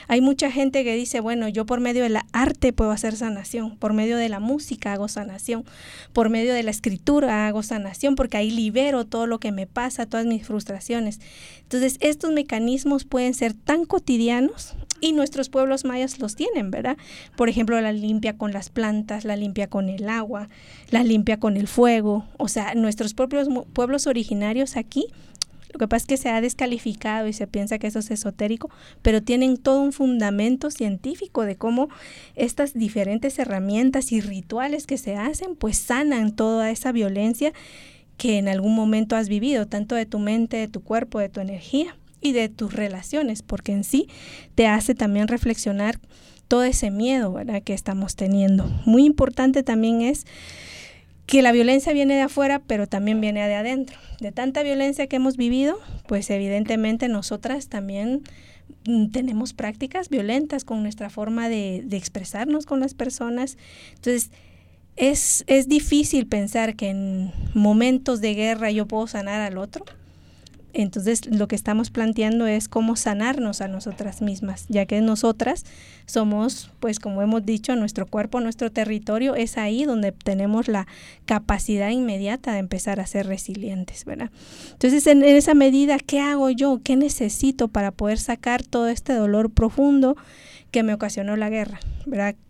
Hay 0.07 0.21
mucha 0.21 0.51
gente 0.51 0.83
que 0.83 0.95
dice, 0.95 1.19
bueno, 1.19 1.47
yo 1.47 1.65
por 1.65 1.79
medio 1.79 2.03
de 2.03 2.09
la 2.09 2.25
arte 2.33 2.73
puedo 2.73 2.91
hacer 2.91 3.15
sanación, 3.15 3.77
por 3.77 3.93
medio 3.93 4.17
de 4.17 4.29
la 4.29 4.39
música 4.39 4.93
hago 4.93 5.07
sanación, 5.07 5.65
por 6.13 6.29
medio 6.29 6.53
de 6.53 6.63
la 6.63 6.71
escritura 6.71 7.47
hago 7.47 7.63
sanación, 7.63 8.15
porque 8.15 8.37
ahí 8.37 8.51
libero 8.51 9.05
todo 9.05 9.27
lo 9.27 9.39
que 9.39 9.51
me 9.51 9.67
pasa, 9.67 10.05
todas 10.05 10.25
mis 10.25 10.45
frustraciones. 10.45 11.19
Entonces, 11.61 11.97
estos 12.01 12.31
mecanismos 12.31 13.05
pueden 13.05 13.33
ser 13.33 13.53
tan 13.53 13.85
cotidianos 13.85 14.75
y 15.01 15.11
nuestros 15.11 15.49
pueblos 15.49 15.83
mayas 15.83 16.19
los 16.19 16.35
tienen, 16.35 16.71
¿verdad? 16.71 16.97
Por 17.35 17.49
ejemplo, 17.49 17.79
la 17.81 17.91
limpia 17.91 18.37
con 18.37 18.53
las 18.53 18.69
plantas, 18.69 19.25
la 19.25 19.35
limpia 19.35 19.67
con 19.67 19.89
el 19.89 20.07
agua, 20.07 20.47
la 20.91 21.03
limpia 21.03 21.39
con 21.39 21.57
el 21.57 21.67
fuego. 21.67 22.25
O 22.37 22.47
sea, 22.47 22.73
nuestros 22.75 23.13
propios 23.13 23.49
pueblos 23.73 24.07
originarios 24.07 24.77
aquí 24.77 25.07
lo 25.73 25.79
que 25.79 25.87
pasa 25.87 26.03
es 26.03 26.07
que 26.07 26.17
se 26.17 26.29
ha 26.29 26.39
descalificado 26.39 27.27
y 27.27 27.33
se 27.33 27.47
piensa 27.47 27.79
que 27.79 27.87
eso 27.87 27.99
es 27.99 28.11
esotérico, 28.11 28.69
pero 29.01 29.23
tienen 29.23 29.57
todo 29.57 29.81
un 29.81 29.91
fundamento 29.91 30.69
científico 30.69 31.45
de 31.45 31.55
cómo 31.55 31.89
estas 32.35 32.73
diferentes 32.73 33.39
herramientas 33.39 34.11
y 34.11 34.21
rituales 34.21 34.85
que 34.85 34.99
se 34.99 35.15
hacen, 35.15 35.55
pues 35.55 35.77
sanan 35.77 36.35
toda 36.35 36.69
esa 36.69 36.91
violencia 36.91 37.53
que 38.17 38.37
en 38.37 38.47
algún 38.47 38.75
momento 38.75 39.15
has 39.15 39.27
vivido, 39.27 39.65
tanto 39.65 39.95
de 39.95 40.05
tu 40.05 40.19
mente, 40.19 40.57
de 40.57 40.67
tu 40.67 40.83
cuerpo, 40.83 41.17
de 41.17 41.29
tu 41.29 41.39
energía 41.39 41.97
y 42.21 42.31
de 42.33 42.47
tus 42.49 42.71
relaciones, 42.71 43.41
porque 43.41 43.71
en 43.71 43.83
sí 43.83 44.07
te 44.53 44.67
hace 44.67 44.93
también 44.93 45.27
reflexionar 45.27 45.99
todo 46.47 46.63
ese 46.63 46.91
miedo 46.91 47.35
que 47.65 47.73
estamos 47.73 48.15
teniendo. 48.15 48.65
Muy 48.85 49.05
importante 49.05 49.63
también 49.63 50.01
es 50.01 50.25
que 51.25 51.41
la 51.41 51.51
violencia 51.51 51.93
viene 51.93 52.15
de 52.15 52.21
afuera, 52.21 52.59
pero 52.59 52.87
también 52.87 53.21
viene 53.21 53.47
de 53.47 53.55
adentro. 53.55 53.97
De 54.19 54.31
tanta 54.31 54.63
violencia 54.63 55.07
que 55.07 55.15
hemos 55.15 55.37
vivido, 55.37 55.79
pues 56.07 56.29
evidentemente 56.29 57.07
nosotras 57.07 57.69
también 57.69 58.23
mm, 58.85 59.11
tenemos 59.11 59.53
prácticas 59.53 60.09
violentas 60.09 60.65
con 60.65 60.83
nuestra 60.83 61.09
forma 61.09 61.49
de, 61.49 61.85
expresarnos 61.91 62.65
con 62.65 62.79
las 62.79 62.93
personas. 62.93 63.57
Entonces, 63.95 64.31
es, 64.95 65.43
es 65.47 65.67
difícil 65.67 66.27
pensar 66.27 66.75
que 66.75 66.89
en 66.89 67.31
momentos 67.53 68.21
de 68.21 68.35
guerra 68.35 68.69
yo 68.71 68.87
puedo 68.87 69.07
sanar 69.07 69.41
al 69.41 69.57
otro 69.57 69.85
entonces 70.73 71.25
lo 71.27 71.47
que 71.47 71.55
estamos 71.55 71.89
planteando 71.89 72.47
es 72.47 72.67
cómo 72.67 72.95
sanarnos 72.95 73.61
a 73.61 73.67
nosotras 73.67 74.21
mismas, 74.21 74.65
ya 74.69 74.85
que 74.85 74.99
nosotras 75.01 75.65
somos, 76.05 76.71
pues 76.79 76.99
como 76.99 77.21
hemos 77.21 77.45
dicho, 77.45 77.75
nuestro 77.75 78.05
cuerpo, 78.05 78.39
nuestro 78.41 78.71
territorio, 78.71 79.35
es 79.35 79.57
ahí 79.57 79.85
donde 79.85 80.11
tenemos 80.11 80.67
la 80.67 80.87
capacidad 81.25 81.89
inmediata 81.89 82.53
de 82.53 82.59
empezar 82.59 82.99
a 82.99 83.07
ser 83.07 83.27
resilientes, 83.27 84.05
¿verdad? 84.05 84.31
Entonces 84.71 85.05
en, 85.07 85.23
en 85.23 85.35
esa 85.35 85.53
medida, 85.53 85.97
¿qué 85.99 86.19
hago 86.19 86.49
yo? 86.49 86.81
¿Qué 86.83 86.95
necesito 86.95 87.67
para 87.67 87.91
poder 87.91 88.19
sacar 88.19 88.63
todo 88.63 88.87
este 88.87 89.13
dolor 89.13 89.51
profundo? 89.51 90.17
que 90.73 90.83
me 90.83 90.93
ocasionó 90.93 91.37
la 91.37 91.49
guerra, 91.49 91.79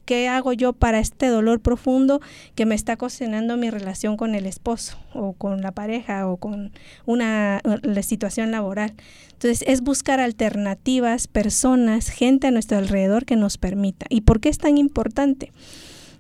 ¿Qué 0.06 0.28
hago 0.28 0.52
yo 0.52 0.74
para 0.74 1.00
este 1.00 1.28
dolor 1.28 1.62
profundo 1.62 2.20
que 2.56 2.66
me 2.66 2.76
está 2.76 2.98
cocinando 2.98 3.56
mi 3.56 3.70
relación 3.70 4.18
con 4.18 4.36
el 4.36 4.46
esposo 4.46 4.98
o 5.14 5.34
con 5.34 5.62
la 5.62 5.72
pareja 5.72 6.28
o 6.28 6.38
con 6.38 6.72
una 7.06 7.62
situación 8.02 8.52
laboral? 8.52 8.94
Entonces 9.32 9.64
es 9.68 9.82
buscar 9.82 10.20
alternativas, 10.20 11.28
personas, 11.28 12.10
gente 12.10 12.48
a 12.48 12.52
nuestro 12.52 12.78
alrededor 12.78 13.26
que 13.26 13.36
nos 13.36 13.58
permita. 13.58 14.06
¿Y 14.10 14.22
por 14.22 14.40
qué 14.40 14.50
es 14.50 14.58
tan 14.58 14.78
importante? 14.78 15.52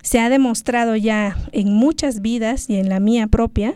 Se 0.01 0.19
ha 0.19 0.29
demostrado 0.29 0.95
ya 0.95 1.37
en 1.51 1.73
muchas 1.73 2.21
vidas 2.21 2.69
y 2.69 2.75
en 2.75 2.89
la 2.89 2.99
mía 2.99 3.27
propia 3.27 3.75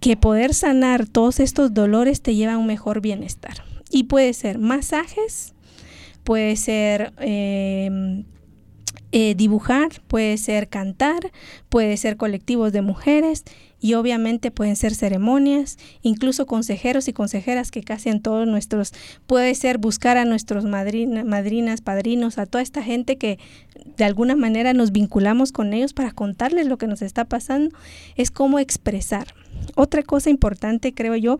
que 0.00 0.16
poder 0.16 0.52
sanar 0.54 1.06
todos 1.06 1.40
estos 1.40 1.72
dolores 1.74 2.20
te 2.22 2.34
lleva 2.34 2.54
a 2.54 2.58
un 2.58 2.66
mejor 2.66 3.00
bienestar. 3.00 3.64
Y 3.90 4.04
puede 4.04 4.32
ser 4.34 4.58
masajes, 4.58 5.54
puede 6.24 6.56
ser 6.56 7.12
em, 7.18 8.24
eh, 9.16 9.36
dibujar, 9.36 10.02
puede 10.08 10.36
ser 10.38 10.68
cantar, 10.68 11.30
puede 11.68 11.96
ser 11.96 12.16
colectivos 12.16 12.72
de 12.72 12.82
mujeres 12.82 13.44
y 13.78 13.94
obviamente 13.94 14.50
pueden 14.50 14.74
ser 14.74 14.92
ceremonias, 14.92 15.78
incluso 16.02 16.46
consejeros 16.46 17.06
y 17.06 17.12
consejeras 17.12 17.70
que 17.70 17.84
casi 17.84 18.08
en 18.08 18.20
todos 18.20 18.48
nuestros, 18.48 18.92
puede 19.28 19.54
ser 19.54 19.78
buscar 19.78 20.16
a 20.16 20.24
nuestros 20.24 20.64
madrinas, 20.64 21.80
padrinos, 21.80 22.38
a 22.38 22.46
toda 22.46 22.60
esta 22.60 22.82
gente 22.82 23.16
que 23.16 23.38
de 23.96 24.02
alguna 24.02 24.34
manera 24.34 24.72
nos 24.72 24.90
vinculamos 24.90 25.52
con 25.52 25.74
ellos 25.74 25.92
para 25.92 26.10
contarles 26.10 26.66
lo 26.66 26.76
que 26.76 26.88
nos 26.88 27.00
está 27.00 27.24
pasando, 27.24 27.70
es 28.16 28.32
cómo 28.32 28.58
expresar. 28.58 29.28
Otra 29.76 30.02
cosa 30.02 30.28
importante, 30.28 30.92
creo 30.92 31.14
yo, 31.14 31.38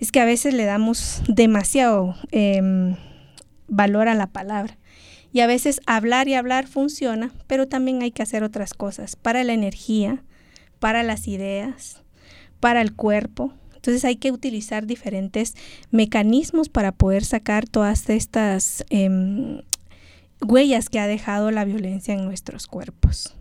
es 0.00 0.10
que 0.10 0.18
a 0.18 0.24
veces 0.24 0.54
le 0.54 0.64
damos 0.64 1.22
demasiado... 1.28 2.16
Em, 2.32 2.96
valora 3.68 4.14
la 4.14 4.26
palabra. 4.26 4.76
Y 5.32 5.40
a 5.40 5.46
veces 5.46 5.80
hablar 5.86 6.28
y 6.28 6.34
hablar 6.34 6.66
funciona, 6.66 7.32
pero 7.46 7.66
también 7.66 8.02
hay 8.02 8.10
que 8.10 8.22
hacer 8.22 8.44
otras 8.44 8.74
cosas 8.74 9.16
para 9.16 9.44
la 9.44 9.54
energía, 9.54 10.22
para 10.78 11.02
las 11.02 11.26
ideas, 11.26 12.02
para 12.60 12.82
el 12.82 12.94
cuerpo. 12.94 13.52
Entonces 13.74 14.04
hay 14.04 14.16
que 14.16 14.30
utilizar 14.30 14.86
diferentes 14.86 15.54
mecanismos 15.90 16.68
para 16.68 16.92
poder 16.92 17.24
sacar 17.24 17.66
todas 17.66 18.08
estas 18.10 18.84
em, 18.90 19.62
huellas 20.40 20.88
que 20.88 21.00
ha 21.00 21.06
dejado 21.06 21.50
la 21.50 21.64
violencia 21.64 22.14
en 22.14 22.24
nuestros 22.24 22.66
cuerpos. 22.66 23.34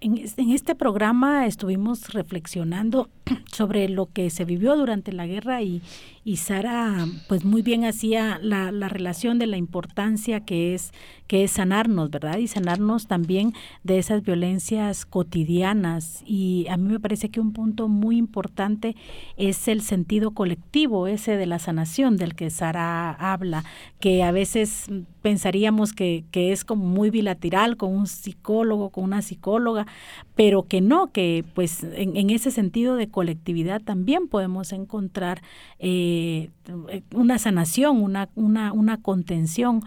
En, 0.00 0.16
este 0.52 0.76
programa 0.76 1.46
estuvimos 1.46 2.12
reflexionando 2.12 3.10
sobre 3.52 3.88
lo 3.88 4.06
que 4.06 4.30
se 4.30 4.44
vivió 4.44 4.76
durante 4.76 5.12
la 5.12 5.26
guerra 5.26 5.60
y, 5.62 5.82
y 6.24 6.36
Sara 6.36 7.04
pues 7.28 7.44
muy 7.44 7.62
bien 7.62 7.84
hacía 7.84 8.38
la, 8.40 8.70
la, 8.70 8.88
relación 8.88 9.40
de 9.40 9.48
la 9.48 9.56
importancia 9.56 10.44
que 10.44 10.74
es 10.74 10.92
que 11.28 11.44
es 11.44 11.52
sanarnos, 11.52 12.10
¿verdad? 12.10 12.38
Y 12.38 12.48
sanarnos 12.48 13.06
también 13.06 13.52
de 13.84 13.98
esas 13.98 14.22
violencias 14.22 15.04
cotidianas. 15.04 16.22
Y 16.26 16.66
a 16.70 16.78
mí 16.78 16.90
me 16.90 16.98
parece 16.98 17.28
que 17.28 17.38
un 17.38 17.52
punto 17.52 17.86
muy 17.86 18.16
importante 18.16 18.96
es 19.36 19.68
el 19.68 19.82
sentido 19.82 20.30
colectivo, 20.30 21.06
ese 21.06 21.36
de 21.36 21.46
la 21.46 21.58
sanación 21.58 22.16
del 22.16 22.34
que 22.34 22.48
Sara 22.48 23.10
habla, 23.12 23.64
que 24.00 24.22
a 24.22 24.32
veces 24.32 24.86
pensaríamos 25.20 25.92
que, 25.92 26.24
que 26.30 26.52
es 26.52 26.64
como 26.64 26.86
muy 26.86 27.10
bilateral 27.10 27.76
con 27.76 27.94
un 27.94 28.06
psicólogo, 28.06 28.88
con 28.88 29.04
una 29.04 29.20
psicóloga, 29.20 29.86
pero 30.34 30.62
que 30.64 30.80
no, 30.80 31.12
que 31.12 31.44
pues 31.54 31.82
en, 31.82 32.30
ese 32.30 32.50
sentido 32.50 32.96
de 32.96 33.08
colectividad 33.08 33.80
también 33.82 34.28
podemos 34.28 34.72
encontrar 34.72 35.42
eh, 35.78 36.50
una 37.14 37.38
sanación, 37.38 38.02
una, 38.02 38.28
una, 38.34 38.72
una 38.72 39.00
contención 39.00 39.82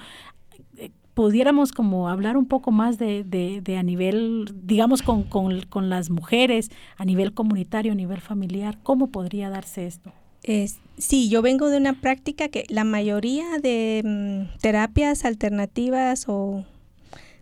pudiéramos 1.13 1.71
como 1.71 2.09
hablar 2.09 2.37
un 2.37 2.45
poco 2.45 2.71
más 2.71 2.97
de, 2.97 3.23
de, 3.23 3.77
a 3.77 3.83
nivel, 3.83 4.51
digamos, 4.63 5.01
con, 5.01 5.23
con, 5.23 5.61
con, 5.63 5.89
las 5.89 6.09
mujeres, 6.09 6.71
a 6.97 7.05
nivel 7.05 7.33
comunitario, 7.33 7.91
a 7.91 7.95
nivel 7.95 8.21
familiar, 8.21 8.77
¿cómo 8.83 9.07
podría 9.07 9.49
darse 9.49 9.85
esto? 9.85 10.13
Es, 10.43 10.79
sí, 10.97 11.29
yo 11.29 11.41
vengo 11.41 11.69
de 11.69 11.77
una 11.77 11.93
práctica 11.93 12.47
que 12.47 12.65
la 12.69 12.83
mayoría 12.83 13.59
de 13.61 14.01
mm, 14.03 14.57
terapias 14.59 15.25
alternativas 15.25 16.25
o 16.27 16.65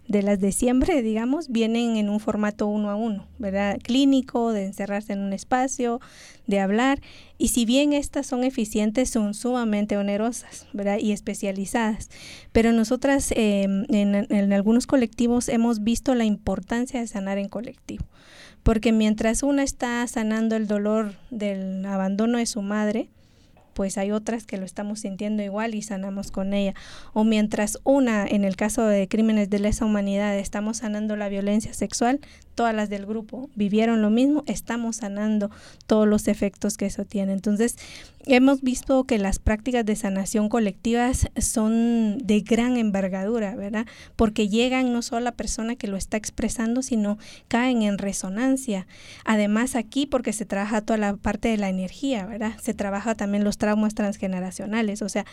de 0.10 0.24
las 0.24 0.40
de 0.40 0.52
siempre, 0.52 1.04
digamos, 1.04 1.50
vienen 1.50 1.96
en 1.96 2.10
un 2.10 2.20
formato 2.20 2.66
uno 2.66 2.90
a 2.90 2.96
uno, 2.96 3.28
¿verdad? 3.38 3.78
Clínico, 3.82 4.52
de 4.52 4.66
encerrarse 4.66 5.14
en 5.14 5.20
un 5.20 5.34
espacio, 5.34 6.02
de 6.48 6.60
hablar. 6.60 7.00
Y 7.38 7.50
si 7.50 7.64
bien 7.64 7.94
estas 7.94 8.26
son 8.26 8.44
eficientes, 8.44 9.12
son 9.12 9.36
sumamente 9.36 9.98
onerosas, 9.98 10.66
¿verdad? 10.74 10.98
Y 10.98 11.12
especializadas. 11.12 12.10
Pero 12.52 12.74
nosotras 12.74 13.32
em, 13.36 13.86
en, 13.90 14.16
en 14.16 14.52
algunos 14.52 14.88
colectivos 14.88 15.48
hemos 15.48 15.84
visto 15.84 16.16
la 16.16 16.26
importancia 16.26 17.00
de 17.00 17.06
sanar 17.06 17.38
en 17.38 17.48
colectivo. 17.48 18.04
Porque 18.64 18.92
mientras 18.92 19.44
una 19.44 19.62
está 19.62 20.06
sanando 20.08 20.56
el 20.56 20.66
dolor 20.66 21.14
del 21.30 21.86
abandono 21.86 22.40
de 22.40 22.48
su 22.48 22.64
madre, 22.64 23.10
pues 23.80 23.98
hay 23.98 24.12
otras 24.12 24.46
que 24.46 24.58
lo 24.58 24.66
estamos 24.66 25.00
sintiendo 25.00 25.42
igual 25.42 25.74
y 25.74 25.82
sanamos 25.82 26.32
con 26.32 26.54
ella. 26.54 26.74
O 27.14 27.24
mientras 27.24 27.80
una, 27.86 28.28
en 28.28 28.44
el 28.44 28.58
caso 28.58 28.86
de 28.86 29.08
crímenes 29.08 29.50
de 29.50 29.60
lesa 29.60 29.86
humanidad, 29.86 30.38
estamos 30.38 30.80
sanando 30.80 31.16
la 31.16 31.30
violencia 31.30 31.74
sexual, 31.74 32.20
todas 32.60 32.76
las 32.76 32.90
del 32.90 33.06
grupo 33.06 33.50
vivieron 33.56 34.02
lo 34.02 34.10
mismo, 34.10 34.44
estamos 34.46 34.98
sanando 34.98 35.50
todos 35.88 36.06
los 36.06 36.28
efectos 36.28 36.76
que 36.76 36.88
eso 36.88 37.06
tiene. 37.06 37.32
Entonces, 37.32 37.78
hemos 38.26 38.60
visto 38.62 39.06
que 39.06 39.18
las 39.18 39.40
prácticas 39.40 39.86
de 39.86 39.96
sanación 39.96 40.50
colectivas 40.50 41.30
son 41.38 42.18
de 42.18 42.42
gran 42.42 42.76
envergadura, 42.76 43.56
¿verdad? 43.56 43.86
Porque 44.18 44.50
llegan 44.50 44.92
no 44.92 45.02
solo 45.04 45.20
a 45.20 45.22
la 45.22 45.32
persona 45.32 45.78
que 45.78 45.88
lo 45.88 45.96
está 45.96 46.18
expresando, 46.18 46.82
sino 46.82 47.18
caen 47.48 47.82
en 47.84 47.98
resonancia. 47.98 48.88
Además, 49.24 49.78
aquí, 49.78 50.06
porque 50.06 50.34
se 50.34 50.46
trabaja 50.46 50.82
toda 50.82 50.98
la 50.98 51.16
parte 51.16 51.48
de 51.48 51.56
la 51.56 51.70
energía, 51.70 52.26
¿verdad? 52.26 52.58
Se 52.62 52.74
trabaja 52.74 53.16
también 53.16 53.46
los 53.46 53.58
traumas 53.58 53.96
transgeneracionales, 53.96 55.02
o 55.02 55.08
sea, 55.08 55.26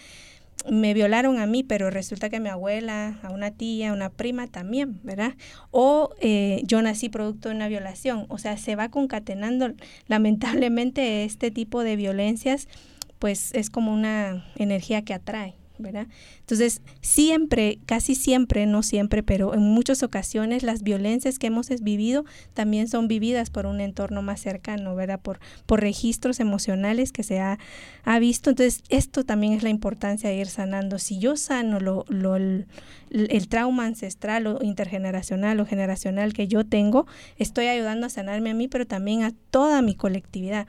me 0.71 0.95
violaron 0.95 1.39
a 1.39 1.47
mí, 1.47 1.63
pero 1.63 1.91
resulta 1.91 2.29
que 2.29 2.41
mi 2.41 2.49
abuela, 2.49 3.19
a 3.23 3.31
una 3.31 3.51
tía, 3.51 3.91
a 3.91 3.93
una 3.93 4.11
prima 4.11 4.47
también, 4.47 5.01
¿verdad? 5.03 5.35
O 5.71 6.11
eh, 6.21 6.63
yo 6.65 6.83
nací 6.83 7.09
producto 7.09 7.49
de 7.49 7.55
una 7.55 7.69
violación. 7.69 8.27
O 8.29 8.39
sea, 8.39 8.57
se 8.57 8.77
va 8.77 8.91
concatenando. 8.91 9.75
Lamentablemente 10.07 11.25
este 11.25 11.51
tipo 11.51 11.83
de 11.83 11.97
violencias, 11.97 12.69
pues 13.19 13.55
es 13.55 13.71
como 13.71 13.93
una 13.93 14.47
energía 14.57 15.03
que 15.03 15.15
atrae. 15.15 15.55
¿Verdad? 15.79 16.07
Entonces, 16.41 16.81
siempre, 17.01 17.79
casi 17.87 18.15
siempre, 18.15 18.67
no 18.67 18.83
siempre, 18.83 19.23
pero 19.23 19.55
en 19.55 19.63
muchas 19.63 20.03
ocasiones 20.03 20.63
las 20.63 20.83
violencias 20.83 21.39
que 21.39 21.49
hemos 21.49 21.69
vivido 21.81 22.25
también 22.55 22.89
son 22.89 23.09
vividas 23.09 23.51
por 23.51 23.67
un 23.67 23.81
entorno 23.81 24.23
más 24.23 24.41
cercano, 24.41 24.95
¿verdad? 24.95 25.21
Por, 25.21 25.41
por 25.67 25.81
registros 25.81 26.41
emocionales 26.41 27.13
que 27.13 27.23
se 27.23 27.41
ha, 27.41 27.59
ha 28.05 28.19
visto. 28.19 28.51
Entonces, 28.51 28.83
esto 28.89 29.25
también 29.25 29.53
es 29.53 29.63
la 29.63 29.71
importancia 29.71 30.31
de 30.31 30.37
ir 30.37 30.49
sanando. 30.49 30.99
Si 30.99 31.19
yo 31.19 31.37
sano 31.37 31.81
lo, 31.81 32.05
lo, 32.09 32.37
el, 33.11 33.49
trauma 33.49 33.87
ancestral 33.87 34.47
o 34.47 34.63
intergeneracional 34.63 35.61
o 35.61 35.67
generacional 35.67 36.33
que 36.33 36.49
yo 36.49 36.65
tengo, 36.65 37.07
estoy 37.39 37.67
ayudando 37.67 38.07
a 38.07 38.11
sanarme 38.11 38.51
a 38.51 38.55
mí, 38.55 38.69
pero 38.69 38.87
también 38.87 39.23
a 39.23 39.33
toda 39.51 39.83
mi 39.83 39.95
colectividad. 39.95 40.67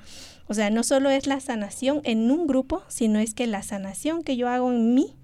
O 0.47 0.53
sea, 0.53 0.69
no 0.69 0.83
solo 0.83 1.09
es 1.09 1.27
la 1.27 1.39
sanación 1.39 2.01
en 2.03 2.31
un 2.31 2.47
grupo, 2.47 2.83
sino 2.87 3.19
es 3.19 3.33
que 3.33 3.47
la 3.47 3.63
sanación 3.63 4.23
que 4.23 4.37
yo 4.37 4.47
hago 4.49 4.71
en 4.71 4.93
mí 4.93 5.15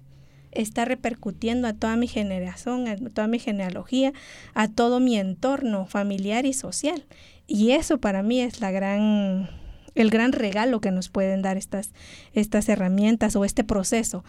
está 0.52 0.84
repercutiendo 0.84 1.66
a 1.66 1.72
toda 1.72 1.96
mi 1.96 2.06
generación, 2.06 2.88
a 2.88 2.96
toda 2.96 3.26
mi 3.26 3.38
genealogía, 3.38 4.12
a 4.54 4.68
todo 4.68 5.00
mi 5.00 5.16
entorno 5.16 5.86
familiar 5.86 6.46
y 6.46 6.52
social. 6.52 7.04
Y 7.46 7.72
eso 7.72 7.98
para 7.98 8.22
mí 8.22 8.40
es 8.40 8.60
la 8.60 8.70
gran 8.70 9.48
el 9.94 10.10
gran 10.10 10.32
regalo 10.32 10.80
que 10.80 10.90
nos 10.90 11.08
pueden 11.08 11.42
dar 11.42 11.56
estas, 11.56 11.92
estas 12.32 12.68
herramientas 12.68 13.36
o 13.36 13.44
este 13.44 13.64
proceso. 13.64 14.24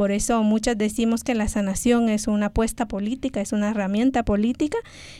Por 0.00 0.12
eso 0.12 0.42
muchas 0.42 0.78
decimos 0.78 1.24
que 1.24 1.34
la 1.34 1.46
sanación 1.46 2.08
es 2.08 2.26
una 2.26 2.46
apuesta 2.46 2.88
política, 2.88 3.42
es 3.42 3.52
una 3.52 3.68
herramienta 3.68 4.22
política, 4.22 4.78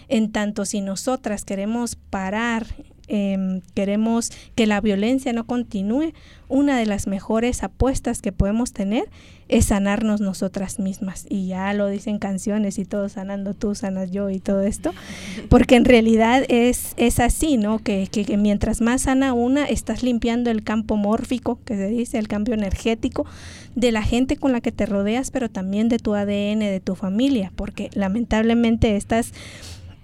en 0.08 0.32
tanto 0.32 0.64
si 0.64 0.80
nosotras 0.80 1.44
queremos 1.44 1.96
parar 1.96 2.64
em, 3.06 3.60
queremos 3.74 4.30
que 4.54 4.66
la 4.66 4.80
violencia 4.80 5.34
no 5.34 5.44
continúe, 5.44 6.14
una 6.48 6.78
de 6.78 6.86
las 6.86 7.06
mejores 7.06 7.62
apuestas 7.62 8.22
que 8.22 8.32
podemos 8.32 8.72
tener 8.72 9.10
es 9.50 9.66
sanarnos 9.66 10.20
nosotras 10.20 10.78
mismas. 10.78 11.26
Y 11.28 11.48
ya 11.48 11.74
lo 11.74 11.88
dicen 11.88 12.18
canciones 12.18 12.78
y 12.78 12.84
todo 12.84 13.08
sanando 13.08 13.54
tú, 13.54 13.74
sanas 13.74 14.10
yo 14.10 14.30
y 14.30 14.38
todo 14.38 14.62
esto. 14.62 14.92
Porque 15.48 15.76
en 15.76 15.84
realidad 15.84 16.44
es, 16.48 16.94
es 16.96 17.20
así, 17.20 17.56
¿no? 17.56 17.78
Que, 17.78 18.08
que, 18.10 18.36
mientras 18.36 18.80
más 18.80 19.02
sana 19.02 19.32
una, 19.32 19.64
estás 19.64 20.02
limpiando 20.02 20.50
el 20.50 20.62
campo 20.62 20.96
mórfico, 20.96 21.58
que 21.64 21.76
se 21.76 21.88
dice, 21.88 22.18
el 22.18 22.28
cambio 22.28 22.54
energético 22.54 23.26
de 23.74 23.92
la 23.92 24.02
gente 24.02 24.36
con 24.36 24.52
la 24.52 24.60
que 24.60 24.72
te 24.72 24.86
rodeas, 24.86 25.30
pero 25.30 25.48
también 25.48 25.88
de 25.88 25.98
tu 25.98 26.14
ADN, 26.14 26.60
de 26.60 26.80
tu 26.82 26.94
familia. 26.94 27.52
Porque 27.56 27.90
lamentablemente 27.94 28.96
estas 28.96 29.32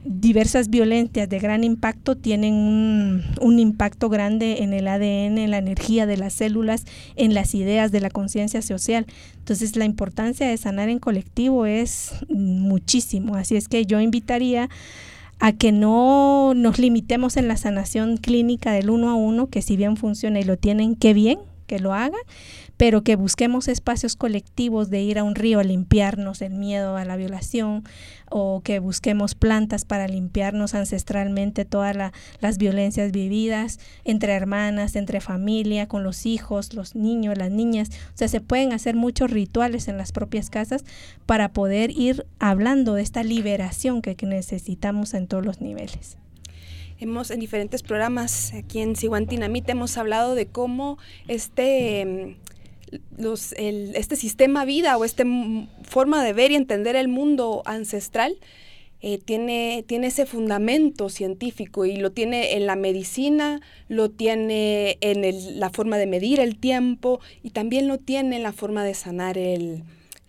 diversas 0.07 0.71
violencias 0.71 1.29
de 1.29 1.39
gran 1.39 1.65
impacto 1.65 2.17
tienen 2.17 2.55
un, 3.41 3.59
impacto 3.59 4.09
grande 4.09 4.63
en 4.63 4.73
el 4.73 4.89
ADN, 4.89 5.39
en 5.39 5.51
la 5.51 5.59
energía 5.59 6.07
de 6.07 6.17
las 6.17 6.33
células, 6.33 6.85
en 7.17 7.35
las 7.35 7.55
ideas 7.55 7.93
de 7.93 8.01
la 8.01 8.11
conciencia 8.11 8.63
social. 8.63 9.07
Entonces 9.39 9.77
la 9.77 9.85
importancia 9.85 10.49
de 10.49 10.57
sanar 10.57 10.89
en 10.89 10.99
colectivo 10.99 11.67
es 11.67 12.13
muchísimo. 12.29 13.37
Así 13.37 13.57
es 13.57 13.69
que 13.69 13.87
yo 13.87 14.01
invitaría 14.01 14.69
a 15.39 15.53
que 15.53 15.73
no 15.73 16.55
nos 16.55 16.79
limitemos 16.79 17.37
en 17.37 17.49
la 17.49 17.57
sanación 17.57 18.17
clínica 18.17 18.73
del 18.73 18.91
uno 18.91 19.11
a 19.11 19.15
uno, 19.15 19.49
que 19.49 19.61
si 19.61 19.77
bien 19.77 19.97
funciona 19.97 20.41
y 20.41 20.45
lo 20.45 20.57
tienen, 20.57 20.95
qué 20.95 21.13
bien 21.15 21.39
que 21.67 21.79
lo 21.81 21.93
hagan, 21.93 22.21
pero 22.77 23.03
que 23.03 23.17
busquemos 23.17 23.69
espacios 23.69 24.17
colectivos 24.17 24.91
de 24.91 25.01
ir 25.03 25.19
a 25.19 25.25
un 25.25 25.35
río 25.35 25.61
a 25.61 25.65
limpiarnos 25.65 26.43
el 26.43 26.55
miedo 26.55 26.97
a 26.97 27.05
la 27.05 27.17
violación 27.17 27.85
o 28.31 28.61
que 28.63 28.81
busquemos 28.81 29.35
plantas 29.35 29.85
para 29.85 30.09
limpiarnos 30.09 30.75
ancestralmente 30.75 31.65
todas 31.65 31.97
las 32.41 32.59
violencias 32.59 33.13
vividas 33.13 33.79
entre 34.05 34.33
hermanas, 34.33 34.97
entre 34.97 35.21
familia, 35.21 35.87
con 35.87 36.03
los 36.03 36.27
hijos, 36.27 36.75
los 36.75 36.95
niños, 36.95 37.39
las 37.39 37.51
niñas. 37.51 37.91
O 38.15 38.17
sea, 38.17 38.29
se 38.29 38.41
pueden 38.41 38.73
hacer 38.73 38.97
muchos 38.97 39.31
rituales 39.31 39.89
en 39.89 39.97
las 39.97 40.13
propias 40.13 40.51
casas 40.51 40.85
para 41.25 41.53
poder 41.53 41.91
ir 41.91 42.27
hablando 42.39 42.95
de 42.95 43.03
esta 43.03 43.23
liberación 43.23 44.03
que, 44.03 44.17
necesitamos 44.27 45.15
en 45.15 45.29
todos 45.29 45.47
los 45.47 45.61
niveles. 45.61 46.19
Hemos 46.99 47.31
en 47.31 47.39
diferentes 47.39 47.83
programas 47.85 48.53
aquí 48.55 48.81
en 48.81 48.97
Siguantinamite 48.97 49.73
hemos 49.73 49.97
hablado 49.99 50.35
de 50.35 50.47
cómo 50.47 50.99
este 51.29 52.37
los, 53.17 53.53
este 53.53 54.17
sistema 54.17 54.65
vida 54.65 54.97
o 54.97 55.05
esta 55.05 55.25
forma 55.83 56.25
de 56.25 56.33
ver 56.33 56.51
y 56.51 56.57
entender 56.57 56.97
el 56.97 57.09
mundo 57.09 57.63
ancestral 57.65 58.37
eh, 59.03 59.19
tiene, 59.19 59.85
tiene 59.87 60.09
ese 60.09 60.27
fundamento 60.27 61.09
científico 61.11 61.85
y 61.85 61.97
lo 61.97 62.13
tiene 62.13 62.55
en 62.55 62.67
la 62.67 62.77
medicina, 62.77 63.61
lo 63.89 64.11
tiene 64.11 64.99
en 65.01 65.61
la 65.61 65.71
forma 65.71 65.99
de 65.99 66.07
medir 66.07 66.41
el 66.41 66.59
tiempo 66.59 67.21
y 67.43 67.51
también 67.51 67.89
lo 67.89 67.99
tiene 67.99 68.37
en 68.37 68.43
la 68.43 68.53
forma 68.53 68.85
de 68.85 68.95
sanar 68.95 69.37
el, 69.37 69.85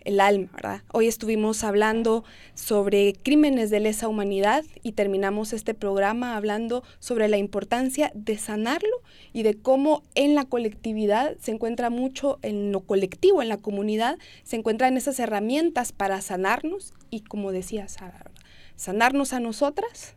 el 0.07 0.21
alma, 0.21 0.47
¿verdad? 0.53 0.81
Hoy 0.93 1.07
estuvimos 1.07 1.65
hablando 1.65 2.23
sobre 2.55 3.13
crímenes 3.13 3.69
de 3.69 3.81
lesa 3.81 4.07
humanidad 4.07 4.63
y 4.81 4.93
terminamos 4.93 5.51
este 5.51 5.73
programa 5.73 6.37
hablando 6.37 6.83
sobre 6.99 7.27
la 7.27 7.37
importancia 7.37 8.11
de 8.15 8.37
sanarlo 8.37 9.01
y 9.33 9.43
de 9.43 9.55
cómo 9.55 10.03
en 10.15 10.33
la 10.33 10.45
colectividad 10.45 11.37
se 11.39 11.51
encuentra 11.51 11.89
mucho, 11.89 12.39
en 12.41 12.71
lo 12.71 12.79
colectivo, 12.79 13.41
en 13.41 13.49
la 13.49 13.57
comunidad, 13.57 14.17
se 14.43 14.55
encuentran 14.55 14.95
esas 14.95 15.19
herramientas 15.19 15.91
para 15.91 16.21
sanarnos 16.21 16.93
y 17.09 17.21
como 17.21 17.51
decía 17.51 17.89
Sara, 17.89 18.31
sanarnos 18.77 19.33
a 19.33 19.41
nosotras 19.41 20.16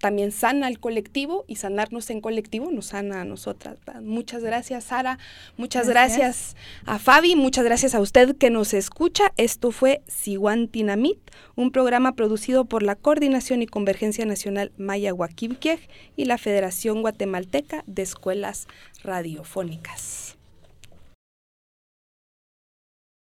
también 0.00 0.32
sana 0.32 0.66
al 0.66 0.78
colectivo 0.78 1.44
y 1.46 1.56
sanarnos 1.56 2.10
en 2.10 2.20
colectivo 2.20 2.70
nos 2.70 2.86
sana 2.86 3.20
a 3.20 3.24
nosotras. 3.24 3.78
Muchas 4.02 4.42
gracias, 4.42 4.84
Sara. 4.84 5.18
Muchas 5.56 5.88
gracias. 5.88 6.56
a 6.86 6.98
Fabi. 6.98 7.36
Muchas 7.36 7.64
gracias 7.64 7.94
a 7.94 8.00
usted 8.00 8.36
que 8.36 8.50
nos 8.50 8.74
escucha. 8.74 9.32
Esto 9.36 9.70
fue 9.70 10.02
Siguantinamit, 10.06 11.18
un 11.56 11.70
programa 11.70 12.12
producido 12.12 12.64
por 12.64 12.82
la 12.82 12.94
Coordinación 12.94 13.62
y 13.62 13.66
Convergencia 13.66 14.24
Nacional 14.24 14.72
Maya 14.76 15.14
Huaquibquiej 15.14 15.88
y 16.16 16.24
la 16.24 16.38
Federación 16.38 17.02
Guatemalteca 17.02 17.82
de 17.86 18.02
Escuelas 18.02 18.68
Radiofónicas. 19.02 20.27